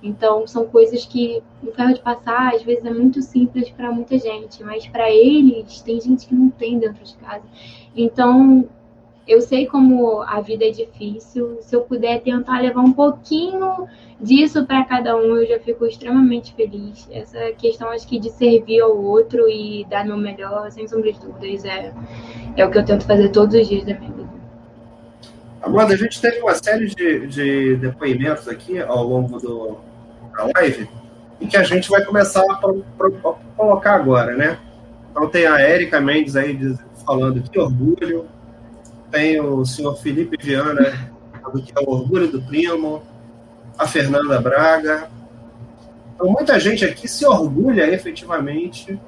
Então, 0.03 0.47
são 0.47 0.67
coisas 0.67 1.07
que 1.07 1.43
o 1.63 1.71
ferro 1.71 1.95
de 1.95 2.01
passar, 2.01 2.55
às 2.55 2.63
vezes, 2.63 2.85
é 2.85 2.91
muito 2.91 3.23
simples 3.23 3.71
para 3.71 3.93
muita 3.93 4.19
gente, 4.19 4.63
mas 4.65 4.87
para 4.87 5.09
eles, 5.11 5.81
tem 5.81 6.01
gente 6.01 6.27
que 6.27 6.35
não 6.35 6.51
tem 6.51 6.79
dentro 6.79 7.05
de 7.05 7.15
casa. 7.15 7.45
Então, 7.97 8.69
eu 9.27 9.41
sei 9.41 9.67
como 9.67 10.21
a 10.23 10.41
vida 10.41 10.65
é 10.65 10.71
difícil. 10.71 11.59
Se 11.61 11.77
eu 11.77 11.83
puder 11.83 12.21
tentar 12.21 12.61
levar 12.61 12.81
um 12.81 12.93
pouquinho 12.93 13.87
disso 14.23 14.65
para 14.65 14.85
cada 14.85 15.17
um, 15.17 15.37
eu 15.37 15.47
já 15.47 15.59
fico 15.59 15.85
extremamente 15.85 16.55
feliz. 16.55 17.09
Essa 17.11 17.53
questão, 17.53 17.91
acho 17.91 18.07
que 18.07 18.19
de 18.19 18.31
servir 18.31 18.81
ao 18.81 18.97
outro 18.97 19.49
e 19.49 19.85
dar 19.91 20.05
meu 20.05 20.17
melhor, 20.17 20.71
sem 20.71 20.87
sombra 20.87 21.13
de 21.13 21.19
dúvidas, 21.19 21.65
é, 21.65 21.93
é 22.57 22.65
o 22.65 22.71
que 22.71 22.79
eu 22.79 22.85
tento 22.85 23.05
fazer 23.05 23.31
todos 23.31 23.55
os 23.55 23.69
dias 23.69 23.85
da 23.85 23.95
minha 23.95 24.13
vida. 24.13 24.33
Amanda, 25.61 25.95
a 25.95 25.97
gente 25.97 26.21
teve 26.21 26.41
uma 26.41 26.55
série 26.55 26.87
de, 26.87 27.27
de 27.27 27.77
depoimentos 27.77 28.49
aqui 28.49 28.81
ao 28.81 29.05
longo 29.05 29.39
do, 29.39 29.77
da 30.37 30.49
live 30.57 30.89
e 31.41 31.47
que 31.47 31.57
a 31.57 31.63
gente 31.63 31.89
vai 31.89 32.05
começar 32.05 32.43
a, 32.43 32.55
a 32.55 33.35
colocar 33.57 33.95
agora, 33.95 34.37
né? 34.37 34.59
Então 35.11 35.29
tem 35.29 35.47
a 35.47 35.61
Érica 35.61 36.01
Mendes 36.01 36.37
aí 36.37 36.59
falando 37.05 37.43
que 37.43 37.59
orgulho, 37.59 38.27
tem 39.11 39.41
o 39.41 39.65
senhor 39.65 39.95
Felipe 39.97 40.37
Viana, 40.43 41.13
que 41.65 41.73
é 41.77 41.81
o 41.81 41.91
Orgulho 41.91 42.29
do 42.29 42.41
Primo, 42.43 43.03
a 43.79 43.87
Fernanda 43.87 44.41
Braga. 44.41 45.09
Então, 46.15 46.29
muita 46.31 46.59
gente 46.59 46.85
aqui 46.85 47.09
se 47.09 47.27
orgulha 47.27 47.93
efetivamente 47.93 48.99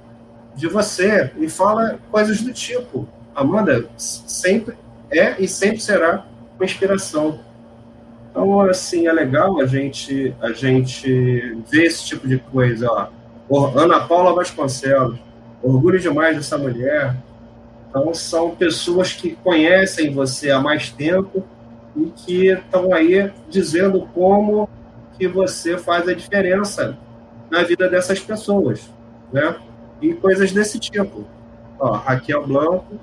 de 0.55 0.69
você 0.69 1.31
e 1.37 1.49
fala 1.49 1.99
coisas 2.11 2.41
do 2.41 2.53
tipo: 2.53 3.09
Amanda 3.35 3.89
sempre 3.97 4.75
é 5.11 5.35
e 5.39 5.47
sempre 5.47 5.81
será 5.81 6.25
uma 6.57 6.65
inspiração. 6.65 7.41
Então, 8.31 8.61
assim, 8.63 9.07
é 9.07 9.13
legal 9.13 9.61
a 9.61 9.67
gente, 9.67 10.35
a 10.41 10.51
gente 10.51 11.57
ver 11.71 11.85
esse 11.85 12.05
tipo 12.05 12.27
de 12.27 12.39
coisa. 12.39 12.89
Ó. 13.49 13.79
Ana 13.79 14.01
Paula 14.01 14.35
Vasconcelos, 14.35 15.19
orgulho 15.63 16.01
demais 16.01 16.37
dessa 16.37 16.59
mulher. 16.59 17.15
Então, 17.89 18.13
são 18.13 18.57
pessoas 18.57 19.13
que 19.13 19.37
conhecem 19.37 20.13
você 20.13 20.51
há 20.51 20.59
mais 20.59 20.91
tempo 20.91 21.45
e 21.97 22.07
que 22.07 22.49
estão 22.49 22.93
aí 22.93 23.33
dizendo 23.49 24.09
como 24.13 24.69
que 25.17 25.29
você 25.29 25.79
faz 25.79 26.09
a 26.09 26.15
diferença 26.15 26.99
na 27.51 27.63
vida 27.63 27.89
dessas 27.89 28.19
pessoas, 28.21 28.91
né? 29.33 29.57
E 30.01 30.13
coisas 30.15 30.53
desse 30.53 30.79
tipo. 30.79 31.25
Ó, 31.79 31.93
Raquel 31.93 32.47
Blanco, 32.47 32.99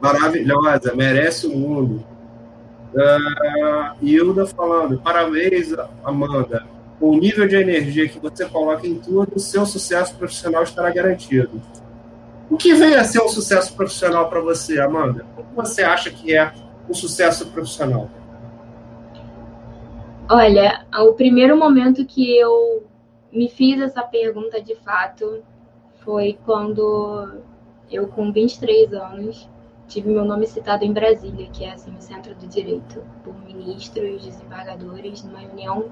maravilhosa, 0.00 0.94
merece 0.94 1.46
o 1.46 1.56
mundo. 1.56 2.04
Uh, 2.94 4.04
Hilda 4.04 4.46
falando, 4.46 4.98
parabéns, 4.98 5.74
Amanda. 6.04 6.64
O 7.00 7.16
nível 7.16 7.46
de 7.46 7.54
energia 7.54 8.08
que 8.08 8.18
você 8.18 8.44
coloca 8.44 8.86
em 8.86 8.96
tudo, 8.96 9.32
o 9.34 9.38
seu 9.38 9.64
sucesso 9.66 10.16
profissional 10.16 10.62
estará 10.62 10.90
garantido. 10.90 11.60
O 12.50 12.56
que 12.56 12.74
vem 12.74 12.94
a 12.94 13.04
ser 13.04 13.20
um 13.22 13.28
sucesso 13.28 13.74
profissional 13.74 14.28
para 14.28 14.40
você, 14.40 14.80
Amanda? 14.80 15.24
O 15.36 15.42
que 15.42 15.54
você 15.54 15.82
acha 15.82 16.10
que 16.10 16.34
é 16.34 16.52
um 16.88 16.94
sucesso 16.94 17.46
profissional? 17.48 18.10
Olha, 20.30 20.84
o 20.98 21.14
primeiro 21.14 21.56
momento 21.56 22.04
que 22.04 22.36
eu 22.36 22.84
me 23.32 23.48
fiz 23.48 23.80
essa 23.80 24.02
pergunta 24.02 24.60
de 24.60 24.74
fato 24.74 25.42
foi 26.04 26.38
quando 26.44 27.40
eu, 27.90 28.08
com 28.08 28.30
23 28.30 28.92
anos, 28.92 29.48
tive 29.86 30.10
meu 30.10 30.26
nome 30.26 30.46
citado 30.46 30.84
em 30.84 30.92
Brasília, 30.92 31.48
que 31.50 31.64
é 31.64 31.72
assim, 31.72 31.94
o 31.96 32.00
centro 32.02 32.34
do 32.34 32.46
direito, 32.46 33.02
por 33.24 33.34
ministros, 33.42 34.22
desembargadores, 34.22 35.24
numa 35.24 35.38
reunião 35.38 35.86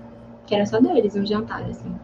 que 0.46 0.54
era 0.54 0.66
só 0.66 0.78
deles, 0.80 1.16
um 1.16 1.24
jantar, 1.24 1.62
assim. 1.62 1.94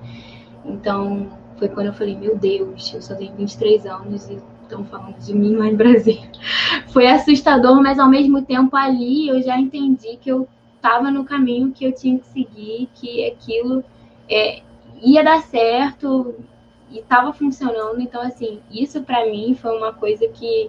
Então, 0.65 1.29
foi 1.59 1.69
quando 1.69 1.89
eu 1.89 1.93
falei, 1.93 2.17
meu 2.17 2.37
Deus, 2.37 2.95
eu 2.95 3.03
só 3.03 3.15
tenho 3.15 3.35
23 3.37 3.85
anos 3.85 4.31
e 4.31 4.39
estão 4.63 4.85
falando 4.87 5.19
de 5.19 5.35
mim 5.35 5.55
lá 5.55 5.67
em 5.67 5.77
Brasília. 5.77 6.31
Foi 6.89 7.07
assustador, 7.07 7.83
mas 7.83 7.99
ao 7.99 8.09
mesmo 8.09 8.43
tempo 8.43 8.75
ali 8.75 9.29
eu 9.29 9.43
já 9.43 9.59
entendi 9.59 10.17
que 10.17 10.31
eu 10.31 10.49
estava 10.83 11.13
no 11.13 11.25
caminho 11.25 11.71
que 11.71 11.85
eu 11.85 11.93
tinha 11.93 12.19
que 12.19 12.27
seguir, 12.27 12.89
que 12.97 13.25
aquilo 13.25 13.85
é, 14.29 14.63
ia 15.01 15.23
dar 15.23 15.41
certo 15.43 16.35
e 16.91 16.99
estava 16.99 17.33
funcionando. 17.33 18.01
Então, 18.01 18.21
assim, 18.21 18.61
isso 18.69 19.01
para 19.03 19.25
mim 19.27 19.55
foi 19.55 19.79
uma 19.79 19.93
coisa 19.93 20.27
que, 20.27 20.69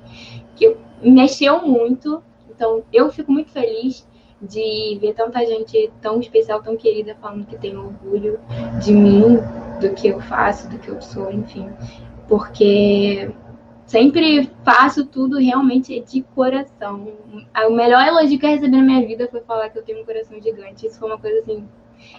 que 0.55 0.77
mexeu 1.01 1.63
muito. 1.63 2.21
Então, 2.47 2.83
eu 2.93 3.11
fico 3.11 3.31
muito 3.31 3.49
feliz 3.49 4.07
de 4.39 4.99
ver 5.01 5.15
tanta 5.15 5.43
gente 5.45 5.91
tão 5.99 6.19
especial, 6.19 6.61
tão 6.61 6.77
querida, 6.77 7.17
falando 7.19 7.47
que 7.47 7.57
tem 7.57 7.75
orgulho 7.75 8.39
de 8.83 8.93
mim, 8.93 9.39
do 9.81 9.95
que 9.95 10.09
eu 10.09 10.19
faço, 10.21 10.69
do 10.69 10.77
que 10.77 10.89
eu 10.89 11.01
sou, 11.01 11.31
enfim. 11.31 11.69
Porque 12.27 13.31
sempre 13.85 14.49
faço 14.63 15.05
tudo 15.05 15.37
realmente 15.37 15.99
de 15.99 16.21
coração. 16.21 17.07
O 17.67 17.71
melhor 17.71 18.05
elogio 18.07 18.39
que 18.39 18.45
eu 18.45 18.49
recebi 18.49 18.75
na 18.75 18.83
minha 18.83 19.05
vida 19.05 19.27
foi 19.29 19.41
falar 19.41 19.69
que 19.69 19.77
eu 19.77 19.83
tenho 19.83 20.01
um 20.01 20.05
coração 20.05 20.41
gigante. 20.41 20.87
Isso 20.87 20.99
foi 20.99 21.09
uma 21.09 21.17
coisa 21.17 21.39
assim 21.39 21.67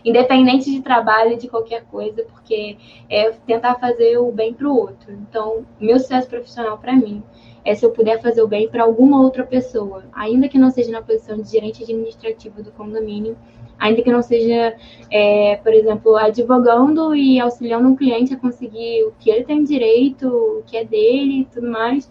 independente 0.04 0.70
de 0.70 0.80
trabalho, 0.80 1.36
de 1.36 1.48
qualquer 1.48 1.84
coisa, 1.84 2.24
porque 2.24 2.76
é 3.08 3.30
tentar 3.46 3.74
fazer 3.76 4.18
o 4.18 4.30
bem 4.32 4.54
para 4.54 4.68
o 4.68 4.76
outro. 4.76 5.12
Então, 5.12 5.66
meu 5.80 5.98
sucesso 5.98 6.28
profissional 6.28 6.78
para 6.78 6.94
mim 6.94 7.22
é 7.64 7.74
se 7.74 7.84
eu 7.84 7.90
puder 7.90 8.20
fazer 8.20 8.42
o 8.42 8.48
bem 8.48 8.68
para 8.68 8.82
alguma 8.82 9.20
outra 9.20 9.44
pessoa, 9.44 10.04
ainda 10.12 10.48
que 10.48 10.58
não 10.58 10.70
seja 10.70 10.92
na 10.92 11.02
posição 11.02 11.40
de 11.40 11.50
gerente 11.50 11.82
administrativo 11.82 12.62
do 12.62 12.70
condomínio, 12.72 13.36
ainda 13.78 14.02
que 14.02 14.10
não 14.10 14.22
seja, 14.22 14.76
é, 15.10 15.56
por 15.62 15.72
exemplo, 15.72 16.16
advogando 16.16 17.14
e 17.14 17.40
auxiliando 17.40 17.88
um 17.88 17.96
cliente 17.96 18.34
a 18.34 18.38
conseguir 18.38 19.04
o 19.04 19.12
que 19.18 19.30
ele 19.30 19.44
tem 19.44 19.64
direito, 19.64 20.28
o 20.28 20.62
que 20.66 20.76
é 20.76 20.84
dele 20.84 21.40
e 21.40 21.44
tudo 21.46 21.70
mais, 21.70 22.10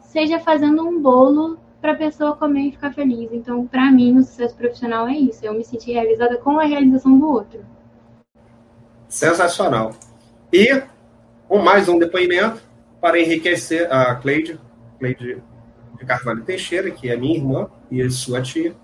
seja 0.00 0.38
fazendo 0.38 0.82
um 0.82 1.00
bolo 1.00 1.58
para 1.80 1.92
a 1.92 1.96
pessoa 1.96 2.36
comer 2.36 2.68
e 2.68 2.72
ficar 2.72 2.92
feliz. 2.92 3.30
Então, 3.32 3.66
para 3.66 3.90
mim, 3.90 4.16
o 4.18 4.22
sucesso 4.22 4.54
profissional 4.54 5.08
é 5.08 5.16
isso, 5.16 5.44
eu 5.44 5.54
me 5.54 5.64
sentir 5.64 5.92
realizada 5.92 6.36
com 6.36 6.58
a 6.58 6.64
realização 6.64 7.18
do 7.18 7.28
outro. 7.28 7.60
Sensacional. 9.08 9.92
E 10.52 10.82
com 11.48 11.58
mais 11.58 11.88
um 11.88 11.98
depoimento 11.98 12.62
para 13.00 13.20
enriquecer 13.20 13.90
a 13.92 14.14
Cleide, 14.14 14.60
Cleide 14.98 15.42
de 15.98 16.06
Carvalho 16.06 16.44
Teixeira, 16.44 16.90
que 16.90 17.10
é 17.10 17.16
minha 17.16 17.36
irmã 17.36 17.68
e 17.90 18.08
sua 18.10 18.42
tia, 18.42 18.74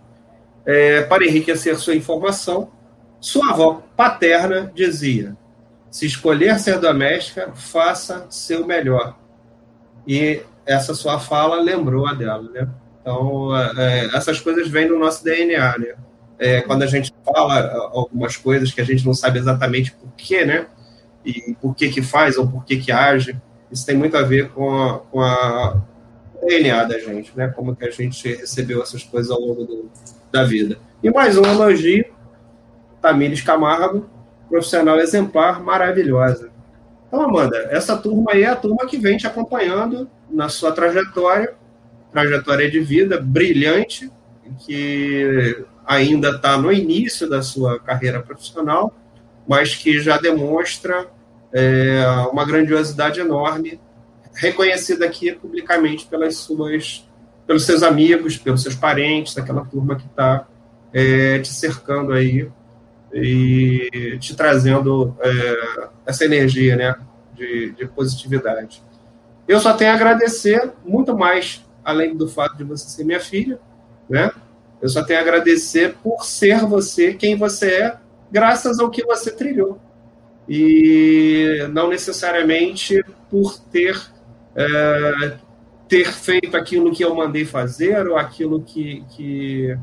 é, 0.67 1.03
para 1.03 1.25
enriquecer 1.25 1.79
sua 1.79 1.95
informação, 1.95 2.71
sua 3.21 3.51
avó 3.51 3.83
paterna 3.97 4.71
dizia: 4.75 5.37
se 5.91 6.05
escolher 6.05 6.59
ser 6.59 6.79
doméstica, 6.81 7.53
faça 7.55 8.27
seu 8.29 8.67
melhor. 8.67 9.17
E 10.07 10.43
essa 10.67 10.95
sua 10.95 11.19
fala 11.19 11.61
lembrou 11.63 12.07
a 12.07 12.13
dela, 12.13 12.51
né? 12.51 12.69
Então, 13.01 13.57
é, 13.57 13.73
é 13.77 14.17
essas 14.17 14.41
coisas 14.41 14.69
vêm 14.69 14.89
do 14.89 14.99
nosso 14.99 15.23
DNA, 15.25 15.79
né? 15.79 15.95
É, 16.39 16.61
quando 16.61 16.83
a 16.83 16.87
gente 16.87 17.15
fala 17.25 17.91
algumas 17.93 18.37
coisas 18.37 18.73
que 18.73 18.81
a 18.81 18.85
gente 18.85 19.07
não 19.07 19.15
sabe 19.15 19.39
exatamente 19.39 19.93
por 19.93 20.11
quê, 20.17 20.45
né? 20.45 20.67
E 21.25 21.57
por 21.61 21.75
que 21.75 21.89
que 21.89 22.03
faz 22.03 22.37
ou 22.37 22.47
por 22.47 22.65
que 22.65 22.77
que 22.77 22.93
age, 22.93 23.41
isso 23.71 23.87
tem 23.87 23.97
muito 23.97 24.17
a 24.17 24.23
ver 24.23 24.51
com 24.51 24.71
a, 24.71 24.99
com 24.99 25.21
a 25.21 25.83
DNA 26.47 26.85
da 26.85 26.99
gente, 26.99 27.33
né? 27.37 27.49
Como 27.49 27.75
que 27.75 27.85
a 27.85 27.91
gente 27.91 28.29
recebeu 28.29 28.83
essas 28.83 29.03
coisas 29.03 29.31
ao 29.31 29.41
longo 29.41 29.65
do, 29.65 29.91
da 30.31 30.45
vida. 30.45 30.79
E 31.03 31.11
mais 31.11 31.37
um 31.37 31.45
elogio, 31.45 32.05
Tamires 33.03 33.43
Camargo, 33.43 34.09
profissional 34.49 34.99
exemplar, 34.99 35.63
maravilhosa. 35.63 36.51
Então, 37.09 37.23
Amanda, 37.23 37.57
essa 37.71 37.97
turma 37.97 38.33
aí 38.33 38.43
é 38.43 38.49
a 38.49 38.57
turma 38.57 38.87
que 38.87 38.97
vem 38.97 39.17
te 39.17 39.27
acompanhando 39.27 40.11
na 40.31 40.49
sua 40.49 40.73
trajetória, 40.73 41.55
trajetória 42.13 42.71
de 42.71 42.81
vida 42.81 43.21
brilhante, 43.21 44.11
que 44.65 45.65
ainda 45.87 46.31
está 46.31 46.59
no 46.59 46.73
início 46.73 47.29
da 47.29 47.43
sua 47.43 47.79
carreira 47.79 48.21
profissional, 48.21 48.93
mas 49.47 49.75
que 49.75 50.01
já 50.01 50.19
demonstra 50.19 51.07
é, 51.53 52.05
uma 52.33 52.45
grandiosidade 52.45 53.21
enorme, 53.21 53.81
reconhecida 54.37 55.05
aqui 55.07 55.33
publicamente 55.33 56.07
pelas 56.07 56.37
suas 56.37 57.07
pelos 57.47 57.65
seus 57.65 57.83
amigos, 57.83 58.37
pelos 58.37 58.63
seus 58.63 58.75
parentes, 58.75 59.39
aquela 59.39 59.65
turma 59.65 59.95
que 59.97 60.07
está 60.07 60.49
é, 60.93 61.39
te 61.39 61.53
cercando 61.53 62.13
aí 62.13 62.51
e 63.13 64.19
te 64.21 64.35
trazendo 64.35 65.17
é, 65.21 65.89
essa 66.05 66.25
energia 66.25 66.77
né, 66.77 66.95
de, 67.35 67.71
de, 67.73 67.87
positividade. 67.87 68.83
Eu 69.47 69.61
só 69.61 69.73
tenho 69.75 69.93
a 69.93 69.95
agradecer, 69.95 70.73
muito 70.85 71.17
mais 71.17 71.65
além 71.85 72.17
do 72.17 72.29
fato 72.29 72.57
de 72.57 72.65
você 72.65 72.89
ser 72.89 73.05
minha 73.05 73.21
filha, 73.21 73.61
né? 74.11 74.31
Eu 74.83 74.89
só 74.89 75.05
tenho 75.05 75.21
a 75.21 75.23
agradecer 75.23 75.95
por 76.03 76.25
ser 76.25 76.67
você 76.67 77.15
quem 77.15 77.37
você 77.37 77.71
é, 77.71 77.97
graças 78.31 78.81
ao 78.81 78.91
que 78.91 79.05
você 79.05 79.31
trilhou. 79.31 79.81
E 80.49 81.67
não 81.73 81.89
necessariamente 81.89 83.03
por 83.31 83.59
ter 83.59 83.97
é, 84.57 85.37
ter 85.87 86.11
feito 86.13 86.57
aquilo 86.57 86.93
que 86.93 87.05
eu 87.05 87.15
mandei 87.15 87.45
fazer 87.45 88.09
ou 88.09 88.17
aquilo 88.17 88.63
que, 88.63 89.05
que 89.11 89.77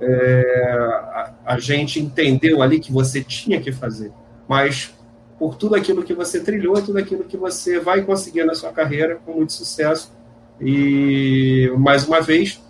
é, 0.00 0.76
a, 1.14 1.34
a, 1.46 1.58
gente 1.58 1.98
entendeu 1.98 2.62
ali 2.62 2.78
que 2.78 2.92
você 2.92 3.24
tinha 3.24 3.60
que 3.60 3.72
fazer, 3.72 4.12
mas 4.46 4.94
por 5.38 5.56
tudo 5.56 5.74
aquilo 5.74 6.02
que 6.02 6.12
você 6.12 6.40
trilhou 6.40 6.78
e 6.78 6.82
tudo 6.82 6.98
aquilo 6.98 7.24
que 7.24 7.36
você 7.36 7.80
vai 7.80 8.02
conseguir 8.02 8.44
na 8.44 8.54
sua 8.54 8.70
carreira 8.70 9.18
com 9.24 9.32
muito 9.32 9.54
sucesso. 9.54 10.12
E 10.60 11.72
mais 11.78 12.06
uma 12.06 12.20
vez, 12.20 12.62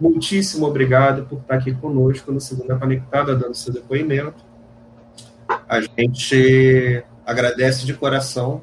muitíssimo 0.00 0.66
obrigado 0.66 1.26
por 1.26 1.40
estar 1.40 1.56
aqui 1.56 1.74
conosco 1.74 2.30
no 2.30 2.40
Segunda 2.40 2.76
Conectada, 2.76 3.34
dando 3.34 3.54
seu 3.54 3.72
depoimento. 3.72 4.44
A 5.68 5.80
gente 5.80 7.02
agradece 7.24 7.84
de 7.84 7.92
coração. 7.92 8.62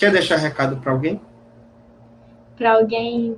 Quer 0.00 0.10
deixar 0.10 0.36
recado 0.36 0.78
para 0.78 0.90
alguém? 0.90 1.20
para 2.60 2.74
alguém. 2.74 3.36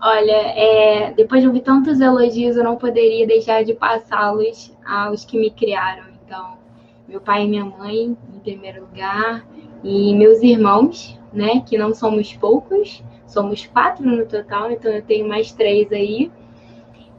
Olha, 0.00 0.32
é, 0.32 1.12
depois 1.12 1.42
de 1.42 1.46
ouvir 1.46 1.60
tantos 1.60 2.00
elogios, 2.00 2.56
eu 2.56 2.64
não 2.64 2.76
poderia 2.76 3.26
deixar 3.26 3.62
de 3.62 3.74
passá-los 3.74 4.74
aos 4.86 5.22
que 5.22 5.38
me 5.38 5.50
criaram. 5.50 6.04
Então, 6.24 6.56
meu 7.06 7.20
pai 7.20 7.44
e 7.44 7.48
minha 7.48 7.64
mãe, 7.64 8.16
em 8.34 8.38
primeiro 8.40 8.80
lugar, 8.80 9.46
e 9.82 10.14
meus 10.14 10.42
irmãos, 10.42 11.20
né, 11.30 11.60
que 11.60 11.76
não 11.76 11.94
somos 11.94 12.32
poucos, 12.32 13.04
somos 13.26 13.66
quatro 13.66 14.04
no 14.04 14.24
total, 14.24 14.70
então 14.70 14.90
eu 14.90 15.02
tenho 15.02 15.28
mais 15.28 15.52
três 15.52 15.92
aí. 15.92 16.32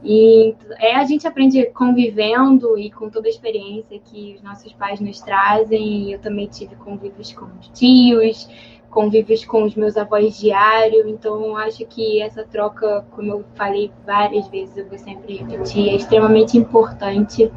E 0.02 0.54
é, 0.78 0.96
a 0.96 1.04
gente 1.04 1.26
aprende 1.26 1.64
convivendo 1.66 2.78
e 2.78 2.90
com 2.90 3.08
toda 3.08 3.28
a 3.28 3.30
experiência 3.30 3.98
que 3.98 4.34
os 4.36 4.42
nossos 4.42 4.72
pais 4.72 5.00
nos 5.00 5.20
trazem. 5.20 6.12
Eu 6.12 6.20
também 6.20 6.46
tive 6.46 6.76
convívios 6.76 7.32
com 7.32 7.46
os 7.58 7.68
tios, 7.68 8.48
convívios 8.90 9.44
com 9.44 9.64
os 9.64 9.74
meus 9.74 9.96
avós 9.96 10.38
diário, 10.38 11.08
então 11.08 11.56
acho 11.56 11.84
que 11.86 12.20
essa 12.22 12.44
troca, 12.44 13.04
como 13.10 13.30
eu 13.30 13.44
falei 13.54 13.90
várias 14.04 14.48
vezes, 14.48 14.76
eu 14.76 14.88
vou 14.88 14.98
sempre 14.98 15.36
repetir, 15.36 15.90
é 15.90 15.96
extremamente 15.96 16.56
importante. 16.56 17.50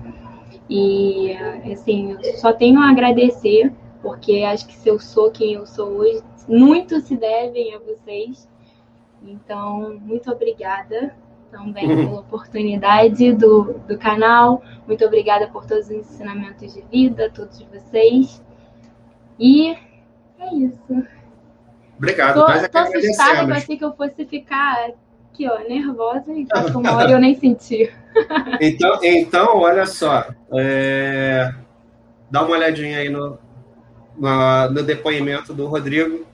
E 0.69 1.34
assim, 1.72 2.18
eu 2.23 2.38
só 2.38 2.53
tenho 2.53 2.80
a 2.80 2.89
agradecer, 2.89 3.73
porque 4.01 4.43
acho 4.43 4.68
que 4.68 4.76
se 4.76 4.89
eu 4.89 4.99
sou 4.99 5.31
quem 5.31 5.53
eu 5.53 5.65
sou 5.65 5.88
hoje, 5.89 6.22
muito 6.47 6.99
se 7.01 7.15
devem 7.15 7.73
a 7.73 7.80
vocês. 7.80 8.47
Então, 9.23 9.99
muito 9.99 10.31
obrigada 10.31 11.15
também 11.51 11.88
pela 11.88 12.19
oportunidade 12.19 13.34
do, 13.34 13.73
do 13.88 13.97
canal. 13.97 14.61
Muito 14.85 15.06
obrigada 15.06 15.47
por 15.47 15.65
todos 15.65 15.85
os 15.85 15.91
ensinamentos 15.91 16.73
de 16.73 16.81
vida, 16.81 17.31
todos 17.34 17.61
vocês. 17.64 18.43
E 19.39 19.76
é 20.39 20.56
isso. 20.56 21.19
Obrigado. 21.99 22.35
Tô, 22.35 22.47
nós 22.47 22.63
é 22.63 22.67
tô 22.69 22.77
assustada, 22.77 23.43
eu 23.43 23.53
achei 23.53 23.77
que 23.77 23.84
eu 23.84 23.93
fosse 23.93 24.26
ficar 24.26 24.89
aqui, 25.34 25.47
ó, 25.47 25.59
nervosa, 25.67 26.34
e 26.34 26.45
passou 26.45 26.80
uma 26.80 26.95
hora 26.95 27.11
eu 27.11 27.19
nem 27.19 27.38
senti. 27.38 27.91
então, 28.59 28.99
então, 29.03 29.57
olha 29.57 29.85
só. 29.85 30.26
É... 30.53 31.53
Dá 32.31 32.41
uma 32.41 32.55
olhadinha 32.55 32.99
aí 32.99 33.09
no, 33.09 33.38
no, 34.17 34.69
no 34.71 34.84
depoimento 34.84 35.53
do 35.53 35.67
Rodrigo, 35.67 36.26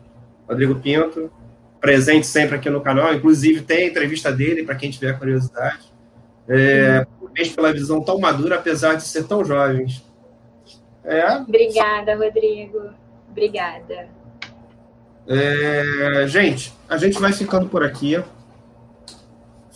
Rodrigo 0.47 0.75
Pinto, 0.75 1.31
presente 1.81 2.27
sempre 2.27 2.57
aqui 2.57 2.69
no 2.69 2.81
canal. 2.81 3.11
Inclusive, 3.15 3.61
tem 3.61 3.85
a 3.85 3.87
entrevista 3.87 4.31
dele, 4.31 4.63
para 4.63 4.75
quem 4.75 4.91
tiver 4.91 5.17
curiosidade. 5.17 5.91
É, 6.47 7.07
pela 7.55 7.73
visão 7.73 8.01
tão 8.01 8.19
madura, 8.19 8.57
apesar 8.57 8.93
de 8.93 9.03
ser 9.03 9.27
tão 9.27 9.43
jovens. 9.43 10.05
É... 11.03 11.37
Obrigada, 11.37 12.15
Rodrigo. 12.15 12.91
Obrigada. 13.31 14.14
É, 15.27 16.26
gente, 16.27 16.73
a 16.88 16.97
gente 16.97 17.19
vai 17.19 17.34
ficando 17.34 17.68
por 17.68 17.84
aqui. 17.84 18.22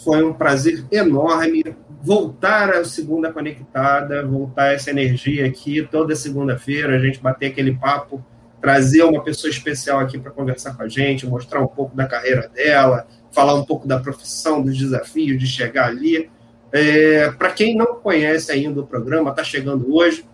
Foi 0.04 0.24
um 0.24 0.34
prazer 0.34 0.86
enorme 0.92 1.76
voltar 2.02 2.70
à 2.70 2.86
Segunda 2.86 3.32
Conectada, 3.32 4.26
voltar 4.26 4.74
essa 4.74 4.90
energia 4.90 5.46
aqui 5.46 5.86
toda 5.92 6.16
segunda-feira, 6.16 6.96
a 6.96 7.00
gente 7.00 7.20
bater 7.20 7.48
aquele 7.48 7.76
papo, 7.76 8.24
trazer 8.62 9.04
uma 9.04 9.22
pessoa 9.22 9.52
especial 9.52 10.00
aqui 10.00 10.18
para 10.18 10.32
conversar 10.32 10.76
com 10.76 10.84
a 10.84 10.88
gente, 10.88 11.28
mostrar 11.28 11.62
um 11.62 11.68
pouco 11.68 11.96
da 11.96 12.08
carreira 12.08 12.48
dela, 12.48 13.06
falar 13.32 13.56
um 13.56 13.66
pouco 13.66 13.88
da 13.88 14.00
profissão, 14.00 14.62
dos 14.62 14.78
desafios 14.78 15.38
de 15.40 15.48
chegar 15.48 15.88
ali. 15.88 16.30
É, 16.72 17.32
para 17.32 17.52
quem 17.52 17.76
não 17.76 17.96
conhece 17.96 18.52
ainda 18.52 18.80
o 18.80 18.88
programa, 18.88 19.32
está 19.32 19.44
chegando 19.44 19.94
hoje, 19.94 20.26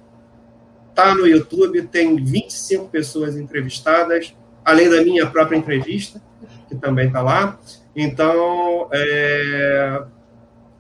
está 0.90 1.16
no 1.16 1.26
YouTube, 1.26 1.82
tem 1.84 2.16
25 2.16 2.90
pessoas 2.90 3.36
entrevistadas 3.36 4.36
além 4.66 4.90
da 4.90 5.02
minha 5.04 5.28
própria 5.28 5.56
entrevista, 5.56 6.20
que 6.68 6.76
também 6.76 7.08
está 7.08 7.22
lá. 7.22 7.60
Então, 7.96 8.90
é, 8.92 10.04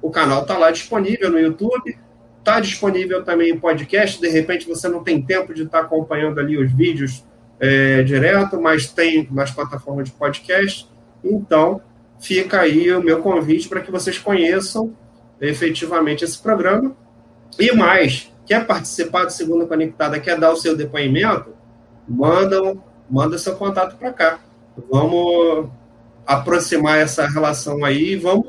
o 0.02 0.10
canal 0.10 0.42
está 0.42 0.58
lá 0.58 0.72
disponível 0.72 1.30
no 1.30 1.40
YouTube, 1.40 1.98
está 2.40 2.60
disponível 2.60 3.24
também 3.24 3.52
em 3.52 3.60
podcast. 3.60 4.20
De 4.20 4.28
repente, 4.28 4.68
você 4.68 4.90
não 4.90 5.04
tem 5.04 5.22
tempo 5.22 5.54
de 5.54 5.64
estar 5.64 5.80
tá 5.80 5.86
acompanhando 5.86 6.40
ali 6.40 6.58
os 6.58 6.72
vídeos 6.72 7.24
é, 7.60 8.04
direto, 8.04 8.60
mas 8.60 8.88
tem 8.88 9.28
nas 9.32 9.52
plataformas 9.52 10.10
de 10.10 10.16
podcast. 10.16 10.90
Então, 11.24 11.80
fica 12.20 12.62
aí 12.62 12.92
o 12.92 13.02
meu 13.02 13.22
convite 13.22 13.70
para 13.70 13.82
que 13.82 13.92
vocês 13.92 14.18
conheçam 14.18 14.96
efetivamente 15.40 16.24
esse 16.24 16.38
programa. 16.38 16.96
E 17.60 17.72
mais, 17.72 18.32
quer 18.46 18.66
participar 18.66 19.26
do 19.26 19.32
Segunda 19.32 19.66
Conectada, 19.66 20.20
quer 20.20 20.38
dar 20.38 20.52
o 20.52 20.58
seu 20.58 20.76
depoimento, 20.76 21.54
manda, 22.08 22.76
manda 23.10 23.38
seu 23.38 23.56
contato 23.56 23.96
para 23.98 24.12
cá. 24.12 24.40
Vamos 24.92 25.70
aproximar 26.26 26.98
essa 27.00 27.28
relação 27.28 27.86
aí 27.86 28.14
e 28.14 28.16
vamos 28.16 28.48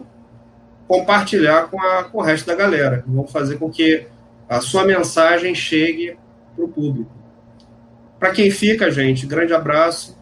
compartilhar 0.89 1.69
com, 1.69 1.81
a, 1.81 2.05
com 2.05 2.19
o 2.19 2.23
resto 2.23 2.47
da 2.47 2.55
galera. 2.55 3.05
Vamos 3.07 3.31
fazer 3.31 3.59
com 3.59 3.71
que 3.71 4.07
a 4.49 4.61
sua 4.61 4.85
mensagem 4.85 5.55
chegue 5.55 6.17
para 6.55 6.65
o 6.65 6.69
público. 6.69 7.11
Para 8.19 8.31
quem 8.31 8.51
fica, 8.51 8.91
gente, 8.91 9.27
grande 9.27 9.53
abraço. 9.53 10.17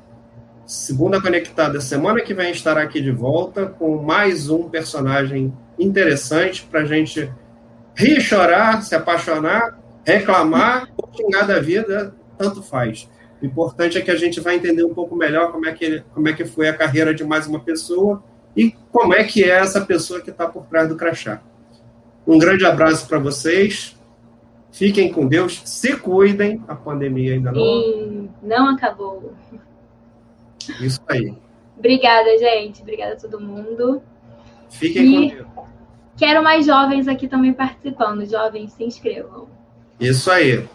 Segunda 0.66 1.20
Conectada, 1.20 1.81
semana 1.81 2.23
que 2.23 2.32
vem 2.32 2.51
estará 2.51 2.82
aqui 2.82 3.01
de 3.01 3.11
volta 3.11 3.66
com 3.66 4.02
mais 4.02 4.48
um 4.48 4.69
personagem 4.69 5.52
interessante 5.78 6.62
para 6.62 6.81
a 6.81 6.85
gente 6.86 7.31
rir, 7.94 8.20
chorar, 8.20 8.82
se 8.82 8.94
apaixonar, 8.94 9.78
reclamar 10.05 10.89
ou 10.97 11.11
xingar 11.15 11.47
da 11.47 11.61
vida, 11.61 12.15
tanto 12.39 12.62
faz. 12.62 13.09
O 13.43 13.47
importante 13.47 13.98
é 13.98 14.01
que 14.01 14.11
a 14.11 14.16
gente 14.16 14.40
vai 14.40 14.56
entender 14.56 14.85
um 14.85 14.94
pouco 14.94 15.15
melhor 15.15 15.52
como 15.52 15.66
é 15.66 15.73
que, 15.73 16.02
como 16.15 16.28
é 16.28 16.32
que 16.32 16.44
foi 16.44 16.69
a 16.69 16.77
carreira 16.77 17.15
de 17.15 17.24
mais 17.24 17.47
uma 17.47 17.61
pessoa 17.61 18.23
e 18.56 18.73
como 18.90 19.15
é 19.15 19.24
que 19.24 19.44
é 19.44 19.51
essa 19.51 19.81
pessoa 19.81 20.20
que 20.20 20.31
está 20.31 20.47
por 20.47 20.65
trás 20.66 20.89
do 20.89 20.97
crachá. 20.97 21.43
Um 22.27 22.39
grande 22.39 22.65
abraço 22.65 23.06
para 23.06 23.19
vocês. 23.19 23.98
Fiquem 24.73 25.12
com 25.12 25.27
Deus, 25.27 25.62
se 25.65 25.97
cuidem. 25.97 26.62
A 26.66 26.74
pandemia 26.74 27.35
ainda 27.35 27.52
não. 27.52 28.28
não 28.43 28.69
acabou. 28.69 29.32
Isso 30.81 31.01
aí. 31.06 31.35
Obrigada, 31.77 32.39
gente. 32.39 32.82
Obrigada 32.82 33.15
a 33.15 33.16
todo 33.16 33.40
mundo. 33.40 34.02
Fiquem 34.70 35.05
e 35.05 35.31
com 35.31 35.36
Deus. 35.36 35.48
Quero 36.16 36.43
mais 36.43 36.65
jovens 36.65 37.09
aqui 37.09 37.28
também 37.28 37.52
participando. 37.52 38.24
Jovens, 38.28 38.73
se 38.73 38.85
inscrevam. 38.85 39.48
Isso 40.01 40.31
aí. 40.31 40.66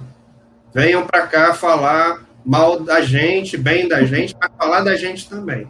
Venham 0.74 1.06
para 1.06 1.26
cá 1.28 1.54
falar 1.54 2.29
mal 2.46 2.80
da 2.80 3.02
gente, 3.02 3.58
bem 3.58 3.88
da 3.88 4.04
gente, 4.04 4.36
para 4.36 4.50
falar 4.58 4.82
da 4.82 4.96
gente 4.96 5.30
também. 5.30 5.70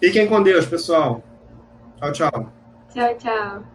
Fiquem 0.00 0.26
com 0.26 0.42
Deus, 0.42 0.66
pessoal. 0.66 1.22
Tchau, 1.98 2.12
tchau. 2.12 2.52
Tchau, 2.92 3.14
tchau. 3.16 3.71